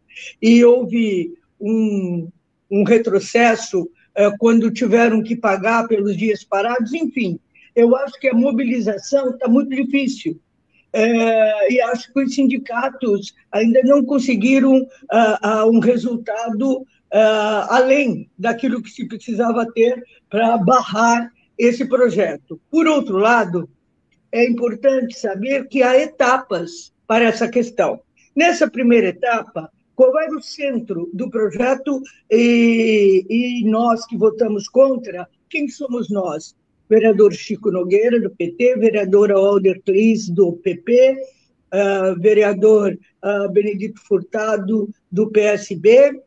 e 0.41 0.63
houve 0.65 1.37
um, 1.59 2.27
um 2.69 2.83
retrocesso 2.83 3.89
é, 4.15 4.29
quando 4.37 4.71
tiveram 4.71 5.21
que 5.21 5.35
pagar 5.35 5.87
pelos 5.87 6.17
dias 6.17 6.43
parados, 6.43 6.93
enfim, 6.93 7.39
eu 7.75 7.95
acho 7.95 8.19
que 8.19 8.27
a 8.27 8.33
mobilização 8.33 9.29
está 9.29 9.47
muito 9.47 9.69
difícil. 9.69 10.39
É, 10.99 11.71
e 11.71 11.79
acho 11.79 12.11
que 12.11 12.23
os 12.23 12.33
sindicatos 12.33 13.35
ainda 13.51 13.79
não 13.83 14.03
conseguiram 14.03 14.77
uh, 14.81 15.71
um 15.71 15.77
resultado 15.77 16.77
uh, 16.77 17.67
além 17.69 18.27
daquilo 18.35 18.81
que 18.81 18.89
se 18.89 19.07
precisava 19.07 19.71
ter 19.73 20.03
para 20.27 20.57
barrar 20.57 21.31
esse 21.55 21.85
projeto. 21.87 22.59
Por 22.71 22.87
outro 22.87 23.17
lado, 23.17 23.69
é 24.31 24.43
importante 24.49 25.15
saber 25.15 25.67
que 25.67 25.83
há 25.83 25.95
etapas 25.95 26.91
para 27.05 27.25
essa 27.25 27.47
questão. 27.47 27.99
Nessa 28.35 28.67
primeira 28.67 29.09
etapa, 29.09 29.71
qual 29.95 30.19
era 30.19 30.35
o 30.35 30.41
centro 30.41 31.11
do 31.13 31.29
projeto 31.29 32.01
e, 32.31 33.23
e 33.29 33.69
nós 33.69 34.03
que 34.07 34.17
votamos 34.17 34.67
contra, 34.67 35.29
quem 35.47 35.67
somos 35.67 36.09
nós? 36.09 36.55
Vereador 36.89 37.33
Chico 37.33 37.71
Nogueira, 37.71 38.19
do 38.19 38.29
PT, 38.29 38.77
vereadora 38.77 39.35
Alder 39.35 39.81
Clis, 39.83 40.29
do 40.29 40.53
PP, 40.53 41.17
uh, 41.73 42.19
vereador 42.19 42.97
uh, 43.23 43.51
Benedito 43.51 43.99
Furtado, 44.01 44.89
do 45.11 45.29
PSB. 45.29 46.21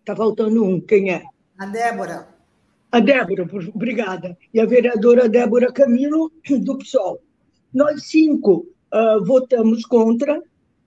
Está 0.00 0.14
faltando 0.14 0.64
um, 0.64 0.80
quem 0.80 1.12
é? 1.12 1.22
A 1.58 1.66
Débora. 1.66 2.28
A 2.92 3.00
Débora, 3.00 3.46
obrigada. 3.74 4.36
E 4.52 4.60
a 4.60 4.66
vereadora 4.66 5.28
Débora 5.28 5.72
Camilo, 5.72 6.30
do 6.60 6.78
PSOL. 6.78 7.20
Nós 7.72 8.04
cinco 8.04 8.66
uh, 8.92 9.24
votamos 9.24 9.84
contra, 9.84 10.42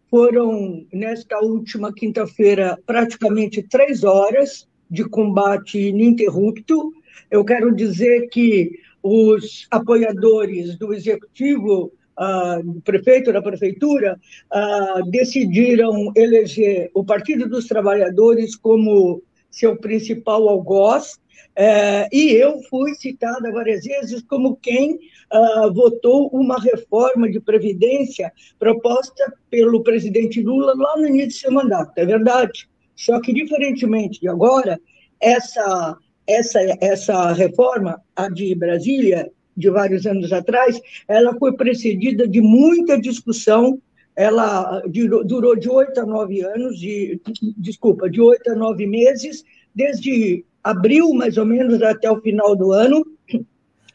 foram, 0.10 0.86
nesta 0.92 1.40
última 1.40 1.94
quinta-feira, 1.94 2.78
praticamente 2.86 3.62
três 3.62 4.04
horas 4.04 4.68
de 4.90 5.04
combate 5.04 5.78
ininterrupto. 5.78 6.92
Eu 7.30 7.46
quero 7.46 7.76
dizer 7.76 8.28
que 8.30 8.72
os 9.02 9.68
apoiadores 9.72 10.78
do 10.78 10.94
executivo, 10.94 11.92
uh, 12.20 12.64
do 12.64 12.82
prefeito 12.82 13.32
da 13.32 13.42
prefeitura, 13.42 14.20
uh, 14.54 15.10
decidiram 15.10 16.12
eleger 16.16 16.90
o 16.94 17.04
Partido 17.04 17.48
dos 17.48 17.68
Trabalhadores 17.68 18.56
como 18.56 19.22
seu 19.50 19.78
principal 19.78 20.48
algoz, 20.48 21.20
é, 21.56 22.08
e 22.14 22.32
eu 22.32 22.62
fui 22.70 22.94
citada 22.96 23.52
várias 23.52 23.84
vezes 23.84 24.22
como 24.24 24.56
quem 24.56 24.94
uh, 24.94 25.74
votou 25.74 26.30
uma 26.30 26.58
reforma 26.58 27.30
de 27.30 27.40
Previdência 27.40 28.32
proposta 28.58 29.34
pelo 29.50 29.84
presidente 29.84 30.42
Lula 30.42 30.74
lá 30.76 30.96
no 30.98 31.08
início 31.08 31.28
do 31.28 31.34
seu 31.34 31.52
mandato. 31.52 31.92
É 31.98 32.06
verdade. 32.06 32.70
Só 32.96 33.20
que, 33.20 33.34
diferentemente 33.34 34.22
de 34.22 34.30
agora, 34.30 34.80
essa, 35.20 35.98
essa, 36.30 36.60
essa 36.80 37.34
reforma, 37.34 38.02
a 38.16 38.30
de 38.30 38.54
Brasília, 38.56 39.30
de 39.58 39.70
vários 39.70 40.06
anos 40.06 40.32
atrás, 40.32 40.80
ela 41.08 41.36
foi 41.38 41.54
precedida 41.54 42.28
de 42.28 42.40
muita 42.40 43.00
discussão 43.00 43.82
ela 44.20 44.84
durou 45.26 45.56
de 45.56 45.70
oito 45.70 45.98
a 45.98 46.06
nove 46.06 46.42
anos, 46.42 46.78
de, 46.78 47.22
desculpa, 47.56 48.10
de 48.10 48.20
oito 48.20 48.52
a 48.52 48.56
nove 48.56 48.86
meses, 48.86 49.46
desde 49.74 50.44
abril, 50.62 51.14
mais 51.14 51.38
ou 51.38 51.46
menos, 51.46 51.82
até 51.82 52.12
o 52.12 52.20
final 52.20 52.54
do 52.54 52.74
ano, 52.74 53.06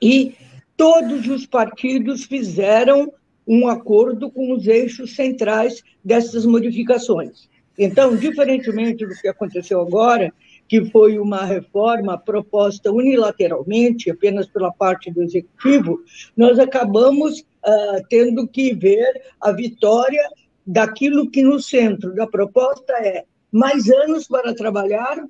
e 0.01 0.33
todos 0.79 1.29
os 1.29 1.45
partidos 1.45 2.25
fizeram 2.25 3.13
um 3.47 3.69
acordo 3.69 4.31
com 4.31 4.55
os 4.55 4.67
eixos 4.67 5.15
centrais 5.15 5.83
dessas 6.03 6.47
modificações. 6.47 7.47
Então, 7.79 8.17
diferentemente 8.17 9.05
do 9.05 9.15
que 9.15 9.29
aconteceu 9.29 9.83
agora, 9.83 10.33
que 10.69 10.85
foi 10.87 11.19
uma 11.19 11.45
reforma 11.45 12.19
proposta 12.19 12.91
unilateralmente, 12.91 14.11
apenas 14.11 14.47
pela 14.47 14.73
parte 14.73 15.11
do 15.11 15.23
executivo, 15.23 16.01
nós 16.37 16.59
acabamos 16.59 17.41
uh, 17.41 18.05
tendo 18.09 18.49
que 18.49 18.75
ver 18.75 19.23
a 19.41 19.53
vitória 19.53 20.23
daquilo 20.67 21.31
que 21.31 21.43
no 21.43 21.61
centro 21.61 22.15
da 22.15 22.27
proposta 22.27 22.93
é 22.95 23.25
mais 23.53 23.89
anos 23.91 24.27
para 24.27 24.55
trabalhar, 24.55 25.25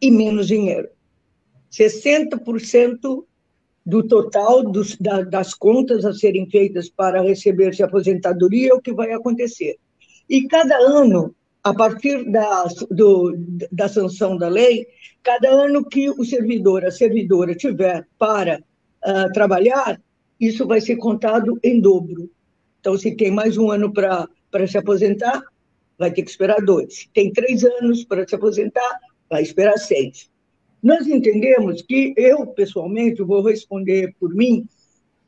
e 0.00 0.10
menos 0.10 0.48
dinheiro. 0.48 0.88
60% 1.70 3.24
do 3.86 4.06
total 4.06 4.62
dos, 4.64 4.96
da, 4.96 5.22
das 5.22 5.54
contas 5.54 6.04
a 6.04 6.12
serem 6.12 6.48
feitas 6.50 6.88
para 6.88 7.22
receber-se 7.22 7.82
aposentadoria 7.82 8.70
é 8.70 8.74
o 8.74 8.80
que 8.80 8.92
vai 8.92 9.12
acontecer. 9.12 9.76
E 10.28 10.46
cada 10.48 10.76
ano, 10.76 11.34
a 11.64 11.72
partir 11.72 12.30
da, 12.30 12.64
do, 12.90 13.36
da 13.70 13.88
sanção 13.88 14.36
da 14.36 14.48
lei, 14.48 14.86
cada 15.22 15.48
ano 15.48 15.84
que 15.84 16.10
o 16.10 16.24
servidor, 16.24 16.84
a 16.84 16.90
servidora 16.90 17.54
tiver 17.54 18.06
para 18.18 18.62
uh, 19.06 19.32
trabalhar, 19.32 20.00
isso 20.40 20.66
vai 20.66 20.80
ser 20.80 20.96
contado 20.96 21.58
em 21.62 21.80
dobro. 21.80 22.28
Então, 22.80 22.98
se 22.98 23.14
tem 23.14 23.30
mais 23.30 23.56
um 23.56 23.70
ano 23.70 23.92
para 23.92 24.66
se 24.66 24.76
aposentar, 24.76 25.40
vai 25.96 26.10
ter 26.10 26.22
que 26.22 26.30
esperar 26.30 26.60
dois. 26.60 26.96
Se 26.96 27.08
tem 27.10 27.32
três 27.32 27.62
anos 27.62 28.04
para 28.04 28.26
se 28.26 28.34
aposentar, 28.34 28.98
vai 29.30 29.42
esperar 29.42 29.78
seis. 29.78 30.28
Nós 30.82 31.06
entendemos 31.06 31.80
que 31.82 32.12
eu, 32.16 32.44
pessoalmente, 32.48 33.22
vou 33.22 33.40
responder 33.40 34.12
por 34.18 34.34
mim, 34.34 34.66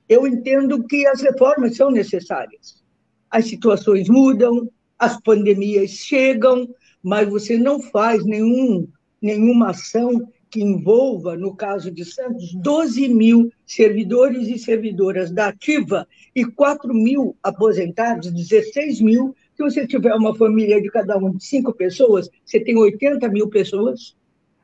eu 0.08 0.26
entendo 0.26 0.82
que 0.84 1.06
as 1.06 1.22
reformas 1.22 1.76
são 1.76 1.92
necessárias. 1.92 2.82
As 3.30 3.46
situações 3.46 4.08
mudam, 4.08 4.68
as 5.04 5.20
pandemias 5.20 5.90
chegam, 5.90 6.68
mas 7.02 7.28
você 7.28 7.56
não 7.56 7.80
faz 7.80 8.24
nenhum, 8.24 8.88
nenhuma 9.20 9.70
ação 9.70 10.28
que 10.50 10.62
envolva, 10.62 11.36
no 11.36 11.54
caso 11.54 11.90
de 11.90 12.04
Santos, 12.04 12.54
12 12.54 13.08
mil 13.08 13.50
servidores 13.66 14.48
e 14.48 14.58
servidoras 14.58 15.30
da 15.30 15.48
ativa 15.48 16.06
e 16.34 16.44
4 16.44 16.94
mil 16.94 17.36
aposentados, 17.42 18.30
16 18.30 19.00
mil 19.00 19.34
se 19.56 19.62
você 19.62 19.86
tiver 19.86 20.12
uma 20.14 20.34
família 20.34 20.82
de 20.82 20.90
cada 20.90 21.16
um 21.16 21.36
de 21.36 21.44
cinco 21.44 21.72
pessoas, 21.72 22.28
você 22.44 22.58
tem 22.58 22.76
80 22.76 23.28
mil 23.28 23.48
pessoas 23.48 24.16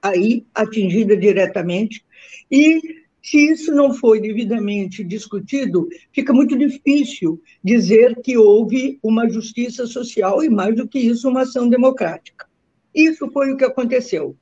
aí 0.02 0.44
atingidas 0.54 1.20
diretamente. 1.20 2.04
E 2.50 2.80
se 3.22 3.52
isso 3.52 3.72
não 3.72 3.92
foi 3.92 4.20
devidamente 4.20 5.04
discutido, 5.04 5.88
fica 6.12 6.32
muito 6.32 6.56
difícil 6.56 7.40
dizer 7.62 8.16
que 8.22 8.36
houve 8.36 8.98
uma 9.02 9.28
justiça 9.28 9.86
social 9.86 10.42
e, 10.42 10.48
mais 10.48 10.74
do 10.74 10.88
que 10.88 10.98
isso, 10.98 11.28
uma 11.28 11.42
ação 11.42 11.68
democrática. 11.68 12.46
Isso 12.94 13.30
foi 13.30 13.52
o 13.52 13.56
que 13.56 13.64
aconteceu. 13.64 14.34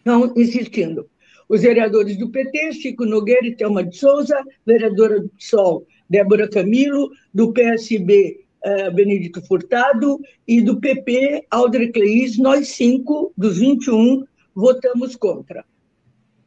Então, 0.00 0.32
insistindo, 0.36 1.06
os 1.48 1.62
vereadores 1.62 2.16
do 2.16 2.30
PT, 2.30 2.72
Chico 2.72 3.04
Nogueira 3.04 3.46
e 3.46 3.54
Thelma 3.54 3.84
de 3.84 3.96
Souza, 3.96 4.36
vereadora 4.66 5.20
do 5.20 5.28
PSOL, 5.28 5.86
Débora 6.08 6.48
Camilo, 6.48 7.10
do 7.32 7.52
PSB, 7.52 8.40
uh, 8.64 8.94
Benedito 8.94 9.42
Furtado, 9.46 10.18
e 10.48 10.62
do 10.62 10.80
PP, 10.80 11.46
Aldre 11.50 11.92
Cleis, 11.92 12.38
nós 12.38 12.68
cinco, 12.68 13.32
dos 13.36 13.58
21, 13.58 14.24
votamos 14.54 15.14
contra. 15.16 15.64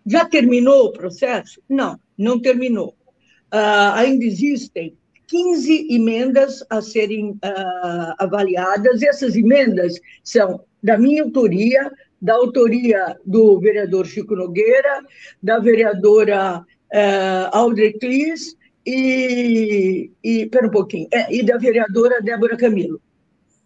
Já 0.08 0.26
terminou 0.26 0.86
o 0.86 0.94
processo? 0.94 1.62
Não, 1.68 2.00
não 2.18 2.40
terminou. 2.40 2.96
Uh, 3.54 3.92
ainda 3.94 4.24
existem 4.24 4.98
15 5.28 5.88
emendas 5.94 6.64
a 6.70 6.82
serem 6.82 7.32
uh, 7.32 8.14
avaliadas. 8.18 9.04
Essas 9.04 9.36
emendas 9.36 10.00
são 10.24 10.62
da 10.82 10.98
minha 10.98 11.24
autoria, 11.24 11.92
da 12.22 12.36
autoria 12.36 13.18
do 13.26 13.60
vereador 13.60 14.06
Chico 14.06 14.36
Nogueira, 14.36 15.04
da 15.44 15.60
vereadora 15.60 16.60
uh, 16.60 17.50
Audrey 17.52 17.94
Clis 17.94 18.56
e, 18.86 20.10
e, 20.24 20.46
pera 20.46 20.68
um 20.68 20.72
pouquinho, 20.72 21.10
é, 21.12 21.34
e 21.34 21.44
da 21.44 21.58
vereadora 21.58 22.22
Débora 22.22 22.56
Camilo. 22.56 23.02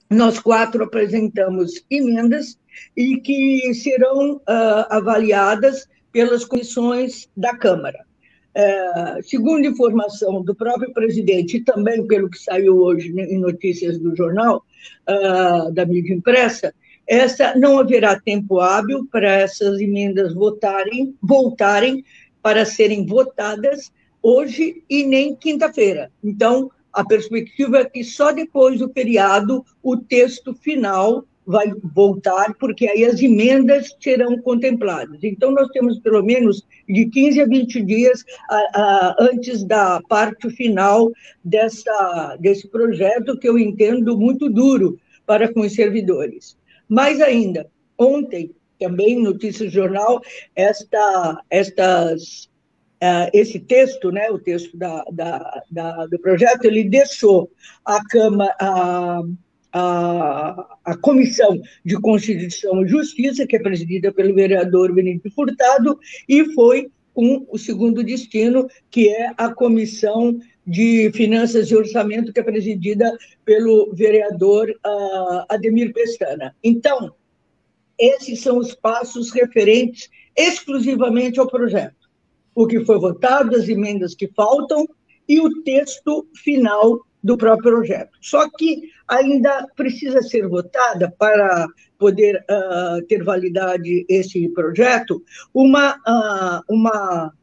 Nós 0.10 0.39
quatro 0.39 0.84
apresentamos 0.84 1.86
emendas 1.89 2.58
e 2.98 3.18
que 3.18 3.72
serão 3.76 4.38
uh, 4.38 4.42
avaliadas 4.89 5.88
pelas 6.12 6.45
comissões 6.45 7.30
da 7.36 7.55
Câmara. 7.55 8.05
Uh, 8.53 9.24
segundo 9.24 9.66
informação 9.66 10.43
do 10.43 10.53
próprio 10.53 10.91
presidente 10.93 11.57
e 11.57 11.64
também 11.64 12.05
pelo 12.05 12.30
que 12.30 12.38
saiu 12.38 12.78
hoje 12.78 13.09
em 13.18 13.39
notícias 13.39 13.97
do 13.97 14.14
jornal, 14.16 14.66
uh, 15.07 15.72
da 15.72 15.86
mídia 15.86 16.14
impressa, 16.14 16.74
essa 17.07 17.55
não 17.55 17.80
haverá 17.80 18.20
tempo 18.20 18.59
hábil 18.59 19.07
para 19.12 19.30
essas 19.30 19.80
emendas 19.80 20.34
votarem, 20.34 21.16
voltarem 21.22 22.03
para 22.41 22.66
serem 22.66 23.05
votadas 23.05 23.91
hoje 24.22 24.84
e 24.89 25.03
nem 25.03 25.36
quinta-feira. 25.36 26.12
Então, 26.24 26.70
a 26.93 27.05
perspectiva 27.05 27.80
é 27.80 27.86
que 27.86 28.03
só 28.03 28.32
depois 28.32 28.80
do 28.80 28.89
feriado 28.89 29.66
o 29.82 29.95
texto 29.97 30.53
final 30.53 31.26
vai 31.52 31.72
voltar, 31.93 32.56
porque 32.56 32.88
aí 32.88 33.04
as 33.04 33.22
emendas 33.22 33.95
serão 33.99 34.41
contempladas. 34.41 35.20
Então, 35.22 35.52
nós 35.52 35.68
temos 35.70 35.99
pelo 35.99 36.24
menos 36.24 36.66
de 36.88 37.06
15 37.08 37.41
a 37.41 37.45
20 37.45 37.82
dias 37.84 38.24
a, 38.49 38.56
a, 38.56 39.16
antes 39.20 39.64
da 39.64 40.02
parte 40.08 40.49
final 40.49 41.12
dessa, 41.43 42.38
desse 42.39 42.68
projeto, 42.70 43.38
que 43.38 43.47
eu 43.47 43.60
entendo 43.60 44.18
muito 44.18 44.49
duro 44.49 44.97
para 45.26 45.54
com 45.54 45.62
os 45.62 45.74
servidores. 45.74 46.58
Mais 46.88 47.22
ainda, 47.22 47.70
ontem, 47.97 48.52
também 48.80 49.22
notícias 49.22 49.72
jornal, 49.72 50.22
esta, 50.56 51.43
estas, 51.49 52.45
uh, 53.04 53.30
esse 53.34 53.60
texto, 53.60 54.12
né, 54.12 54.30
o 54.32 54.39
texto 54.39 54.76
da, 54.76 55.04
da, 55.12 55.64
da, 55.70 56.06
do 56.08 56.18
projeto, 56.20 56.66
ele 56.66 56.86
deixou 56.86 57.52
a 57.86 58.04
Câmara. 58.06 58.56
A, 59.74 60.78
a 60.84 60.97
Comissão 60.97 61.59
de 61.84 61.95
Constituição 61.99 62.84
e 62.84 62.88
Justiça, 62.88 63.47
que 63.47 63.55
é 63.55 63.59
presidida 63.59 64.11
pelo 64.11 64.36
vereador 64.36 64.93
Benito 64.93 65.32
Furtado, 65.32 65.97
e 66.28 66.45
foi 66.53 66.89
com 67.13 67.45
o 67.49 67.57
segundo 67.57 68.03
destino, 68.03 68.67
que 68.89 69.09
é 69.09 69.34
a 69.38 69.53
Comissão 69.53 70.39
de 70.65 71.11
Finanças 71.13 71.69
e 71.69 71.76
Orçamento, 71.76 72.32
que 72.32 72.39
é 72.39 72.43
presidida 72.43 73.17
pelo 73.43 73.93
vereador 73.93 74.69
uh, 74.69 75.45
Ademir 75.49 75.91
Pestana. 75.93 76.55
Então, 76.63 77.13
esses 77.97 78.41
são 78.41 78.57
os 78.57 78.74
passos 78.74 79.32
referentes 79.32 80.09
exclusivamente 80.36 81.39
ao 81.39 81.47
projeto. 81.47 82.09
O 82.55 82.65
que 82.65 82.84
foi 82.86 82.97
votado, 82.99 83.55
as 83.55 83.67
emendas 83.67 84.15
que 84.15 84.28
faltam 84.30 84.88
e 85.28 85.39
o 85.39 85.61
texto 85.63 86.28
final 86.43 86.99
do 87.24 87.38
próprio 87.38 87.74
projeto. 87.74 88.17
Só 88.22 88.49
que 88.49 88.89
ainda 89.07 89.67
precisa 89.76 90.22
ser 90.22 90.47
votada 90.47 91.13
para 91.17 91.67
poder 91.97 92.43
uh, 92.49 93.05
ter 93.07 93.24
validade 93.24 94.05
esse 94.09 94.49
projeto 94.49 95.24
uma, 95.53 95.95
uh, 95.95 96.61
uma, 96.67 97.34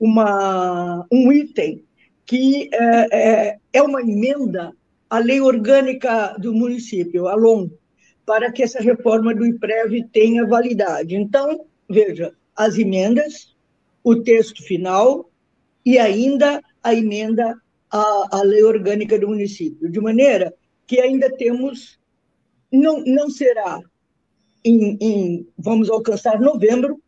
uma, 0.00 1.06
um 1.10 1.32
item 1.32 1.84
que 2.26 2.68
é, 2.72 3.08
é, 3.12 3.58
é 3.72 3.82
uma 3.82 4.00
emenda 4.00 4.72
à 5.08 5.18
lei 5.18 5.40
orgânica 5.40 6.34
do 6.38 6.54
município, 6.54 7.28
a 7.28 7.34
LOM, 7.34 7.68
para 8.24 8.50
que 8.50 8.62
essa 8.62 8.80
reforma 8.80 9.34
do 9.34 9.44
IPREV 9.44 10.08
tenha 10.12 10.46
validade. 10.46 11.14
Então, 11.14 11.66
veja, 11.88 12.32
as 12.56 12.78
emendas, 12.78 13.54
o 14.02 14.16
texto 14.16 14.62
final 14.62 15.30
e 15.84 15.98
ainda 15.98 16.62
a 16.82 16.94
emenda 16.94 17.56
a, 17.92 18.38
a 18.38 18.42
lei 18.42 18.64
orgânica 18.64 19.18
do 19.18 19.28
município, 19.28 19.90
de 19.90 20.00
maneira 20.00 20.54
que 20.86 20.98
ainda 20.98 21.30
temos, 21.36 21.98
não, 22.72 23.04
não 23.04 23.28
será 23.28 23.80
em, 24.64 24.96
em, 25.00 25.46
vamos 25.58 25.90
alcançar 25.90 26.40
novembro, 26.40 27.00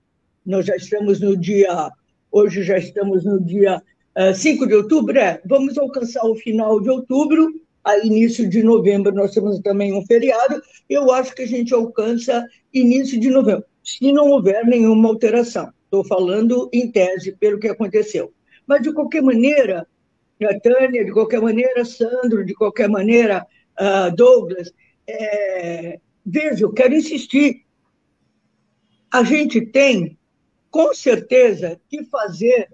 nós 0.44 0.66
já 0.66 0.76
estamos 0.76 1.20
no 1.20 1.36
dia, 1.36 1.90
hoje 2.30 2.62
já 2.62 2.76
estamos 2.76 3.24
no 3.24 3.40
dia 3.40 3.78
uh, 4.16 4.20
eh, 4.20 4.34
5 4.34 4.66
de 4.66 4.74
outubro, 4.74 5.18
é, 5.18 5.40
vamos 5.46 5.78
alcançar 5.78 6.24
o 6.26 6.34
final 6.34 6.80
de 6.80 6.90
outubro, 6.90 7.48
a 7.82 7.98
início 7.98 8.48
de 8.48 8.62
novembro 8.62 9.14
nós 9.14 9.32
temos 9.32 9.58
também 9.60 9.94
um 9.94 10.04
feriado, 10.04 10.60
eu 10.88 11.10
acho 11.10 11.34
que 11.34 11.42
a 11.42 11.46
gente 11.46 11.72
alcança 11.72 12.44
início 12.72 13.18
de 13.18 13.30
novembro, 13.30 13.64
se 13.82 14.12
não 14.12 14.30
houver 14.30 14.66
nenhuma 14.66 15.08
alteração. 15.08 15.70
Estou 15.84 16.04
falando 16.04 16.68
em 16.72 16.90
tese 16.90 17.32
pelo 17.32 17.58
que 17.58 17.68
aconteceu. 17.68 18.32
Mas, 18.66 18.82
de 18.82 18.92
qualquer 18.92 19.22
maneira, 19.22 19.86
Tânia, 20.62 21.04
de 21.04 21.12
qualquer 21.12 21.40
maneira, 21.40 21.84
Sandro, 21.84 22.44
de 22.44 22.54
qualquer 22.54 22.88
maneira, 22.88 23.46
uh, 23.80 24.14
Douglas. 24.14 24.72
É, 25.06 26.00
veja, 26.24 26.64
eu 26.64 26.72
quero 26.72 26.94
insistir. 26.94 27.64
A 29.10 29.22
gente 29.22 29.60
tem, 29.60 30.18
com 30.70 30.92
certeza, 30.94 31.80
que 31.88 32.04
fazer 32.04 32.68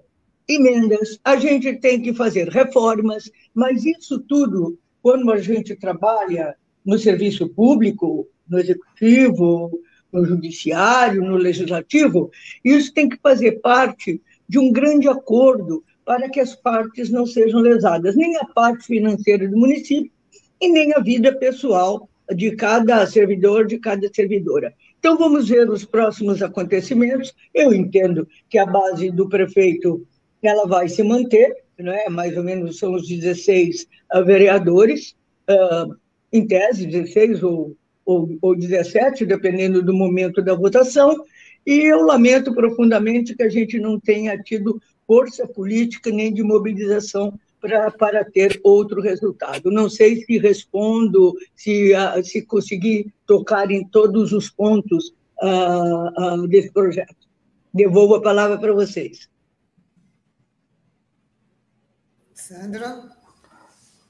emendas, 0.47 1.19
a 1.23 1.35
gente 1.35 1.75
tem 1.77 2.01
que 2.01 2.13
fazer 2.13 2.49
reformas, 2.49 3.31
mas 3.53 3.85
isso 3.85 4.19
tudo, 4.19 4.77
quando 5.01 5.31
a 5.31 5.37
gente 5.37 5.75
trabalha 5.75 6.55
no 6.85 6.97
serviço 6.97 7.47
público, 7.49 8.27
no 8.49 8.59
executivo, 8.59 9.79
no 10.11 10.25
judiciário, 10.25 11.23
no 11.23 11.37
legislativo, 11.37 12.31
isso 12.63 12.93
tem 12.93 13.07
que 13.07 13.17
fazer 13.17 13.61
parte 13.61 14.21
de 14.47 14.59
um 14.59 14.71
grande 14.71 15.07
acordo 15.07 15.83
para 16.05 16.29
que 16.29 16.39
as 16.39 16.55
partes 16.55 17.09
não 17.09 17.25
sejam 17.25 17.59
lesadas, 17.59 18.15
nem 18.15 18.35
a 18.37 18.45
parte 18.45 18.85
financeira 18.85 19.47
do 19.47 19.57
município 19.57 20.11
e 20.59 20.69
nem 20.69 20.93
a 20.93 20.99
vida 20.99 21.33
pessoal 21.33 22.07
de 22.35 22.55
cada 22.55 23.05
servidor, 23.07 23.65
de 23.65 23.77
cada 23.77 24.09
servidora. 24.13 24.73
Então, 24.99 25.17
vamos 25.17 25.49
ver 25.49 25.69
os 25.69 25.83
próximos 25.83 26.41
acontecimentos. 26.41 27.33
Eu 27.53 27.73
entendo 27.73 28.27
que 28.49 28.57
a 28.57 28.65
base 28.65 29.09
do 29.11 29.27
prefeito 29.27 30.05
ela 30.41 30.65
vai 30.65 30.87
se 30.87 31.03
manter, 31.03 31.55
não 31.77 31.91
é? 31.91 32.09
mais 32.09 32.37
ou 32.37 32.43
menos 32.43 32.77
são 32.79 32.93
os 32.93 33.07
16 33.07 33.87
uh, 34.13 34.23
vereadores, 34.23 35.15
uh, 35.49 35.95
em 36.31 36.47
tese, 36.47 36.85
16 36.85 37.43
ou, 37.43 37.75
ou, 38.05 38.37
ou 38.41 38.55
17, 38.55 39.25
dependendo 39.25 39.83
do 39.83 39.93
momento 39.93 40.41
da 40.41 40.55
votação, 40.55 41.15
e 41.65 41.79
eu 41.79 42.01
lamento 42.01 42.53
profundamente 42.53 43.35
que 43.35 43.43
a 43.43 43.49
gente 43.49 43.79
não 43.79 43.99
tenha 43.99 44.37
tido 44.37 44.81
força 45.11 45.45
política 45.45 46.09
nem 46.09 46.33
de 46.33 46.41
mobilização 46.41 47.37
pra, 47.59 47.91
para 47.91 48.23
ter 48.23 48.61
outro 48.63 49.01
resultado. 49.01 49.69
Não 49.69 49.89
sei 49.89 50.23
se 50.23 50.37
respondo, 50.37 51.35
se, 51.53 51.93
uh, 51.93 52.23
se 52.23 52.41
conseguir 52.43 53.13
tocar 53.25 53.69
em 53.71 53.85
todos 53.85 54.31
os 54.31 54.49
pontos 54.49 55.13
uh, 55.43 56.43
uh, 56.43 56.47
desse 56.47 56.71
projeto. 56.71 57.27
Devolvo 57.73 58.15
a 58.15 58.21
palavra 58.21 58.57
para 58.57 58.71
vocês. 58.71 59.29
Sandra? 62.33 63.09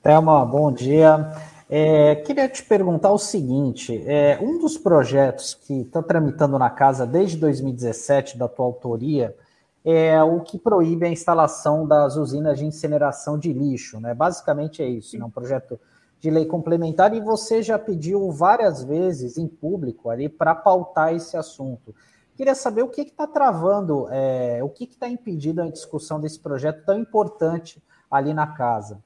Thelma, 0.03 0.45
bom 0.45 0.71
dia. 0.71 1.31
É, 1.67 2.13
queria 2.17 2.47
te 2.47 2.61
perguntar 2.61 3.11
o 3.11 3.17
seguinte: 3.17 4.03
é, 4.05 4.37
um 4.39 4.59
dos 4.59 4.77
projetos 4.77 5.55
que 5.55 5.81
está 5.81 6.03
tramitando 6.03 6.59
na 6.59 6.69
casa 6.69 7.07
desde 7.07 7.37
2017, 7.37 8.37
da 8.37 8.47
tua 8.47 8.67
autoria, 8.67 9.35
é 9.83 10.21
o 10.21 10.41
que 10.41 10.59
proíbe 10.59 11.05
a 11.05 11.09
instalação 11.09 11.87
das 11.87 12.15
usinas 12.15 12.59
de 12.59 12.65
incineração 12.65 13.37
de 13.37 13.51
lixo. 13.51 13.99
Né? 13.99 14.13
Basicamente 14.13 14.81
é 14.81 14.87
isso, 14.87 15.15
é 15.15 15.19
né? 15.19 15.25
um 15.25 15.29
projeto 15.29 15.79
de 16.19 16.29
lei 16.29 16.45
complementar, 16.45 17.15
e 17.15 17.19
você 17.19 17.63
já 17.63 17.79
pediu 17.79 18.31
várias 18.31 18.83
vezes 18.83 19.37
em 19.37 19.47
público 19.47 20.07
ali 20.07 20.29
para 20.29 20.53
pautar 20.53 21.15
esse 21.15 21.35
assunto. 21.35 21.95
Queria 22.37 22.53
saber 22.53 22.83
o 22.83 22.89
que 22.89 23.01
está 23.01 23.25
travando, 23.25 24.07
é, 24.11 24.63
o 24.63 24.69
que 24.69 24.83
está 24.83 25.09
impedindo 25.09 25.63
a 25.63 25.69
discussão 25.69 26.19
desse 26.19 26.39
projeto 26.39 26.85
tão 26.85 26.99
importante 26.99 27.81
ali 28.09 28.35
na 28.35 28.45
casa. 28.45 29.03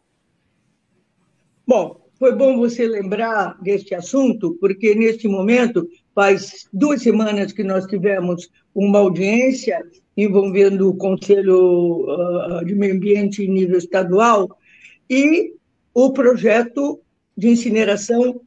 Bom, 1.65 2.01
foi 2.19 2.35
bom 2.35 2.57
você 2.57 2.85
lembrar 2.85 3.57
deste 3.61 3.95
assunto, 3.95 4.57
porque 4.59 4.93
neste 4.93 5.27
momento, 5.27 5.87
faz 6.13 6.67
duas 6.71 7.01
semanas 7.01 7.51
que 7.51 7.63
nós 7.63 7.85
tivemos 7.85 8.49
uma 8.73 8.99
audiência 8.99 9.81
envolvendo 10.15 10.89
o 10.89 10.95
Conselho 10.95 12.05
ah, 12.09 12.61
de 12.65 12.73
Meio 12.75 12.95
Ambiente 12.95 13.43
em 13.43 13.51
nível 13.51 13.77
estadual, 13.77 14.57
e 15.09 15.53
o 15.93 16.11
projeto 16.11 16.99
de 17.37 17.49
incineração 17.49 18.41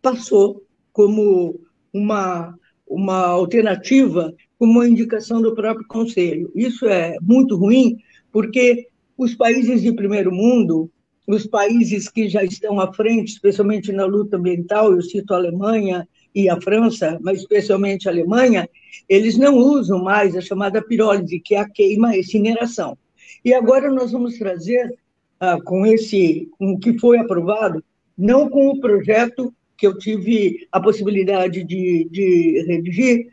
passou 0.00 0.62
como 0.92 1.60
uma, 1.92 2.58
uma 2.86 3.26
alternativa, 3.26 4.34
como 4.58 4.72
uma 4.72 4.88
indicação 4.88 5.40
do 5.40 5.54
próprio 5.54 5.86
Conselho. 5.86 6.50
Isso 6.54 6.86
é 6.86 7.16
muito 7.22 7.56
ruim, 7.56 7.98
porque 8.30 8.88
os 9.16 9.34
países 9.34 9.82
de 9.82 9.92
primeiro 9.92 10.32
mundo, 10.32 10.90
os 11.26 11.46
países 11.46 12.08
que 12.08 12.28
já 12.28 12.42
estão 12.42 12.80
à 12.80 12.92
frente, 12.92 13.32
especialmente 13.32 13.92
na 13.92 14.04
luta 14.04 14.36
ambiental, 14.36 14.92
eu 14.92 15.02
cito 15.02 15.32
a 15.32 15.36
Alemanha, 15.36 16.06
e 16.34 16.48
a 16.48 16.60
França, 16.60 17.18
mas 17.20 17.40
especialmente 17.40 18.08
a 18.08 18.12
Alemanha, 18.12 18.68
eles 19.08 19.36
não 19.36 19.56
usam 19.56 20.02
mais 20.02 20.36
a 20.36 20.40
chamada 20.40 20.82
pirólise, 20.82 21.40
que 21.40 21.54
é 21.54 21.60
a 21.60 21.68
queima, 21.68 22.10
a 22.10 22.18
incineração. 22.18 22.96
E 23.44 23.52
agora 23.52 23.90
nós 23.90 24.12
vamos 24.12 24.38
trazer, 24.38 24.96
ah, 25.40 25.58
com 25.64 25.84
esse, 25.86 26.48
com 26.58 26.72
o 26.72 26.78
que 26.78 26.98
foi 26.98 27.18
aprovado, 27.18 27.82
não 28.16 28.48
com 28.48 28.68
o 28.68 28.80
projeto 28.80 29.52
que 29.76 29.86
eu 29.86 29.98
tive 29.98 30.66
a 30.70 30.80
possibilidade 30.80 31.64
de, 31.64 32.08
de 32.10 32.64
redigir, 32.66 33.28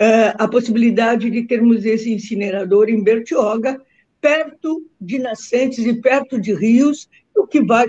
ah, 0.00 0.44
a 0.44 0.48
possibilidade 0.48 1.30
de 1.30 1.42
termos 1.44 1.84
esse 1.84 2.12
incinerador 2.12 2.88
em 2.88 3.02
Bertioga, 3.02 3.80
perto 4.20 4.84
de 5.00 5.18
nascentes 5.18 5.84
e 5.86 5.94
perto 5.94 6.40
de 6.40 6.52
rios, 6.52 7.08
o 7.36 7.46
que 7.46 7.62
vai 7.62 7.86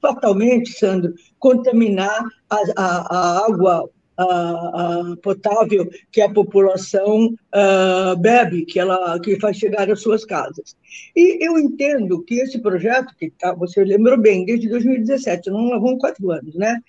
fatalmente, 0.00 0.72
Sandro, 0.72 1.14
contaminar 1.38 2.24
a, 2.50 2.56
a, 2.76 3.16
a 3.16 3.46
água 3.46 3.88
uh, 4.18 5.12
uh, 5.12 5.16
potável 5.18 5.88
que 6.10 6.20
a 6.20 6.28
população 6.28 7.26
uh, 7.26 8.16
bebe, 8.18 8.66
que 8.66 8.80
ela 8.80 9.18
que 9.20 9.38
faz 9.38 9.56
chegar 9.56 9.90
às 9.90 10.02
suas 10.02 10.24
casas. 10.24 10.76
E 11.14 11.44
eu 11.44 11.58
entendo 11.58 12.22
que 12.24 12.40
esse 12.40 12.58
projeto, 12.58 13.14
que 13.16 13.30
tá, 13.30 13.54
você 13.54 13.84
lembrou 13.84 14.18
bem, 14.18 14.44
desde 14.44 14.68
2017, 14.68 15.50
não 15.50 15.80
vão 15.80 15.96
quatro 15.96 16.30
anos, 16.30 16.54
né? 16.56 16.80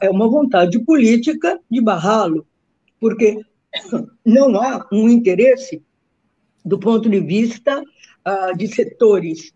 É 0.00 0.08
uma 0.08 0.28
vontade 0.28 0.78
política 0.80 1.60
de 1.70 1.80
barrá-lo, 1.80 2.46
porque 2.98 3.40
não 4.24 4.56
há 4.56 4.86
um 4.90 5.08
interesse 5.08 5.82
do 6.64 6.78
ponto 6.78 7.10
de 7.10 7.20
vista 7.20 7.82
de 8.56 8.66
setores 8.68 9.52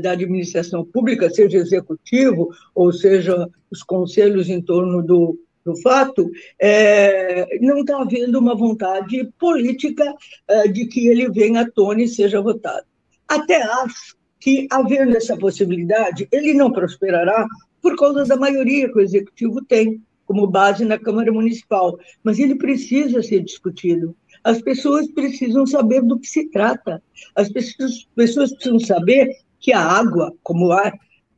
da 0.00 0.12
administração 0.12 0.82
pública, 0.82 1.28
seja 1.28 1.58
executivo, 1.58 2.48
ou 2.74 2.90
seja, 2.90 3.50
os 3.70 3.82
conselhos 3.82 4.48
em 4.48 4.62
torno 4.62 5.02
do, 5.02 5.38
do 5.68 5.76
fato, 5.82 6.30
é, 6.58 7.58
não 7.60 7.80
está 7.80 8.00
havendo 8.00 8.38
uma 8.38 8.54
vontade 8.54 9.28
política 9.38 10.14
é, 10.48 10.68
de 10.68 10.86
que 10.86 11.08
ele 11.08 11.28
venha 11.30 11.60
à 11.60 11.70
tona 11.70 12.02
e 12.02 12.08
seja 12.08 12.40
votado. 12.40 12.86
Até 13.28 13.62
acho 13.62 14.16
que, 14.40 14.66
havendo 14.70 15.14
essa 15.14 15.36
possibilidade, 15.36 16.26
ele 16.32 16.54
não 16.54 16.72
prosperará 16.72 17.46
por 17.82 17.96
causa 17.96 18.24
da 18.24 18.36
maioria 18.36 18.90
que 18.90 18.98
o 18.98 19.02
executivo 19.02 19.62
tem 19.62 20.02
como 20.24 20.46
base 20.46 20.84
na 20.84 20.98
Câmara 20.98 21.32
Municipal, 21.32 21.98
mas 22.22 22.38
ele 22.38 22.54
precisa 22.54 23.22
ser 23.22 23.40
discutido. 23.40 24.16
As 24.44 24.62
pessoas 24.62 25.10
precisam 25.10 25.66
saber 25.66 26.02
do 26.02 26.18
que 26.18 26.26
se 26.26 26.48
trata. 26.50 27.02
As 27.34 27.48
pessoas, 27.50 28.06
pessoas 28.14 28.52
precisam 28.52 28.78
saber 28.80 29.28
que 29.58 29.72
a 29.72 29.80
água, 29.80 30.32
como 30.42 30.66
o 30.66 30.72
ar, 30.72 30.92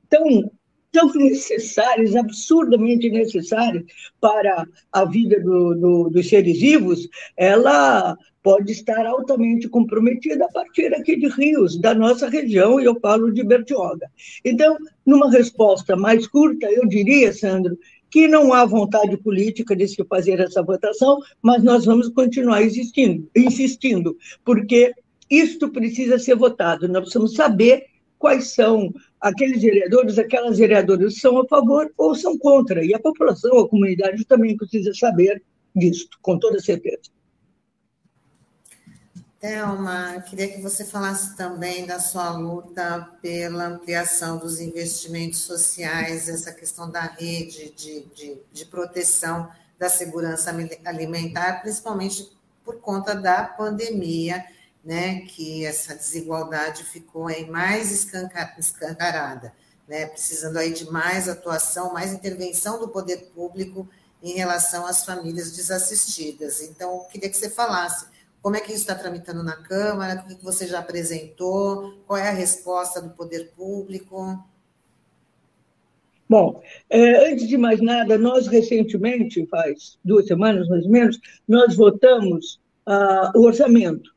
tão, 0.08 0.50
tão 0.92 1.12
necessárias, 1.14 2.16
absurdamente 2.16 3.08
necessárias 3.10 3.84
para 4.20 4.66
a 4.92 5.04
vida 5.04 5.40
do, 5.40 5.74
do, 5.74 6.10
dos 6.10 6.28
seres 6.28 6.60
vivos, 6.60 7.08
ela 7.36 8.16
pode 8.42 8.72
estar 8.72 9.06
altamente 9.06 9.68
comprometida 9.68 10.46
a 10.46 10.52
partir 10.52 10.94
aqui 10.94 11.16
de 11.16 11.28
rios, 11.28 11.78
da 11.78 11.94
nossa 11.94 12.28
região, 12.28 12.80
e 12.80 12.84
eu 12.84 12.98
falo 12.98 13.30
de 13.32 13.44
Bertioga. 13.44 14.10
Então, 14.44 14.76
numa 15.04 15.30
resposta 15.30 15.94
mais 15.94 16.26
curta, 16.26 16.66
eu 16.70 16.86
diria, 16.86 17.32
Sandro, 17.32 17.78
que 18.10 18.26
não 18.26 18.52
há 18.52 18.64
vontade 18.64 19.16
política 19.18 19.76
de 19.76 19.86
se 19.86 20.02
fazer 20.04 20.40
essa 20.40 20.62
votação, 20.62 21.18
mas 21.40 21.62
nós 21.62 21.84
vamos 21.84 22.08
continuar 22.08 22.62
existindo, 22.62 23.28
insistindo, 23.36 24.16
porque 24.44 24.92
isto 25.30 25.68
precisa 25.70 26.18
ser 26.18 26.34
votado. 26.34 26.88
Nós 26.88 27.02
precisamos 27.02 27.34
saber 27.34 27.86
quais 28.18 28.52
são 28.52 28.92
aqueles 29.20 29.62
vereadores, 29.62 30.18
aquelas 30.18 30.58
vereadoras 30.58 31.18
são 31.18 31.38
a 31.38 31.46
favor 31.46 31.92
ou 31.96 32.14
são 32.14 32.38
contra. 32.38 32.84
E 32.84 32.94
a 32.94 32.98
população, 32.98 33.58
a 33.58 33.68
comunidade 33.68 34.24
também 34.24 34.56
precisa 34.56 34.92
saber 34.94 35.42
disso, 35.76 36.08
com 36.22 36.38
toda 36.38 36.58
certeza. 36.60 37.10
Thelma, 39.38 40.22
queria 40.28 40.48
que 40.48 40.60
você 40.60 40.84
falasse 40.84 41.34
também 41.34 41.86
da 41.86 41.98
sua 41.98 42.30
luta 42.36 43.08
pela 43.22 43.68
ampliação 43.68 44.36
dos 44.36 44.60
investimentos 44.60 45.40
sociais, 45.40 46.28
essa 46.28 46.52
questão 46.52 46.90
da 46.90 47.00
rede 47.00 47.72
de, 47.74 48.04
de, 48.14 48.38
de 48.52 48.64
proteção 48.66 49.48
da 49.78 49.88
segurança 49.88 50.54
alimentar, 50.84 51.62
principalmente 51.62 52.30
por 52.62 52.80
conta 52.80 53.14
da 53.14 53.44
pandemia 53.44 54.44
né, 54.84 55.20
que 55.20 55.64
essa 55.64 55.94
desigualdade 55.94 56.84
ficou 56.84 57.28
aí 57.28 57.48
mais 57.48 57.92
escancarada, 57.92 59.52
né, 59.86 60.06
precisando 60.06 60.56
aí 60.56 60.72
de 60.72 60.90
mais 60.90 61.28
atuação, 61.28 61.92
mais 61.92 62.12
intervenção 62.12 62.80
do 62.80 62.88
poder 62.88 63.30
público 63.34 63.88
em 64.22 64.32
relação 64.32 64.86
às 64.86 65.04
famílias 65.04 65.52
desassistidas. 65.52 66.62
Então, 66.62 66.94
eu 66.94 67.00
queria 67.04 67.28
que 67.28 67.36
você 67.36 67.50
falasse 67.50 68.06
como 68.42 68.56
é 68.56 68.60
que 68.60 68.72
isso 68.72 68.82
está 68.82 68.94
tramitando 68.94 69.42
na 69.42 69.56
Câmara, 69.56 70.24
o 70.24 70.36
que 70.36 70.44
você 70.44 70.66
já 70.66 70.78
apresentou, 70.78 71.94
qual 72.06 72.18
é 72.18 72.28
a 72.28 72.32
resposta 72.32 73.00
do 73.00 73.10
poder 73.10 73.52
público. 73.54 74.42
Bom, 76.28 76.62
é, 76.88 77.30
antes 77.30 77.48
de 77.48 77.58
mais 77.58 77.82
nada, 77.82 78.16
nós 78.16 78.46
recentemente, 78.46 79.46
faz 79.46 79.98
duas 80.04 80.26
semanas 80.26 80.68
mais 80.68 80.84
ou 80.84 80.90
menos, 80.90 81.18
nós 81.46 81.74
votamos 81.74 82.60
uh, 82.86 83.36
o 83.38 83.42
orçamento 83.42 84.14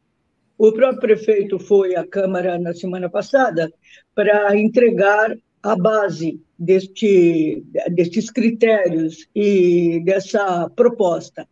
o 0.58 0.72
próprio 0.72 1.00
prefeito 1.00 1.60
foi 1.60 1.96
à 1.96 2.06
Câmara 2.06 2.60
na 2.60 2.74
semana 2.74 3.10
passada 3.10 3.72
para 4.14 4.56
entregar 4.58 5.36
a 5.62 5.76
base 5.76 6.42
deste, 6.60 7.64
destes 7.92 8.30
critérios 8.30 9.28
e 9.34 10.02
dessa 10.04 10.70
proposta. 10.76 11.48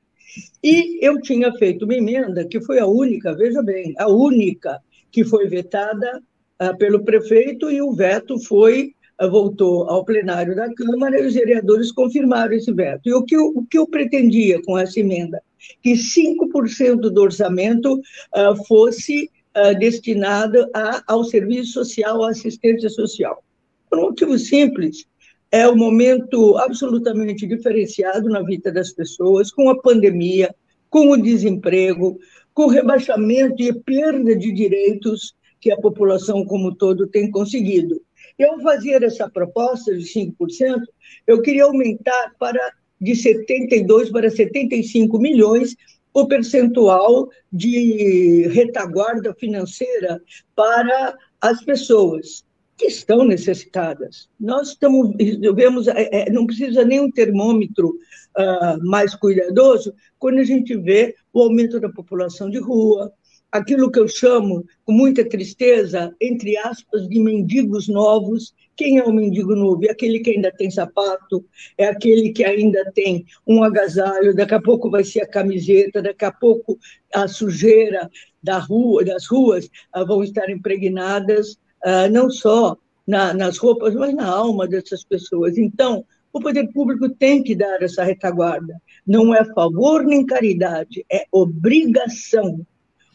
E 0.63 1.05
eu 1.05 1.19
tinha 1.21 1.51
feito 1.53 1.85
uma 1.85 1.95
emenda 1.95 2.45
que 2.45 2.61
foi 2.61 2.79
a 2.79 2.85
única, 2.85 3.33
veja 3.33 3.61
bem, 3.61 3.93
a 3.97 4.07
única 4.07 4.79
que 5.11 5.23
foi 5.25 5.47
vetada 5.47 6.21
uh, 6.61 6.77
pelo 6.77 7.03
prefeito 7.03 7.69
e 7.69 7.81
o 7.81 7.93
veto 7.93 8.39
foi 8.39 8.93
uh, 9.21 9.29
voltou 9.29 9.89
ao 9.89 10.05
plenário 10.05 10.55
da 10.55 10.73
Câmara 10.73 11.19
e 11.19 11.25
os 11.25 11.33
vereadores 11.33 11.91
confirmaram 11.91 12.53
esse 12.53 12.71
veto. 12.71 13.09
E 13.09 13.13
o 13.13 13.23
que 13.23 13.37
o 13.37 13.65
que 13.69 13.77
eu 13.77 13.87
pretendia 13.87 14.61
com 14.63 14.77
essa 14.77 14.99
emenda? 14.99 15.41
Que 15.81 15.93
5% 15.93 17.09
do 17.09 17.21
orçamento 17.21 17.95
uh, 17.95 18.65
fosse 18.67 19.29
uh, 19.55 19.77
destinado 19.77 20.69
a, 20.73 21.03
ao 21.07 21.23
serviço 21.23 21.73
social, 21.73 22.23
à 22.23 22.29
assistência 22.29 22.89
social. 22.89 23.43
Por 23.89 23.99
um 23.99 24.03
motivo 24.03 24.37
simples, 24.37 25.05
é 25.51 25.67
um 25.67 25.75
momento 25.75 26.57
absolutamente 26.57 27.45
diferenciado 27.45 28.29
na 28.29 28.41
vida 28.41 28.71
das 28.71 28.93
pessoas, 28.93 29.51
com 29.51 29.69
a 29.69 29.81
pandemia, 29.81 30.55
com 30.89 31.09
o 31.11 31.21
desemprego, 31.21 32.17
com 32.53 32.63
o 32.63 32.69
rebaixamento 32.69 33.61
e 33.61 33.73
perda 33.73 34.35
de 34.35 34.51
direitos 34.51 35.35
que 35.59 35.71
a 35.71 35.77
população 35.77 36.43
como 36.45 36.69
um 36.69 36.75
todo 36.75 37.07
tem 37.07 37.29
conseguido. 37.29 38.01
Eu 38.37 38.59
fazer 38.61 39.03
essa 39.03 39.29
proposta 39.29 39.95
de 39.95 40.03
5%, 40.03 40.81
eu 41.27 41.41
queria 41.41 41.65
aumentar 41.65 42.33
para 42.39 42.73
de 43.01 43.15
72 43.15 44.11
para 44.11 44.29
75 44.29 45.17
milhões 45.19 45.75
o 46.13 46.27
percentual 46.27 47.29
de 47.51 48.47
retaguarda 48.49 49.33
financeira 49.33 50.21
para 50.55 51.17
as 51.39 51.63
pessoas 51.63 52.43
que 52.77 52.87
estão 52.87 53.23
necessitadas. 53.23 54.27
Nós 54.39 54.69
estamos, 54.69 55.15
vemos, 55.55 55.87
é, 55.87 56.09
é, 56.11 56.31
não 56.31 56.45
precisa 56.45 56.83
nem 56.83 56.99
um 56.99 57.11
termômetro 57.11 57.89
uh, 57.89 58.89
mais 58.89 59.13
cuidadoso 59.15 59.93
quando 60.17 60.39
a 60.39 60.43
gente 60.43 60.75
vê 60.75 61.15
o 61.31 61.43
aumento 61.43 61.79
da 61.79 61.89
população 61.89 62.49
de 62.49 62.59
rua, 62.59 63.13
aquilo 63.51 63.91
que 63.91 63.99
eu 63.99 64.07
chamo, 64.07 64.65
com 64.83 64.93
muita 64.93 65.27
tristeza, 65.27 66.15
entre 66.19 66.57
aspas, 66.57 67.07
de 67.07 67.19
mendigos 67.19 67.87
novos. 67.87 68.53
Quem 68.75 68.97
é 68.97 69.03
o 69.03 69.13
mendigo 69.13 69.55
novo? 69.55 69.85
É 69.85 69.91
aquele 69.91 70.19
que 70.19 70.31
ainda 70.31 70.51
tem 70.51 70.71
sapato, 70.71 71.45
é 71.77 71.85
aquele 71.85 72.31
que 72.31 72.43
ainda 72.43 72.91
tem 72.93 73.25
um 73.45 73.63
agasalho, 73.63 74.35
daqui 74.35 74.53
a 74.53 74.61
pouco 74.61 74.89
vai 74.89 75.03
ser 75.03 75.21
a 75.21 75.27
camiseta, 75.27 76.01
daqui 76.01 76.25
a 76.25 76.31
pouco 76.31 76.77
a 77.13 77.27
sujeira 77.27 78.09
da 78.41 78.57
rua, 78.57 79.03
das 79.03 79.27
ruas 79.27 79.65
uh, 79.95 80.05
vão 80.05 80.23
estar 80.23 80.49
impregnadas, 80.49 81.53
uh, 81.85 82.11
não 82.11 82.29
só 82.29 82.77
na, 83.05 83.33
nas 83.33 83.57
roupas, 83.57 83.93
mas 83.93 84.13
na 84.15 84.27
alma 84.27 84.67
dessas 84.67 85.03
pessoas. 85.03 85.57
Então, 85.57 86.05
o 86.33 86.39
poder 86.39 86.71
público 86.71 87.09
tem 87.09 87.43
que 87.43 87.55
dar 87.55 87.83
essa 87.83 88.03
retaguarda. 88.03 88.81
Não 89.05 89.35
é 89.35 89.43
favor 89.53 90.03
nem 90.03 90.25
caridade, 90.25 91.05
é 91.11 91.25
obrigação 91.31 92.65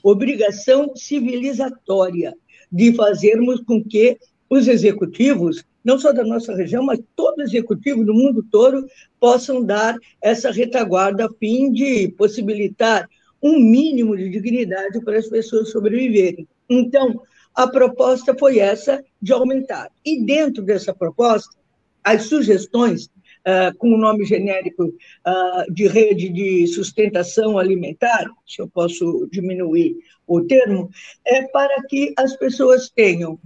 obrigação 0.09 0.95
civilizatória 0.95 2.33
de 2.71 2.93
fazermos 2.95 3.61
com 3.63 3.83
que 3.83 4.17
os 4.49 4.68
executivos, 4.68 5.64
não 5.84 5.99
só 5.99 6.12
da 6.12 6.24
nossa 6.24 6.55
região, 6.55 6.84
mas 6.84 7.01
todo 7.14 7.42
executivo 7.42 8.05
do 8.05 8.14
mundo 8.14 8.44
todo, 8.51 8.86
possam 9.20 9.64
dar 9.64 9.97
essa 10.20 10.51
retaguarda 10.51 11.26
a 11.26 11.32
fim 11.38 11.72
de 11.72 12.09
possibilitar 12.16 13.09
um 13.42 13.59
mínimo 13.59 14.16
de 14.16 14.28
dignidade 14.28 15.01
para 15.01 15.18
as 15.18 15.28
pessoas 15.28 15.70
sobreviverem. 15.70 16.49
Então, 16.68 17.22
a 17.55 17.66
proposta 17.66 18.36
foi 18.38 18.59
essa 18.59 19.03
de 19.20 19.32
aumentar. 19.32 19.90
E 20.05 20.22
dentro 20.22 20.62
dessa 20.62 20.94
proposta, 20.94 21.57
as 22.03 22.24
sugestões 22.24 23.07
uh, 23.07 23.76
com 23.78 23.92
o 23.92 23.99
nome 23.99 24.24
genérico 24.24 24.84
uh, 24.84 25.72
de 25.72 25.86
rede 25.86 26.28
de 26.28 26.66
sustentação 26.66 27.59
alimentar, 27.59 28.26
se 28.47 28.61
eu 28.61 28.68
posso 28.68 29.28
diminuir 29.30 29.97
o 30.26 30.40
termo, 30.42 30.90
é 31.24 31.42
para 31.42 31.82
que 31.88 32.12
as 32.16 32.36
pessoas 32.36 32.90
tenham 32.90 33.38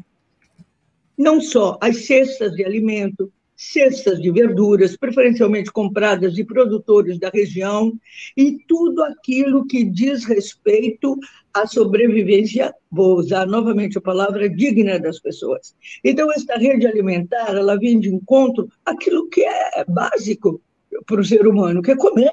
não 1.21 1.39
só 1.39 1.79
as 1.83 2.07
cestas 2.07 2.53
de 2.53 2.65
alimento, 2.65 3.31
cestas 3.55 4.19
de 4.23 4.31
verduras, 4.33 4.97
preferencialmente 4.97 5.71
compradas 5.71 6.35
de 6.35 6.43
produtores 6.43 7.19
da 7.19 7.29
região, 7.29 7.93
e 8.35 8.57
tudo 8.67 9.05
aquilo 9.05 9.67
que 9.67 9.85
diz 9.85 10.25
respeito 10.25 11.15
à 11.53 11.67
sobrevivência, 11.67 12.75
vou 12.91 13.19
usar 13.19 13.47
novamente 13.47 13.99
a 13.99 14.01
palavra, 14.01 14.49
digna 14.49 14.99
das 14.99 15.21
pessoas. 15.21 15.77
Então, 16.03 16.33
esta 16.33 16.57
rede 16.57 16.87
alimentar, 16.87 17.55
ela 17.55 17.79
vem 17.79 18.01
de 18.01 18.09
encontro 18.09 18.67
àquilo 18.83 19.29
que 19.29 19.43
é 19.43 19.85
básico 19.87 20.59
para 21.05 21.21
o 21.21 21.25
ser 21.25 21.47
humano, 21.47 21.83
que 21.83 21.91
é 21.91 21.97
comer. 21.97 22.33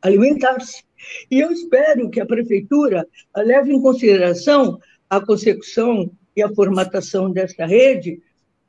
alimentar-se. 0.00 0.84
E 1.28 1.40
eu 1.40 1.50
espero 1.50 2.08
que 2.08 2.20
a 2.20 2.26
prefeitura 2.26 3.04
leve 3.36 3.72
em 3.72 3.82
consideração 3.82 4.78
a 5.10 5.20
consecução 5.20 6.08
e 6.36 6.42
a 6.42 6.54
formatação 6.54 7.32
desta 7.32 7.66
rede, 7.66 8.22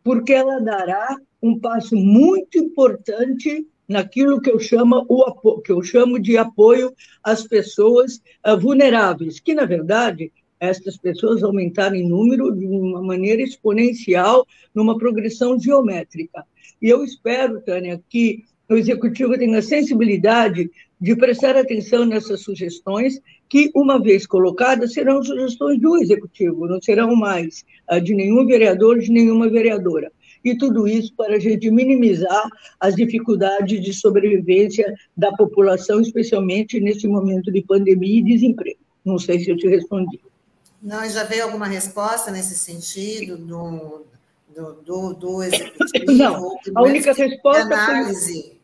porque 0.10 0.34
ela 0.34 0.60
dará 0.60 1.16
um 1.40 1.60
passo 1.60 1.96
muito 1.96 2.58
importante 2.58 3.68
naquilo 3.88 4.42
que 4.42 4.50
eu 4.50 4.58
chamo 4.60 5.06
o 5.08 5.62
que 5.62 5.72
eu 5.72 5.84
chamo 5.84 6.20
de 6.20 6.36
apoio 6.36 6.92
às 7.24 7.44
pessoas 7.44 8.20
uh, 8.44 8.60
vulneráveis, 8.60 9.40
que 9.40 9.54
na 9.54 9.66
verdade 9.66 10.32
estas 10.60 10.98
pessoas 10.98 11.44
aumentaram 11.44 11.96
em 11.96 12.10
número 12.10 12.52
de 12.56 12.66
uma 12.66 13.04
maneira 13.04 13.44
exponencial, 13.44 14.48
numa 14.74 14.98
progressão 14.98 15.60
geométrica. 15.60 16.44
E 16.82 16.90
eu 16.90 17.04
espero, 17.04 17.62
Tânia, 17.62 18.02
que 18.10 18.46
o 18.70 18.76
executivo 18.76 19.38
tenha 19.38 19.62
sensibilidade 19.62 20.70
de 21.02 21.16
prestar 21.16 21.56
atenção 21.56 22.06
nessas 22.06 22.42
sugestões, 22.42 23.20
que, 23.48 23.72
uma 23.74 24.02
vez 24.02 24.28
colocadas, 24.28 24.94
serão 24.94 25.24
sugestões 25.24 25.80
do 25.80 25.98
executivo, 25.98 26.68
não 26.68 26.82
serão 26.82 27.16
mais 27.16 27.66
uh, 27.92 28.00
de 28.00 28.14
nenhum 28.14 28.46
vereador, 28.46 29.00
de 29.00 29.12
nenhuma 29.12 29.50
vereadora 29.50 30.12
e 30.44 30.58
tudo 30.58 30.88
isso 30.88 31.14
para 31.16 31.36
a 31.36 31.40
gente 31.40 31.70
minimizar 31.70 32.50
as 32.80 32.96
dificuldades 32.96 33.82
de 33.84 33.94
sobrevivência 33.94 34.94
da 35.16 35.32
população, 35.34 36.00
especialmente 36.00 36.80
nesse 36.80 37.08
momento 37.08 37.52
de 37.52 37.62
pandemia 37.62 38.20
e 38.20 38.24
desemprego. 38.24 38.80
Não 39.04 39.18
sei 39.18 39.40
se 39.40 39.50
eu 39.50 39.58
te 39.58 39.68
respondi. 39.68 40.20
Não, 40.82 41.08
já 41.10 41.24
veio 41.24 41.44
alguma 41.44 41.68
resposta 41.68 42.32
nesse 42.32 42.58
sentido 42.58 43.38
do, 43.38 44.06
do, 44.56 44.74
do, 44.82 45.14
do 45.14 45.44
executivo? 45.44 46.14
Não, 46.14 46.58
a 46.76 46.84
única 46.84 47.14
resposta 47.14 47.64
análise. 47.64 48.42
foi... 48.44 48.59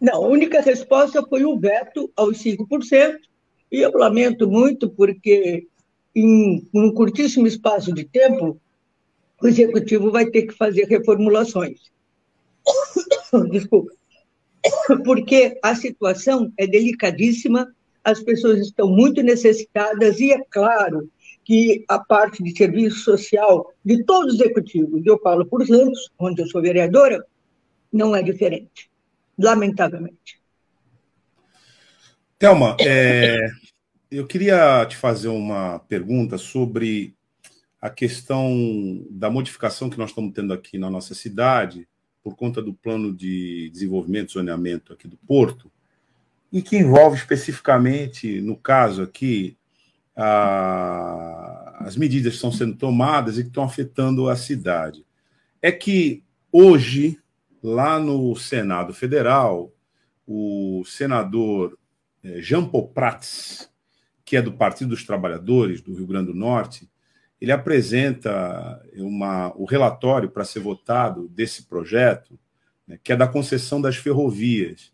Não, 0.00 0.24
a 0.24 0.28
única 0.28 0.60
resposta 0.60 1.22
foi 1.26 1.44
o 1.44 1.58
veto 1.58 2.10
aos 2.14 2.38
5%, 2.38 3.18
e 3.72 3.80
eu 3.80 3.90
lamento 3.92 4.48
muito 4.48 4.88
porque 4.90 5.66
em 6.14 6.66
um 6.72 6.92
curtíssimo 6.92 7.46
espaço 7.46 7.92
de 7.92 8.04
tempo 8.04 8.60
o 9.42 9.46
executivo 9.46 10.10
vai 10.10 10.26
ter 10.26 10.42
que 10.42 10.54
fazer 10.54 10.84
reformulações. 10.84 11.80
Desculpa. 13.50 13.92
Porque 15.04 15.58
a 15.62 15.74
situação 15.74 16.52
é 16.56 16.66
delicadíssima, 16.66 17.72
as 18.02 18.22
pessoas 18.22 18.60
estão 18.60 18.88
muito 18.88 19.22
necessitadas, 19.22 20.20
e 20.20 20.32
é 20.32 20.40
claro 20.50 21.08
que 21.44 21.84
a 21.88 21.98
parte 21.98 22.42
de 22.42 22.56
serviço 22.56 23.00
social 23.00 23.72
de 23.84 24.02
todos 24.04 24.34
os 24.34 24.40
executivos, 24.40 25.04
eu 25.06 25.18
falo 25.20 25.46
por 25.46 25.64
Santos, 25.66 26.10
onde 26.18 26.42
eu 26.42 26.46
sou 26.48 26.60
vereadora, 26.60 27.24
não 27.92 28.16
é 28.16 28.22
diferente, 28.22 28.90
lamentavelmente. 29.38 30.40
Thelma, 32.38 32.76
é, 32.80 33.48
eu 34.10 34.26
queria 34.26 34.84
te 34.86 34.96
fazer 34.96 35.28
uma 35.28 35.78
pergunta 35.80 36.36
sobre 36.36 37.14
a 37.80 37.88
questão 37.88 39.04
da 39.10 39.30
modificação 39.30 39.88
que 39.88 39.98
nós 39.98 40.10
estamos 40.10 40.34
tendo 40.34 40.52
aqui 40.52 40.78
na 40.78 40.90
nossa 40.90 41.14
cidade, 41.14 41.88
por 42.22 42.34
conta 42.34 42.60
do 42.60 42.74
plano 42.74 43.14
de 43.14 43.70
desenvolvimento 43.70 44.30
e 44.30 44.32
zoneamento 44.32 44.92
aqui 44.92 45.06
do 45.06 45.16
Porto, 45.16 45.70
e 46.52 46.60
que 46.60 46.76
envolve 46.76 47.16
especificamente, 47.16 48.40
no 48.40 48.56
caso 48.56 49.02
aqui, 49.02 49.56
a, 50.16 51.76
as 51.80 51.96
medidas 51.96 52.32
que 52.32 52.36
estão 52.36 52.50
sendo 52.50 52.76
tomadas 52.76 53.38
e 53.38 53.42
que 53.42 53.48
estão 53.48 53.64
afetando 53.64 54.28
a 54.28 54.36
cidade. 54.36 55.04
É 55.60 55.70
que 55.70 56.22
hoje, 56.50 57.18
lá 57.66 57.98
no 57.98 58.36
Senado 58.36 58.94
Federal, 58.94 59.72
o 60.24 60.84
senador 60.86 61.76
eh, 62.22 62.40
Jean 62.40 62.64
Prats, 62.94 63.68
que 64.24 64.36
é 64.36 64.42
do 64.42 64.52
Partido 64.52 64.90
dos 64.90 65.04
Trabalhadores 65.04 65.80
do 65.80 65.92
Rio 65.92 66.06
Grande 66.06 66.28
do 66.28 66.38
Norte, 66.38 66.88
ele 67.40 67.50
apresenta 67.50 68.80
uma, 68.94 69.52
o 69.56 69.64
relatório 69.64 70.30
para 70.30 70.44
ser 70.44 70.60
votado 70.60 71.28
desse 71.28 71.64
projeto, 71.64 72.38
né, 72.86 73.00
que 73.02 73.12
é 73.12 73.16
da 73.16 73.26
concessão 73.26 73.80
das 73.80 73.96
ferrovias. 73.96 74.92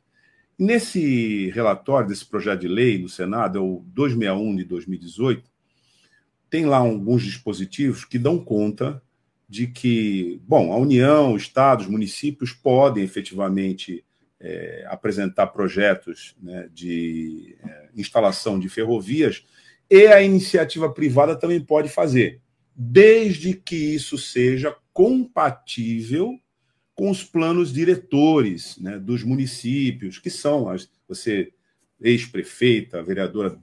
Nesse 0.59 1.51
relatório 1.51 2.09
desse 2.09 2.25
projeto 2.25 2.61
de 2.61 2.69
lei 2.69 2.99
no 2.99 3.09
Senado, 3.09 3.59
é 3.59 3.61
o 3.61 3.83
261 3.87 4.57
de 4.57 4.65
2018, 4.65 5.51
tem 6.49 6.65
lá 6.65 6.79
alguns 6.79 7.23
dispositivos 7.23 8.07
que 8.07 8.19
dão 8.19 8.39
conta 8.39 9.03
de 9.53 9.67
que, 9.67 10.41
bom, 10.49 10.73
a 10.73 10.79
União, 10.79 11.37
estados, 11.37 11.87
municípios 11.87 12.55
podem 12.55 13.05
efetivamente 13.05 14.03
é, 14.41 14.87
apresentar 14.89 15.49
projetos 15.49 16.35
né, 16.43 16.71
de 16.73 17.55
é, 17.63 17.91
instalação 17.95 18.59
de 18.59 18.71
ferrovias 18.71 19.45
e 19.91 20.07
a 20.07 20.23
iniciativa 20.23 20.91
privada 20.91 21.37
também 21.37 21.61
pode 21.61 21.91
fazer, 21.91 22.41
desde 22.75 23.53
que 23.53 23.77
isso 23.77 24.17
seja 24.17 24.75
compatível 24.91 26.41
com 26.95 27.11
os 27.11 27.23
planos 27.23 27.71
diretores 27.71 28.79
né, 28.79 28.99
dos 28.99 29.23
municípios, 29.23 30.19
que 30.19 30.31
são 30.31 30.71
as, 30.71 30.89
você, 31.07 31.53
ex-prefeita, 32.01 33.03
vereadora 33.03 33.61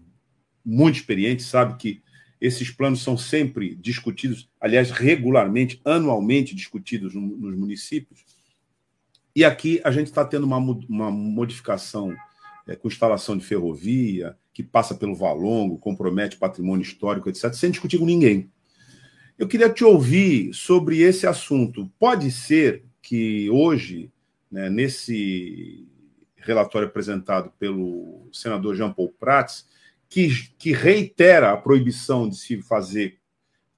muito 0.64 0.98
experiente, 0.98 1.42
sabe 1.42 1.78
que 1.78 2.00
esses 2.40 2.72
planos 2.72 3.02
são 3.02 3.18
sempre 3.18 3.76
discutidos, 3.76 4.50
aliás, 4.60 4.92
regularmente, 4.92 5.82
anualmente 5.84 6.56
discutidos 6.56 7.14
no, 7.14 7.22
nos 7.22 7.58
municípios. 7.58 8.24
E 9.36 9.44
aqui 9.44 9.82
a 9.84 9.92
gente 9.92 10.08
está 10.08 10.24
tendo 10.24 10.46
uma, 10.46 10.58
uma 10.58 11.12
modificação 11.12 12.16
é, 12.68 12.76
com 12.76 12.88
instalação 12.88 13.38
de 13.38 13.46
ferrovia, 13.46 14.38
que 14.54 14.64
passa 14.64 14.96
pelo 14.96 15.16
Valongo, 15.16 15.78
compromete 15.78 16.38
patrimônio 16.38 16.84
histórico, 16.84 17.30
etc., 17.30 17.54
sem 17.54 17.72
discutir 17.72 17.98
com 17.98 18.06
ninguém. 18.06 18.52
Eu 19.38 19.48
queria 19.48 19.70
te 19.70 19.84
ouvir 19.84 20.54
sobre 20.54 21.00
esse 21.00 21.26
assunto. 21.26 21.90
Pode 21.98 22.30
ser 22.30 22.84
que 23.02 23.50
hoje, 23.50 24.12
né, 24.52 24.70
nesse 24.70 25.88
relatório 26.36 26.88
apresentado 26.88 27.52
pelo 27.58 28.28
senador 28.34 28.76
Jean 28.76 28.92
Paul 28.92 29.14
Prats, 29.18 29.66
que, 30.10 30.50
que 30.58 30.74
reitera 30.74 31.52
a 31.52 31.58
proibição 31.58 32.28
de 32.28 32.36
se 32.36 32.62
fazer, 32.62 33.20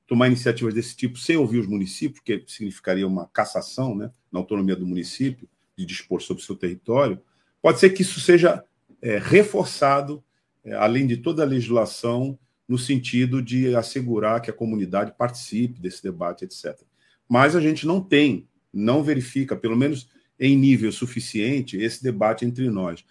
tomar 0.08 0.28
iniciativas 0.28 0.74
desse 0.74 0.96
tipo 0.96 1.18
sem 1.18 1.36
ouvir 1.36 1.60
os 1.60 1.68
municípios, 1.68 2.24
que 2.24 2.44
significaria 2.48 3.06
uma 3.06 3.28
cassação 3.28 3.96
né, 3.96 4.10
na 4.32 4.40
autonomia 4.40 4.76
do 4.76 4.88
município 4.88 5.48
de 5.78 5.86
dispor 5.86 6.22
sobre 6.22 6.42
o 6.42 6.46
seu 6.46 6.56
território, 6.56 7.20
pode 7.62 7.80
ser 7.80 7.90
que 7.92 8.02
isso 8.02 8.20
seja 8.20 8.64
é, 9.02 9.18
reforçado 9.18 10.24
é, 10.64 10.74
além 10.74 11.08
de 11.08 11.18
toda 11.18 11.42
a 11.44 11.46
legislação, 11.46 12.38
no 12.68 12.78
sentido 12.78 13.42
de 13.42 13.76
assegurar 13.76 14.42
que 14.42 14.50
a 14.50 14.54
comunidade 14.54 15.14
participe 15.18 15.80
desse 15.80 16.02
debate, 16.02 16.46
etc. 16.46 16.80
Mas 17.28 17.56
a 17.56 17.62
gente 17.62 17.86
não 17.86 18.00
tem, 18.00 18.48
não 18.72 19.04
verifica, 19.04 19.56
pelo 19.56 19.76
menos 19.76 20.10
em 20.40 20.56
nível 20.56 20.92
suficiente, 20.92 21.78
esse 21.78 22.02
debate 22.02 22.46
entre 22.46 22.70
nós. 22.70 23.04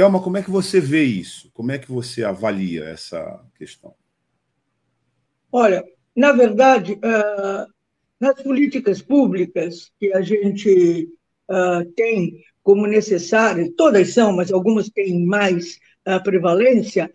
Thelma, 0.00 0.22
como 0.22 0.38
é 0.38 0.42
que 0.42 0.50
você 0.50 0.80
vê 0.80 1.02
isso? 1.04 1.50
Como 1.52 1.70
é 1.70 1.78
que 1.78 1.92
você 1.92 2.24
avalia 2.24 2.84
essa 2.84 3.38
questão? 3.58 3.94
Olha, 5.52 5.84
na 6.16 6.32
verdade, 6.32 6.94
uh, 6.94 7.70
nas 8.18 8.42
políticas 8.42 9.02
públicas 9.02 9.92
que 10.00 10.10
a 10.14 10.22
gente 10.22 11.06
uh, 11.50 11.84
tem 11.94 12.42
como 12.62 12.86
necessárias, 12.86 13.68
todas 13.76 14.14
são, 14.14 14.32
mas 14.32 14.50
algumas 14.50 14.88
têm 14.88 15.22
mais 15.26 15.78
uh, 16.08 16.22
prevalência, 16.22 17.12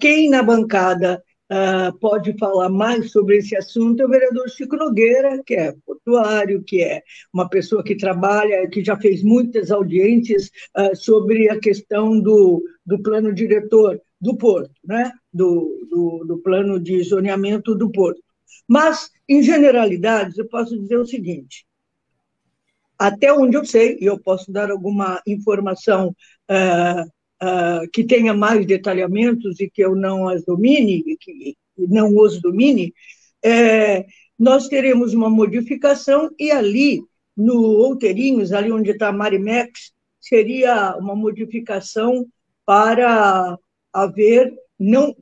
quem 0.00 0.30
na 0.30 0.42
bancada 0.42 1.22
uh, 1.50 1.98
pode 1.98 2.36
falar 2.38 2.68
mais 2.68 3.10
sobre 3.10 3.38
esse 3.38 3.56
assunto 3.56 4.02
é 4.02 4.06
o 4.06 4.08
vereador 4.08 4.48
Chico 4.48 4.76
Nogueira, 4.76 5.42
que 5.44 5.54
é 5.54 5.74
portuário, 5.84 6.62
que 6.62 6.82
é 6.82 7.02
uma 7.32 7.48
pessoa 7.48 7.82
que 7.82 7.96
trabalha, 7.96 8.68
que 8.68 8.84
já 8.84 8.96
fez 8.96 9.22
muitas 9.22 9.70
audiências 9.70 10.50
sobre 10.94 11.48
a 11.48 11.58
questão 11.58 12.20
do, 12.20 12.62
do 12.84 13.02
plano 13.02 13.32
diretor 13.32 14.00
do 14.20 14.36
Porto, 14.36 14.72
né? 14.82 15.12
do, 15.32 15.86
do, 15.90 16.24
do 16.26 16.38
plano 16.38 16.80
de 16.80 17.02
zoneamento 17.02 17.74
do 17.74 17.90
Porto. 17.90 18.22
Mas, 18.66 19.10
em 19.28 19.42
generalidades, 19.42 20.38
eu 20.38 20.48
posso 20.48 20.78
dizer 20.78 20.96
o 20.96 21.06
seguinte: 21.06 21.66
até 22.98 23.32
onde 23.32 23.56
eu 23.56 23.64
sei, 23.64 23.98
e 24.00 24.06
eu 24.06 24.18
posso 24.18 24.50
dar 24.50 24.70
alguma 24.70 25.20
informação 25.26 26.08
uh, 26.50 27.12
uh, 27.44 27.88
que 27.92 28.04
tenha 28.04 28.32
mais 28.32 28.66
detalhamentos 28.66 29.60
e 29.60 29.68
que 29.68 29.84
eu 29.84 29.94
não 29.94 30.28
as 30.28 30.44
domine, 30.44 31.02
que 31.20 31.56
não 31.76 32.16
os 32.16 32.40
domine, 32.40 32.92
é, 33.44 34.06
nós 34.38 34.68
teremos 34.68 35.12
uma 35.12 35.28
modificação 35.28 36.30
e 36.38 36.50
ali, 36.50 37.02
no 37.36 37.54
Outeirinhos, 37.54 38.52
ali 38.52 38.72
onde 38.72 38.90
está 38.90 39.08
a 39.08 39.12
Marimex, 39.12 39.92
seria 40.20 40.96
uma 40.96 41.14
modificação 41.14 42.26
para 42.64 43.58
haver, 43.92 44.52
não, 44.78 45.14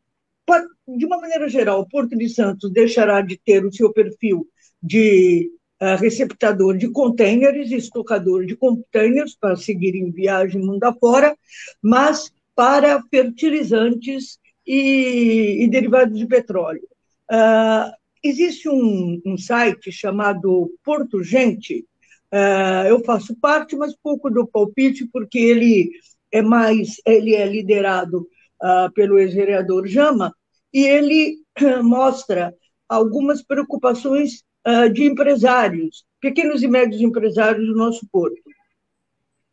de 0.97 1.05
uma 1.05 1.19
maneira 1.19 1.49
geral, 1.49 1.81
o 1.81 1.89
Porto 1.89 2.17
de 2.17 2.29
Santos 2.29 2.71
deixará 2.71 3.21
de 3.21 3.37
ter 3.37 3.65
o 3.65 3.73
seu 3.73 3.93
perfil 3.93 4.47
de 4.83 5.51
receptador 5.99 6.77
de 6.77 6.89
containers, 6.89 7.71
estocador 7.71 8.47
de 8.47 8.57
containers 8.57 9.35
para 9.35 9.57
seguir 9.57 9.95
em 9.95 10.11
viagem 10.11 10.61
mundo 10.61 10.85
afora, 10.85 11.37
mas 11.83 12.33
para 12.55 13.03
fertilizantes 13.11 14.39
e, 14.67 15.65
e 15.65 15.69
derivados 15.69 16.19
de 16.19 16.27
petróleo. 16.27 16.87
Uh, 17.31 17.91
existe 18.23 18.69
um, 18.69 19.21
um, 19.25 19.37
site 19.37 19.91
chamado 19.91 20.73
Porto 20.85 21.23
Gente, 21.23 21.87
uh, 22.33 22.87
eu 22.89 23.03
faço 23.05 23.35
parte, 23.37 23.77
mas 23.77 23.97
pouco 23.97 24.31
do 24.31 24.47
palpite, 24.47 25.07
porque 25.07 25.39
ele 25.39 25.91
é 26.31 26.43
mais, 26.43 26.97
ele 27.07 27.35
é 27.35 27.47
liderado 27.47 28.29
uh, 28.63 28.93
pelo 28.95 29.19
ex-vereador 29.19 29.87
Jama, 29.87 30.35
e 30.73 30.85
ele 30.85 31.39
mostra 31.83 32.55
algumas 32.89 33.43
preocupações 33.43 34.43
de 34.93 35.05
empresários, 35.05 36.05
pequenos 36.21 36.63
e 36.63 36.69
médios 36.69 37.01
empresários 37.01 37.67
do 37.67 37.75
nosso 37.75 38.07
porto. 38.11 38.43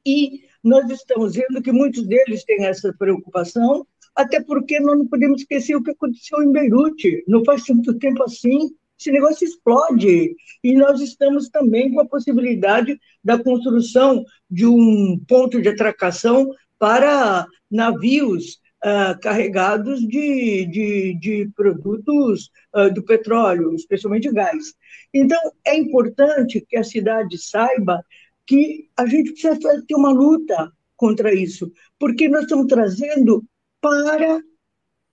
E 0.05 0.43
nós 0.63 0.89
estamos 0.89 1.35
vendo 1.35 1.61
que 1.61 1.71
muitos 1.71 2.05
deles 2.05 2.43
têm 2.43 2.65
essa 2.65 2.93
preocupação, 2.97 3.85
até 4.15 4.41
porque 4.41 4.79
nós 4.79 4.97
não 4.97 5.07
podemos 5.07 5.41
esquecer 5.41 5.75
o 5.75 5.83
que 5.83 5.91
aconteceu 5.91 6.43
em 6.43 6.51
Beirute. 6.51 7.23
Não 7.27 7.43
faz 7.43 7.63
tanto 7.63 7.97
tempo 7.97 8.23
assim, 8.23 8.69
esse 8.99 9.11
negócio 9.11 9.45
explode. 9.45 10.35
E 10.63 10.73
nós 10.75 10.99
estamos 10.99 11.49
também 11.49 11.93
com 11.93 12.01
a 12.01 12.07
possibilidade 12.07 12.99
da 13.23 13.41
construção 13.41 14.23
de 14.49 14.65
um 14.65 15.19
ponto 15.27 15.61
de 15.61 15.69
atracação 15.69 16.51
para 16.77 17.45
navios 17.69 18.59
uh, 18.83 19.19
carregados 19.21 19.99
de, 20.01 20.65
de, 20.65 21.13
de 21.19 21.49
produtos 21.55 22.51
uh, 22.75 22.93
do 22.93 23.03
petróleo, 23.03 23.73
especialmente 23.75 24.31
gás. 24.31 24.73
Então, 25.13 25.39
é 25.65 25.77
importante 25.77 26.65
que 26.67 26.77
a 26.77 26.83
cidade 26.83 27.37
saiba 27.37 28.03
que 28.45 28.89
a 28.97 29.05
gente 29.05 29.31
precisa 29.31 29.59
ter 29.87 29.95
uma 29.95 30.11
luta 30.11 30.71
contra 30.95 31.33
isso, 31.33 31.71
porque 31.99 32.27
nós 32.27 32.43
estamos 32.43 32.67
trazendo 32.67 33.43
para 33.79 34.41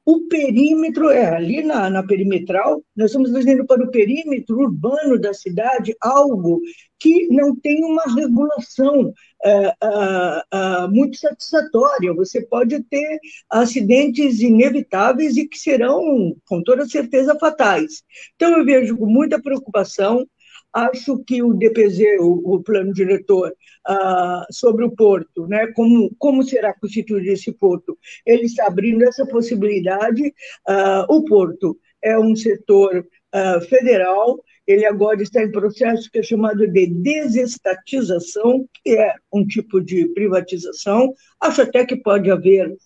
o 0.06 0.28
perímetro, 0.28 1.10
é, 1.10 1.34
ali 1.34 1.64
na, 1.64 1.90
na 1.90 2.00
perimetral, 2.00 2.80
nós 2.96 3.06
estamos 3.10 3.32
trazendo 3.32 3.66
para 3.66 3.82
o 3.82 3.90
perímetro 3.90 4.56
urbano 4.56 5.18
da 5.18 5.34
cidade 5.34 5.96
algo 6.00 6.60
que 6.96 7.26
não 7.26 7.56
tem 7.56 7.84
uma 7.84 8.04
regulação 8.14 9.12
é, 9.44 9.50
é, 9.50 9.72
é, 10.52 10.88
muito 10.88 11.16
satisfatória. 11.16 12.14
Você 12.14 12.40
pode 12.46 12.80
ter 12.84 13.18
acidentes 13.50 14.40
inevitáveis 14.40 15.36
e 15.36 15.48
que 15.48 15.58
serão, 15.58 16.36
com 16.46 16.62
toda 16.62 16.86
certeza, 16.86 17.36
fatais. 17.36 18.04
Então, 18.36 18.56
eu 18.56 18.64
vejo 18.64 18.96
com 18.96 19.06
muita 19.06 19.42
preocupação 19.42 20.24
Acho 20.76 21.24
que 21.24 21.42
o 21.42 21.54
DPZ, 21.54 22.20
o, 22.20 22.56
o 22.56 22.62
plano 22.62 22.92
diretor 22.92 23.50
uh, 23.88 24.52
sobre 24.52 24.84
o 24.84 24.90
porto, 24.90 25.46
né, 25.46 25.68
como, 25.68 26.14
como 26.18 26.42
será 26.42 26.74
constituído 26.74 27.30
esse 27.30 27.50
porto, 27.50 27.96
ele 28.26 28.42
está 28.42 28.66
abrindo 28.66 29.02
essa 29.02 29.24
possibilidade. 29.24 30.34
Uh, 30.68 31.06
o 31.08 31.24
porto 31.24 31.78
é 32.02 32.18
um 32.18 32.36
setor 32.36 33.08
uh, 33.34 33.60
federal, 33.62 34.38
ele 34.66 34.84
agora 34.84 35.22
está 35.22 35.42
em 35.42 35.50
processo 35.50 36.10
que 36.10 36.18
é 36.18 36.22
chamado 36.22 36.68
de 36.68 36.86
desestatização, 36.88 38.68
que 38.84 38.98
é 38.98 39.14
um 39.32 39.46
tipo 39.46 39.80
de 39.80 40.06
privatização. 40.08 41.14
Acho 41.40 41.62
até 41.62 41.86
que 41.86 41.96
pode 41.96 42.30
haver 42.30 42.76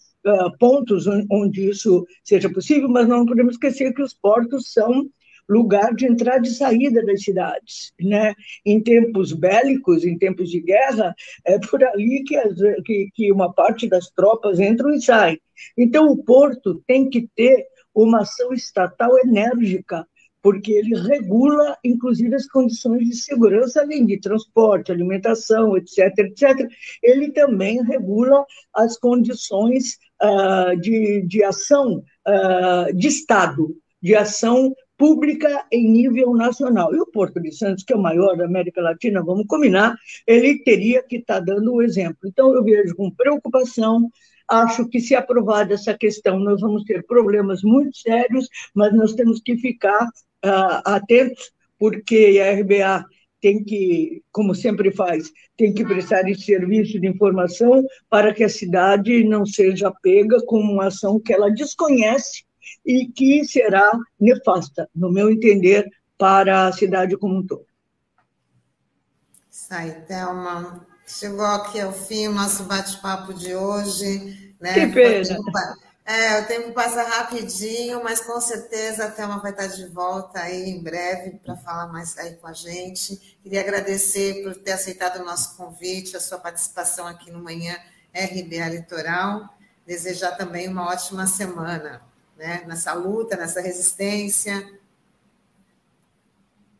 pontos 0.60 1.06
onde 1.30 1.70
isso 1.70 2.06
seja 2.22 2.48
possível, 2.52 2.88
mas 2.88 3.08
não 3.08 3.24
podemos 3.24 3.54
esquecer 3.54 3.94
que 3.94 4.02
os 4.02 4.12
portos 4.12 4.70
são 4.70 5.08
lugar 5.50 5.92
de 5.94 6.06
entrada 6.06 6.46
e 6.46 6.50
saída 6.50 7.04
das 7.04 7.24
cidades. 7.24 7.92
Né? 8.00 8.34
Em 8.64 8.80
tempos 8.80 9.32
bélicos, 9.32 10.04
em 10.04 10.16
tempos 10.16 10.48
de 10.48 10.60
guerra, 10.60 11.14
é 11.44 11.58
por 11.58 11.82
ali 11.82 12.22
que, 12.22 12.36
as, 12.36 12.54
que, 12.84 13.08
que 13.12 13.32
uma 13.32 13.52
parte 13.52 13.88
das 13.88 14.08
tropas 14.10 14.60
entram 14.60 14.94
e 14.94 15.02
saem. 15.02 15.40
Então, 15.76 16.06
o 16.06 16.16
porto 16.16 16.82
tem 16.86 17.10
que 17.10 17.28
ter 17.34 17.66
uma 17.92 18.20
ação 18.20 18.52
estatal 18.52 19.18
enérgica, 19.18 20.06
porque 20.42 20.72
ele 20.72 20.94
regula, 20.98 21.76
inclusive, 21.84 22.34
as 22.34 22.46
condições 22.46 23.06
de 23.06 23.16
segurança, 23.16 23.82
além 23.82 24.06
de 24.06 24.18
transporte, 24.20 24.92
alimentação, 24.92 25.76
etc., 25.76 26.16
etc. 26.18 26.66
Ele 27.02 27.30
também 27.32 27.82
regula 27.82 28.46
as 28.72 28.96
condições 28.96 29.98
uh, 30.22 30.80
de, 30.80 31.22
de 31.26 31.44
ação 31.44 32.02
uh, 32.26 32.96
de 32.96 33.08
Estado, 33.08 33.76
de 34.00 34.14
ação 34.14 34.74
pública 35.00 35.64
em 35.72 35.90
nível 35.90 36.34
nacional. 36.34 36.94
E 36.94 37.00
o 37.00 37.06
Porto 37.06 37.40
de 37.40 37.50
Santos, 37.52 37.82
que 37.82 37.94
é 37.94 37.96
o 37.96 38.02
maior 38.02 38.36
da 38.36 38.44
América 38.44 38.82
Latina, 38.82 39.24
vamos 39.24 39.46
combinar, 39.46 39.96
ele 40.26 40.62
teria 40.62 41.02
que 41.02 41.16
estar 41.16 41.36
tá 41.36 41.40
dando 41.40 41.72
o 41.72 41.80
exemplo. 41.80 42.18
Então, 42.26 42.54
eu 42.54 42.62
vejo 42.62 42.94
com 42.94 43.10
preocupação 43.10 44.10
acho 44.46 44.86
que 44.88 45.00
se 45.00 45.14
aprovada 45.14 45.74
essa 45.74 45.96
questão, 45.96 46.38
nós 46.40 46.60
vamos 46.60 46.82
ter 46.82 47.06
problemas 47.06 47.62
muito 47.62 47.96
sérios, 47.96 48.48
mas 48.74 48.92
nós 48.92 49.14
temos 49.14 49.40
que 49.40 49.56
ficar 49.56 50.04
uh, 50.04 50.82
atentos, 50.84 51.52
porque 51.78 52.38
a 52.42 52.60
RBA 52.60 53.06
tem 53.40 53.62
que, 53.62 54.22
como 54.32 54.52
sempre 54.52 54.90
faz, 54.90 55.30
tem 55.56 55.72
que 55.72 55.84
prestar 55.84 56.28
esse 56.28 56.42
serviço 56.42 57.00
de 57.00 57.06
informação 57.06 57.86
para 58.10 58.34
que 58.34 58.42
a 58.42 58.48
cidade 58.48 59.22
não 59.22 59.46
seja 59.46 59.92
pega 60.02 60.44
com 60.44 60.58
uma 60.58 60.88
ação 60.88 61.20
que 61.20 61.32
ela 61.32 61.48
desconhece 61.48 62.44
e 62.84 63.06
que 63.06 63.44
será 63.44 63.90
nefasta, 64.18 64.88
no 64.94 65.10
meu 65.10 65.30
entender, 65.30 65.88
para 66.18 66.66
a 66.66 66.72
cidade 66.72 67.16
como 67.16 67.38
um 67.38 67.46
todo. 67.46 67.66
Isso 69.50 69.68
aí, 69.70 69.92
Thelma. 70.06 70.86
Chegou 71.06 71.44
aqui 71.44 71.80
ao 71.80 71.92
fim 71.92 72.28
o 72.28 72.32
nosso 72.32 72.64
bate-papo 72.64 73.34
de 73.34 73.54
hoje. 73.54 74.54
Né? 74.60 74.74
Que 74.74 74.86
pena. 74.88 75.38
É, 76.04 76.40
o 76.40 76.46
tempo 76.46 76.72
passa 76.72 77.02
rapidinho, 77.02 78.02
mas 78.02 78.20
com 78.20 78.40
certeza 78.40 79.04
a 79.04 79.10
Thelma 79.10 79.38
vai 79.38 79.52
estar 79.52 79.68
de 79.68 79.86
volta 79.86 80.40
aí 80.40 80.68
em 80.68 80.82
breve 80.82 81.38
para 81.38 81.56
falar 81.56 81.86
mais 81.86 82.18
aí 82.18 82.34
com 82.34 82.48
a 82.48 82.52
gente. 82.52 83.38
Queria 83.42 83.60
agradecer 83.60 84.42
por 84.42 84.56
ter 84.56 84.72
aceitado 84.72 85.20
o 85.20 85.24
nosso 85.24 85.56
convite, 85.56 86.16
a 86.16 86.20
sua 86.20 86.38
participação 86.38 87.06
aqui 87.06 87.30
no 87.30 87.42
Manhã 87.42 87.76
RBA 88.12 88.68
Litoral. 88.70 89.48
Desejar 89.86 90.32
também 90.32 90.68
uma 90.68 90.88
ótima 90.88 91.26
semana 91.26 92.02
né? 92.40 92.64
nessa 92.66 92.94
luta, 92.94 93.36
nessa 93.36 93.60
resistência. 93.60 94.66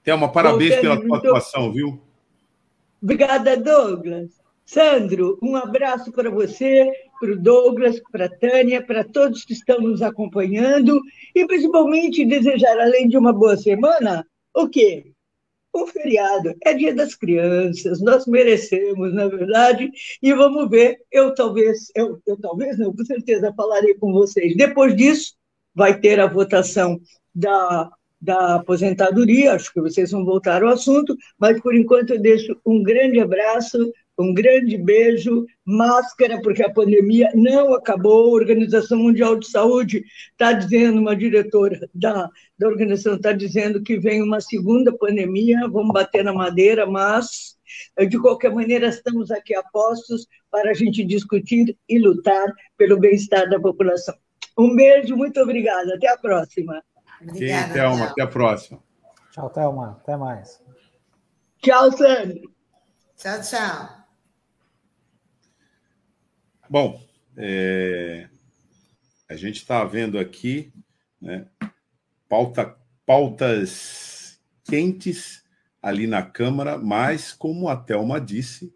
Thelma, 0.03 0.33
parabéns 0.33 0.77
Bom, 0.77 0.81
pela 0.81 1.01
tua 1.01 1.19
atuação, 1.19 1.71
viu? 1.71 2.01
Obrigada, 3.03 3.57
Douglas. 3.59 4.31
Sandro, 4.65 5.39
um 5.43 5.57
abraço 5.57 6.11
para 6.13 6.31
você, 6.31 6.91
para 7.21 7.33
o 7.33 7.39
Douglas, 7.39 8.01
para 8.11 8.27
a 8.27 8.31
Tânia, 8.31 8.83
para 8.83 9.05
todos 9.05 9.45
que 9.45 9.53
estão 9.53 9.81
nos 9.81 10.01
acompanhando 10.01 10.99
e 11.35 11.47
principalmente 11.47 12.25
desejar, 12.25 12.79
além 12.79 13.09
de 13.09 13.19
uma 13.19 13.33
boa 13.33 13.57
semana, 13.57 14.27
o 14.55 14.69
quê? 14.69 15.13
Um 15.75 15.87
feriado. 15.87 16.55
É 16.65 16.73
dia 16.73 16.95
das 16.95 17.15
crianças, 17.15 18.01
nós 18.01 18.27
merecemos, 18.27 19.13
na 19.13 19.25
é 19.25 19.29
verdade, 19.29 19.91
e 20.23 20.33
vamos 20.33 20.71
ver. 20.71 21.01
Eu 21.11 21.35
talvez, 21.35 21.91
eu, 21.95 22.21
eu 22.27 22.41
talvez 22.41 22.79
não, 22.79 22.95
com 22.95 23.05
certeza 23.05 23.53
falarei 23.55 23.95
com 23.95 24.13
vocês. 24.13 24.57
Depois 24.57 24.97
disso, 24.97 25.35
vai 25.75 25.99
ter 25.99 26.21
a 26.21 26.27
votação 26.27 27.01
da, 27.35 27.91
da 28.21 28.57
aposentadoria, 28.57 29.55
acho 29.55 29.73
que 29.73 29.81
vocês 29.81 30.11
vão 30.11 30.25
voltar 30.25 30.63
ao 30.63 30.71
assunto, 30.71 31.17
mas 31.39 31.61
por 31.61 31.75
enquanto 31.75 32.11
eu 32.11 32.21
deixo 32.21 32.57
um 32.67 32.83
grande 32.83 33.21
abraço, 33.21 33.93
um 34.19 34.35
grande 34.35 34.77
beijo, 34.77 35.47
máscara, 35.65 36.41
porque 36.43 36.63
a 36.63 36.71
pandemia 36.71 37.31
não 37.35 37.73
acabou. 37.73 38.29
A 38.29 38.41
Organização 38.41 38.99
Mundial 38.99 39.39
de 39.39 39.49
Saúde 39.49 40.05
está 40.33 40.53
dizendo, 40.53 41.01
uma 41.01 41.17
diretora 41.17 41.89
da, 41.95 42.29
da 42.59 42.69
organização 42.69 43.15
está 43.15 43.33
dizendo 43.33 43.83
que 43.83 43.99
vem 43.99 44.23
uma 44.23 44.41
segunda 44.41 44.93
pandemia, 44.93 45.67
vamos 45.69 45.95
bater 45.95 46.23
na 46.23 46.35
madeira, 46.35 46.85
mas 46.85 47.59
de 48.09 48.19
qualquer 48.19 48.53
maneira, 48.53 48.89
estamos 48.89 49.31
aqui 49.31 49.55
a 49.55 49.63
postos 49.63 50.27
para 50.51 50.71
a 50.71 50.75
gente 50.75 51.05
discutir 51.05 51.77
e 51.89 51.99
lutar 51.99 52.53
pelo 52.77 52.99
bem-estar 52.99 53.49
da 53.49 53.59
população. 53.59 54.15
Um 54.61 54.77
beijo, 54.77 55.17
muito 55.17 55.41
obrigada. 55.41 55.95
Até 55.95 56.07
a 56.07 56.19
próxima. 56.19 56.85
Obrigada, 57.23 57.69
Sim, 57.69 57.73
Thelma. 57.73 58.05
Até 58.05 58.23
a 58.23 58.27
próxima. 58.27 58.83
Tchau, 59.33 59.49
Thelma. 59.49 59.99
Até 60.03 60.17
mais. 60.19 60.63
Tchau, 61.63 61.91
Sandro. 61.93 62.55
Tchau, 63.17 63.41
tchau. 63.41 63.89
Bom, 66.69 67.03
é... 67.39 68.29
a 69.31 69.35
gente 69.35 69.57
está 69.57 69.83
vendo 69.83 70.19
aqui 70.19 70.71
né, 71.19 71.47
pauta, 72.29 72.77
pautas 73.07 74.39
quentes 74.65 75.43
ali 75.81 76.07
na 76.07 76.23
Câmara, 76.23 76.77
mas, 76.77 77.33
como 77.33 77.67
a 77.71 77.77
Thelma 77.77 78.21
disse, 78.21 78.75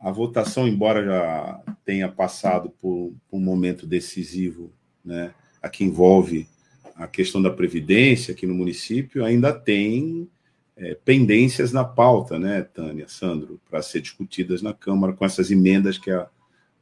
a 0.00 0.10
votação, 0.10 0.66
embora 0.66 1.04
já 1.04 1.62
tenha 1.84 2.10
passado 2.10 2.70
por, 2.70 3.14
por 3.28 3.36
um 3.36 3.40
momento 3.40 3.86
decisivo 3.86 4.72
né, 5.04 5.32
a 5.62 5.68
que 5.68 5.84
envolve 5.84 6.48
a 6.96 7.06
questão 7.06 7.42
da 7.42 7.50
previdência 7.50 8.32
aqui 8.32 8.46
no 8.46 8.54
município, 8.54 9.24
ainda 9.24 9.52
tem 9.52 10.28
é, 10.76 10.94
pendências 11.04 11.72
na 11.72 11.84
pauta, 11.84 12.38
né, 12.38 12.62
Tânia, 12.62 13.08
Sandro, 13.08 13.60
para 13.68 13.82
ser 13.82 14.00
discutidas 14.00 14.62
na 14.62 14.72
Câmara 14.72 15.12
com 15.12 15.24
essas 15.24 15.50
emendas 15.50 15.98
que 15.98 16.10
a, 16.10 16.28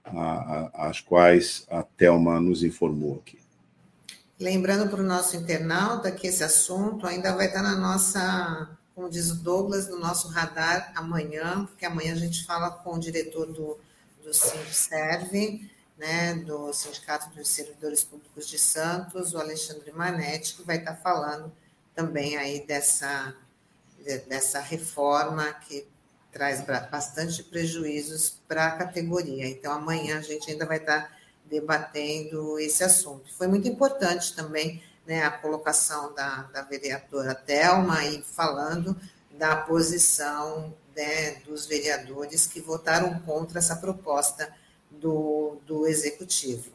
a, 0.05 0.11
a, 0.12 0.89
as 0.89 1.01
quais 1.01 1.66
a 1.70 1.83
Thelma 1.83 2.41
nos 2.41 2.62
informou 2.62 3.16
aqui. 3.16 3.39
Lembrando 4.39 4.91
para 4.91 5.01
o 5.01 5.07
nosso 5.07 5.37
internauta 5.37 6.11
que 6.11 6.27
esse 6.27 6.43
assunto 6.43 7.07
ainda 7.07 7.35
vai 7.35 7.47
estar 7.47 7.62
na 7.62 7.77
nossa, 7.77 8.77
como 8.95 9.09
diz 9.09 9.31
o 9.31 9.37
Douglas, 9.37 9.89
no 9.89 10.01
nosso 10.01 10.29
radar 10.29 10.93
amanhã, 10.97 11.64
porque 11.66 11.87
amanhã 11.87 12.12
a 12.12 12.16
gente 12.16 12.45
fala 12.45 12.70
com 12.70 12.97
o 12.97 12.99
diretor 12.99 13.47
do, 13.47 13.79
do 14.23 14.35
Serve, 14.35 15.70
né, 16.03 16.34
do 16.34 16.72
Sindicato 16.72 17.30
dos 17.30 17.46
Servidores 17.46 18.03
Públicos 18.03 18.48
de 18.48 18.59
Santos, 18.59 19.34
o 19.34 19.38
Alexandre 19.38 19.92
Manetti, 19.92 20.57
que 20.57 20.62
vai 20.64 20.78
estar 20.78 20.96
falando 20.96 21.53
também 21.94 22.36
aí 22.36 22.66
dessa, 22.66 23.32
dessa 24.26 24.59
reforma 24.59 25.53
que 25.53 25.86
traz 26.32 26.61
bastante 26.90 27.44
prejuízos 27.44 28.36
para 28.48 28.66
a 28.66 28.76
categoria. 28.78 29.46
Então, 29.46 29.70
amanhã 29.70 30.18
a 30.18 30.22
gente 30.22 30.50
ainda 30.50 30.66
vai 30.66 30.78
estar 30.78 31.16
debatendo 31.44 32.59
esse 32.59 32.82
assunto. 32.82 33.32
Foi 33.36 33.46
muito 33.46 33.68
importante 33.68 34.34
também 34.34 34.82
né, 35.07 35.22
a 35.22 35.30
colocação 35.30 36.12
da, 36.14 36.42
da 36.53 36.62
vereadora 36.62 37.32
Thelma 37.32 38.05
e 38.07 38.24
falando 38.24 39.00
da 39.38 39.55
posição 39.55 40.74
né, 40.96 41.36
dos 41.46 41.64
vereadores 41.64 42.44
que 42.44 42.61
votaram 42.61 43.20
contra 43.20 43.61
essa 43.61 43.76
proposta 43.76 44.53
do, 45.01 45.57
do 45.66 45.86
executivo. 45.86 46.72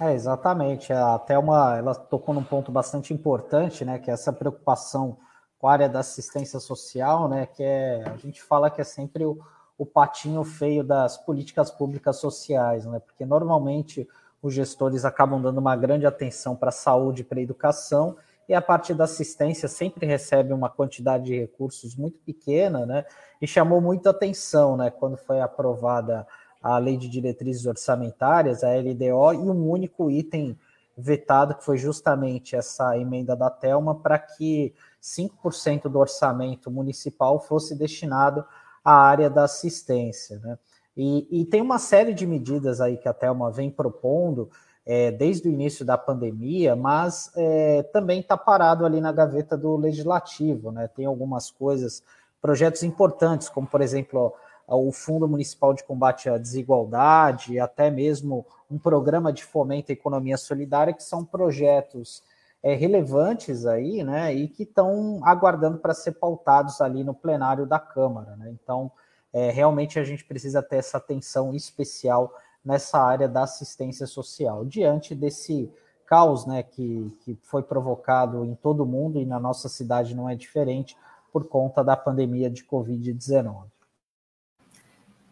É, 0.00 0.12
exatamente. 0.12 0.92
A 0.92 1.18
Thelma 1.18 1.76
ela 1.76 1.94
tocou 1.94 2.34
num 2.34 2.44
ponto 2.44 2.70
bastante 2.70 3.14
importante, 3.14 3.84
né? 3.84 3.98
Que 3.98 4.10
é 4.10 4.14
essa 4.14 4.32
preocupação 4.32 5.16
com 5.58 5.68
a 5.68 5.72
área 5.72 5.88
da 5.88 6.00
assistência 6.00 6.60
social, 6.60 7.28
né? 7.28 7.46
Que 7.46 7.62
é, 7.62 8.04
a 8.06 8.16
gente 8.16 8.42
fala 8.42 8.70
que 8.70 8.80
é 8.80 8.84
sempre 8.84 9.24
o, 9.24 9.38
o 9.78 9.86
patinho 9.86 10.44
feio 10.44 10.84
das 10.84 11.16
políticas 11.16 11.70
públicas 11.70 12.16
sociais, 12.16 12.84
né? 12.84 12.98
Porque 12.98 13.24
normalmente 13.24 14.06
os 14.42 14.52
gestores 14.52 15.04
acabam 15.04 15.40
dando 15.40 15.58
uma 15.58 15.74
grande 15.74 16.06
atenção 16.06 16.54
para 16.54 16.68
a 16.68 16.72
saúde 16.72 17.22
e 17.22 17.24
para 17.24 17.38
a 17.38 17.42
educação, 17.42 18.16
e 18.48 18.54
a 18.54 18.62
parte 18.62 18.94
da 18.94 19.04
assistência 19.04 19.68
sempre 19.68 20.06
recebe 20.06 20.52
uma 20.52 20.70
quantidade 20.70 21.24
de 21.24 21.38
recursos 21.38 21.96
muito 21.96 22.18
pequena, 22.20 22.86
né? 22.86 23.04
E 23.40 23.46
chamou 23.46 23.80
muita 23.80 24.10
atenção, 24.10 24.76
né? 24.76 24.90
Quando 24.90 25.16
foi 25.16 25.40
aprovada 25.40 26.26
a 26.62 26.78
Lei 26.78 26.96
de 26.96 27.08
Diretrizes 27.08 27.66
Orçamentárias, 27.66 28.62
a 28.62 28.74
LDO, 28.74 29.34
e 29.34 29.50
um 29.50 29.68
único 29.68 30.10
item 30.10 30.58
vetado, 30.96 31.54
que 31.54 31.64
foi 31.64 31.76
justamente 31.76 32.56
essa 32.56 32.96
emenda 32.98 33.36
da 33.36 33.50
Telma, 33.50 33.94
para 33.94 34.18
que 34.18 34.74
5% 35.02 35.82
do 35.82 35.98
orçamento 35.98 36.70
municipal 36.70 37.38
fosse 37.38 37.74
destinado 37.74 38.44
à 38.84 38.94
área 38.94 39.28
da 39.28 39.44
assistência. 39.44 40.38
Né? 40.38 40.58
E, 40.96 41.42
e, 41.42 41.44
tem 41.44 41.60
uma 41.60 41.78
série 41.78 42.14
de 42.14 42.26
medidas 42.26 42.80
aí 42.80 42.96
que 42.96 43.08
a 43.08 43.12
Telma 43.12 43.50
vem 43.50 43.70
propondo 43.70 44.50
é, 44.86 45.10
desde 45.10 45.48
o 45.48 45.52
início 45.52 45.84
da 45.84 45.98
pandemia, 45.98 46.76
mas 46.76 47.32
é, 47.34 47.82
também 47.92 48.20
está 48.20 48.36
parado 48.36 48.86
ali 48.86 49.00
na 49.00 49.10
gaveta 49.10 49.56
do 49.56 49.76
legislativo. 49.76 50.70
Né? 50.70 50.88
Tem 50.88 51.04
algumas 51.04 51.50
coisas, 51.50 52.04
projetos 52.40 52.84
importantes, 52.84 53.48
como 53.48 53.66
por 53.66 53.80
exemplo 53.80 54.32
o 54.68 54.92
Fundo 54.92 55.28
Municipal 55.28 55.74
de 55.74 55.84
Combate 55.84 56.28
à 56.28 56.38
Desigualdade, 56.38 57.58
até 57.58 57.90
mesmo 57.90 58.46
um 58.70 58.78
programa 58.78 59.32
de 59.32 59.44
fomento 59.44 59.90
à 59.90 59.94
economia 59.94 60.36
solidária, 60.36 60.92
que 60.92 61.04
são 61.04 61.24
projetos 61.24 62.22
é, 62.62 62.74
relevantes 62.74 63.64
aí, 63.64 64.02
né, 64.02 64.34
e 64.34 64.48
que 64.48 64.64
estão 64.64 65.20
aguardando 65.22 65.78
para 65.78 65.94
ser 65.94 66.12
pautados 66.12 66.80
ali 66.80 67.04
no 67.04 67.14
plenário 67.14 67.64
da 67.64 67.78
Câmara, 67.78 68.34
né? 68.36 68.50
Então, 68.60 68.90
é, 69.32 69.50
realmente 69.50 70.00
a 70.00 70.04
gente 70.04 70.24
precisa 70.24 70.60
ter 70.62 70.76
essa 70.76 70.96
atenção 70.96 71.54
especial 71.54 72.32
nessa 72.66 72.98
área 72.98 73.28
da 73.28 73.44
assistência 73.44 74.08
social, 74.08 74.64
diante 74.64 75.14
desse 75.14 75.72
caos, 76.04 76.44
né, 76.44 76.64
que, 76.64 77.16
que 77.20 77.38
foi 77.44 77.62
provocado 77.62 78.44
em 78.44 78.56
todo 78.56 78.82
o 78.82 78.86
mundo 78.86 79.20
e 79.20 79.24
na 79.24 79.38
nossa 79.38 79.68
cidade 79.68 80.16
não 80.16 80.28
é 80.28 80.34
diferente 80.34 80.96
por 81.32 81.46
conta 81.46 81.84
da 81.84 81.96
pandemia 81.96 82.50
de 82.50 82.64
Covid-19. 82.64 83.66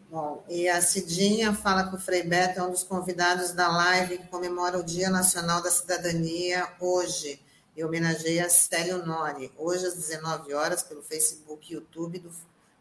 Bom, 0.09 0.45
e 0.47 0.69
a 0.69 0.81
Cidinha 0.81 1.53
fala 1.53 1.89
que 1.89 1.95
o 1.95 1.99
Frei 1.99 2.23
Beto 2.23 2.59
é 2.59 2.63
um 2.63 2.71
dos 2.71 2.83
convidados 2.83 3.51
da 3.51 3.67
live 3.67 4.19
que 4.19 4.27
comemora 4.27 4.79
o 4.79 4.83
Dia 4.83 5.09
Nacional 5.09 5.61
da 5.61 5.69
Cidadania 5.69 6.65
hoje 6.79 7.41
e 7.75 7.83
homenageia 7.83 8.49
Célio 8.49 9.05
Nori, 9.05 9.51
hoje 9.57 9.85
às 9.85 9.95
19 9.95 10.53
horas, 10.53 10.83
pelo 10.83 11.03
Facebook 11.03 11.69
e 11.69 11.75
YouTube 11.75 12.19
do, 12.19 12.31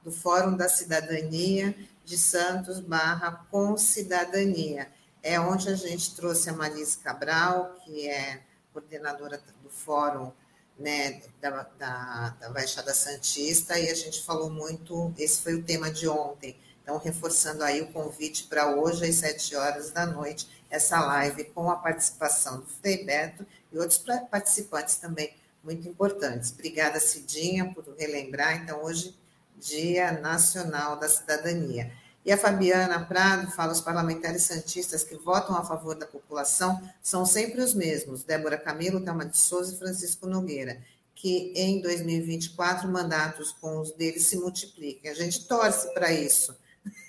do 0.05 0.13
Fórum 0.13 0.57
da 0.57 0.69
Cidadania 0.69 1.75
de 2.05 2.19
Santos 2.19 2.79
barra 2.79 3.47
Com 3.51 3.77
Cidadania. 3.77 4.89
É 5.23 5.41
onde 5.41 5.71
a 5.71 5.75
gente 5.75 6.15
trouxe 6.15 6.51
a 6.51 6.53
Marise 6.53 6.99
Cabral, 6.99 7.75
que 7.85 8.07
é 8.09 8.43
coordenadora 8.73 9.43
do 9.63 9.71
Fórum 9.71 10.31
né, 10.79 11.23
da, 11.41 11.67
da, 11.79 12.37
da 12.41 12.51
Baixada 12.51 12.93
Santista, 12.93 13.79
e 13.79 13.89
a 13.89 13.95
gente 13.95 14.23
falou 14.23 14.51
muito, 14.51 15.15
esse 15.17 15.41
foi 15.41 15.55
o 15.55 15.63
tema 15.63 15.91
de 15.91 16.09
ontem, 16.09 16.57
então, 16.83 16.99
reforçando 16.99 17.65
aí 17.65 17.81
o 17.81 17.93
convite 17.93 18.45
para 18.45 18.77
hoje, 18.77 19.07
às 19.07 19.15
sete 19.15 19.57
horas 19.57 19.91
da 19.91 20.05
noite, 20.05 20.47
essa 20.69 21.01
live 21.01 21.45
com 21.45 21.71
a 21.71 21.77
participação 21.77 22.61
do 22.61 22.67
Frei 22.67 23.05
Beto 23.05 23.47
e 23.73 23.79
outros 23.79 24.05
participantes 24.31 24.97
também 24.97 25.35
muito 25.63 25.89
importantes. 25.89 26.53
Obrigada, 26.53 27.01
Cidinha, 27.01 27.73
por 27.73 27.85
relembrar. 27.99 28.63
Então, 28.63 28.85
hoje, 28.85 29.17
Dia 29.59 30.13
Nacional 30.13 30.99
da 30.99 31.09
Cidadania. 31.09 31.93
E 32.25 32.33
a 32.33 32.39
Fabiana 32.39 33.05
Prado 33.05 33.51
fala: 33.51 33.73
os 33.73 33.81
parlamentares 33.81 34.43
santistas 34.43 35.05
que 35.05 35.17
votam 35.17 35.57
a 35.57 35.65
favor 35.65 35.95
da 35.95 36.07
população 36.07 36.81
são 37.03 37.27
sempre 37.27 37.61
os 37.61 37.75
mesmos: 37.75 38.23
Débora 38.23 38.59
Camilo, 38.59 39.01
Thelma 39.01 39.27
de 39.27 39.37
Souza 39.37 39.75
e 39.75 39.79
Francisco 39.79 40.27
Nogueira, 40.27 40.81
que 41.15 41.53
em 41.55 41.81
2024 41.81 42.89
mandatos 42.89 43.53
com 43.53 43.81
os 43.81 43.93
deles 43.93 44.27
se 44.27 44.37
multipliquem. 44.37 45.11
A 45.11 45.15
gente 45.15 45.47
torce 45.47 45.93
para 45.93 46.13
isso 46.13 46.57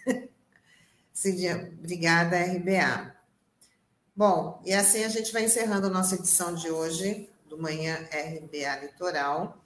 Cidinha, 1.14 1.72
obrigada, 1.80 2.38
RBA. 2.38 3.16
Bom, 4.16 4.62
e 4.66 4.74
assim 4.74 5.04
a 5.04 5.10
gente 5.10 5.32
vai 5.34 5.44
encerrando 5.44 5.90
nossa 5.90 6.16
edição 6.16 6.54
de 6.54 6.70
hoje, 6.70 7.30
do 7.50 7.58
Manhã 7.58 7.96
RBA 8.12 8.82
Litoral, 8.82 9.58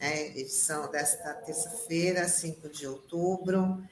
né, 0.00 0.28
edição 0.28 0.90
desta 0.90 1.34
terça-feira, 1.34 2.28
5 2.28 2.68
de 2.68 2.86
outubro. 2.86 3.82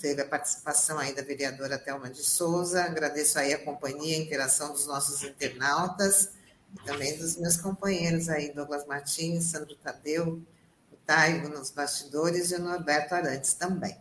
Teve 0.00 0.22
a 0.22 0.26
participação 0.26 0.98
aí 0.98 1.14
da 1.14 1.22
vereadora 1.22 1.78
Thelma 1.78 2.08
de 2.08 2.22
Souza. 2.22 2.84
Agradeço 2.84 3.38
aí 3.38 3.52
a 3.52 3.58
companhia, 3.58 4.16
a 4.16 4.20
interação 4.20 4.72
dos 4.72 4.86
nossos 4.86 5.22
internautas 5.22 6.30
e 6.74 6.84
também 6.84 7.16
dos 7.18 7.36
meus 7.36 7.56
companheiros 7.56 8.28
aí, 8.28 8.52
Douglas 8.52 8.86
Martins, 8.86 9.44
Sandro 9.44 9.76
Tadeu, 9.76 10.42
o 10.90 10.96
Taigo 11.06 11.48
nos 11.48 11.70
bastidores 11.70 12.50
e 12.50 12.56
o 12.56 12.60
Norberto 12.60 13.14
Arantes 13.14 13.54
também. 13.54 13.96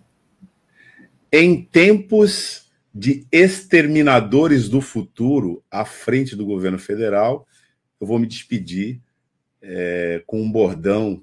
Em 1.31 1.63
tempos 1.63 2.71
de 2.93 3.25
exterminadores 3.31 4.69
do 4.69 4.79
futuro 4.79 5.63
à 5.69 5.83
frente 5.83 6.35
do 6.35 6.45
governo 6.45 6.79
federal, 6.79 7.47
eu 7.99 8.07
vou 8.07 8.19
me 8.19 8.27
despedir 8.27 9.01
é, 9.61 10.23
com 10.25 10.41
um 10.41 10.51
bordão 10.51 11.21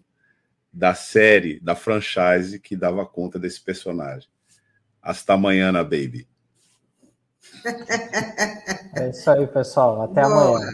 da 0.73 0.95
série, 0.95 1.61
da 1.61 1.75
franchise 1.75 2.59
que 2.59 2.77
dava 2.77 3.05
conta 3.07 3.39
desse 3.39 3.61
personagem. 3.61 4.29
Hasta 5.03 5.35
amanhã, 5.35 5.73
baby. 5.73 6.29
É 8.97 9.09
isso 9.09 9.31
aí, 9.31 9.47
pessoal. 9.47 10.03
Até 10.03 10.23
Boa. 10.23 10.59
amanhã. 10.59 10.73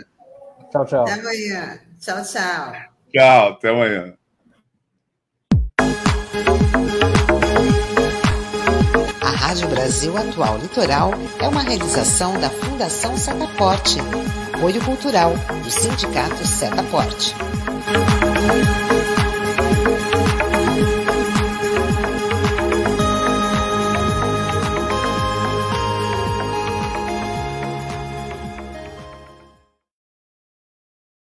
Tchau, 0.71 0.85
tchau. 0.87 1.03
Até 1.03 1.13
amanhã. 1.13 1.81
Tchau, 2.01 2.23
tchau. 2.25 2.73
Tchau, 3.13 3.49
até 3.53 3.69
amanhã. 3.69 4.17
Rádio 9.57 9.69
Brasil 9.69 10.17
Atual 10.17 10.59
Litoral 10.59 11.11
é 11.41 11.49
uma 11.49 11.63
realização 11.63 12.39
da 12.41 12.51
Fundação 12.51 13.17
Setaporte, 13.17 13.99
apoio 14.53 14.85
cultural 14.85 15.33
do 15.63 15.71
Sindicato 15.71 16.45
Setaporte. 16.45 17.35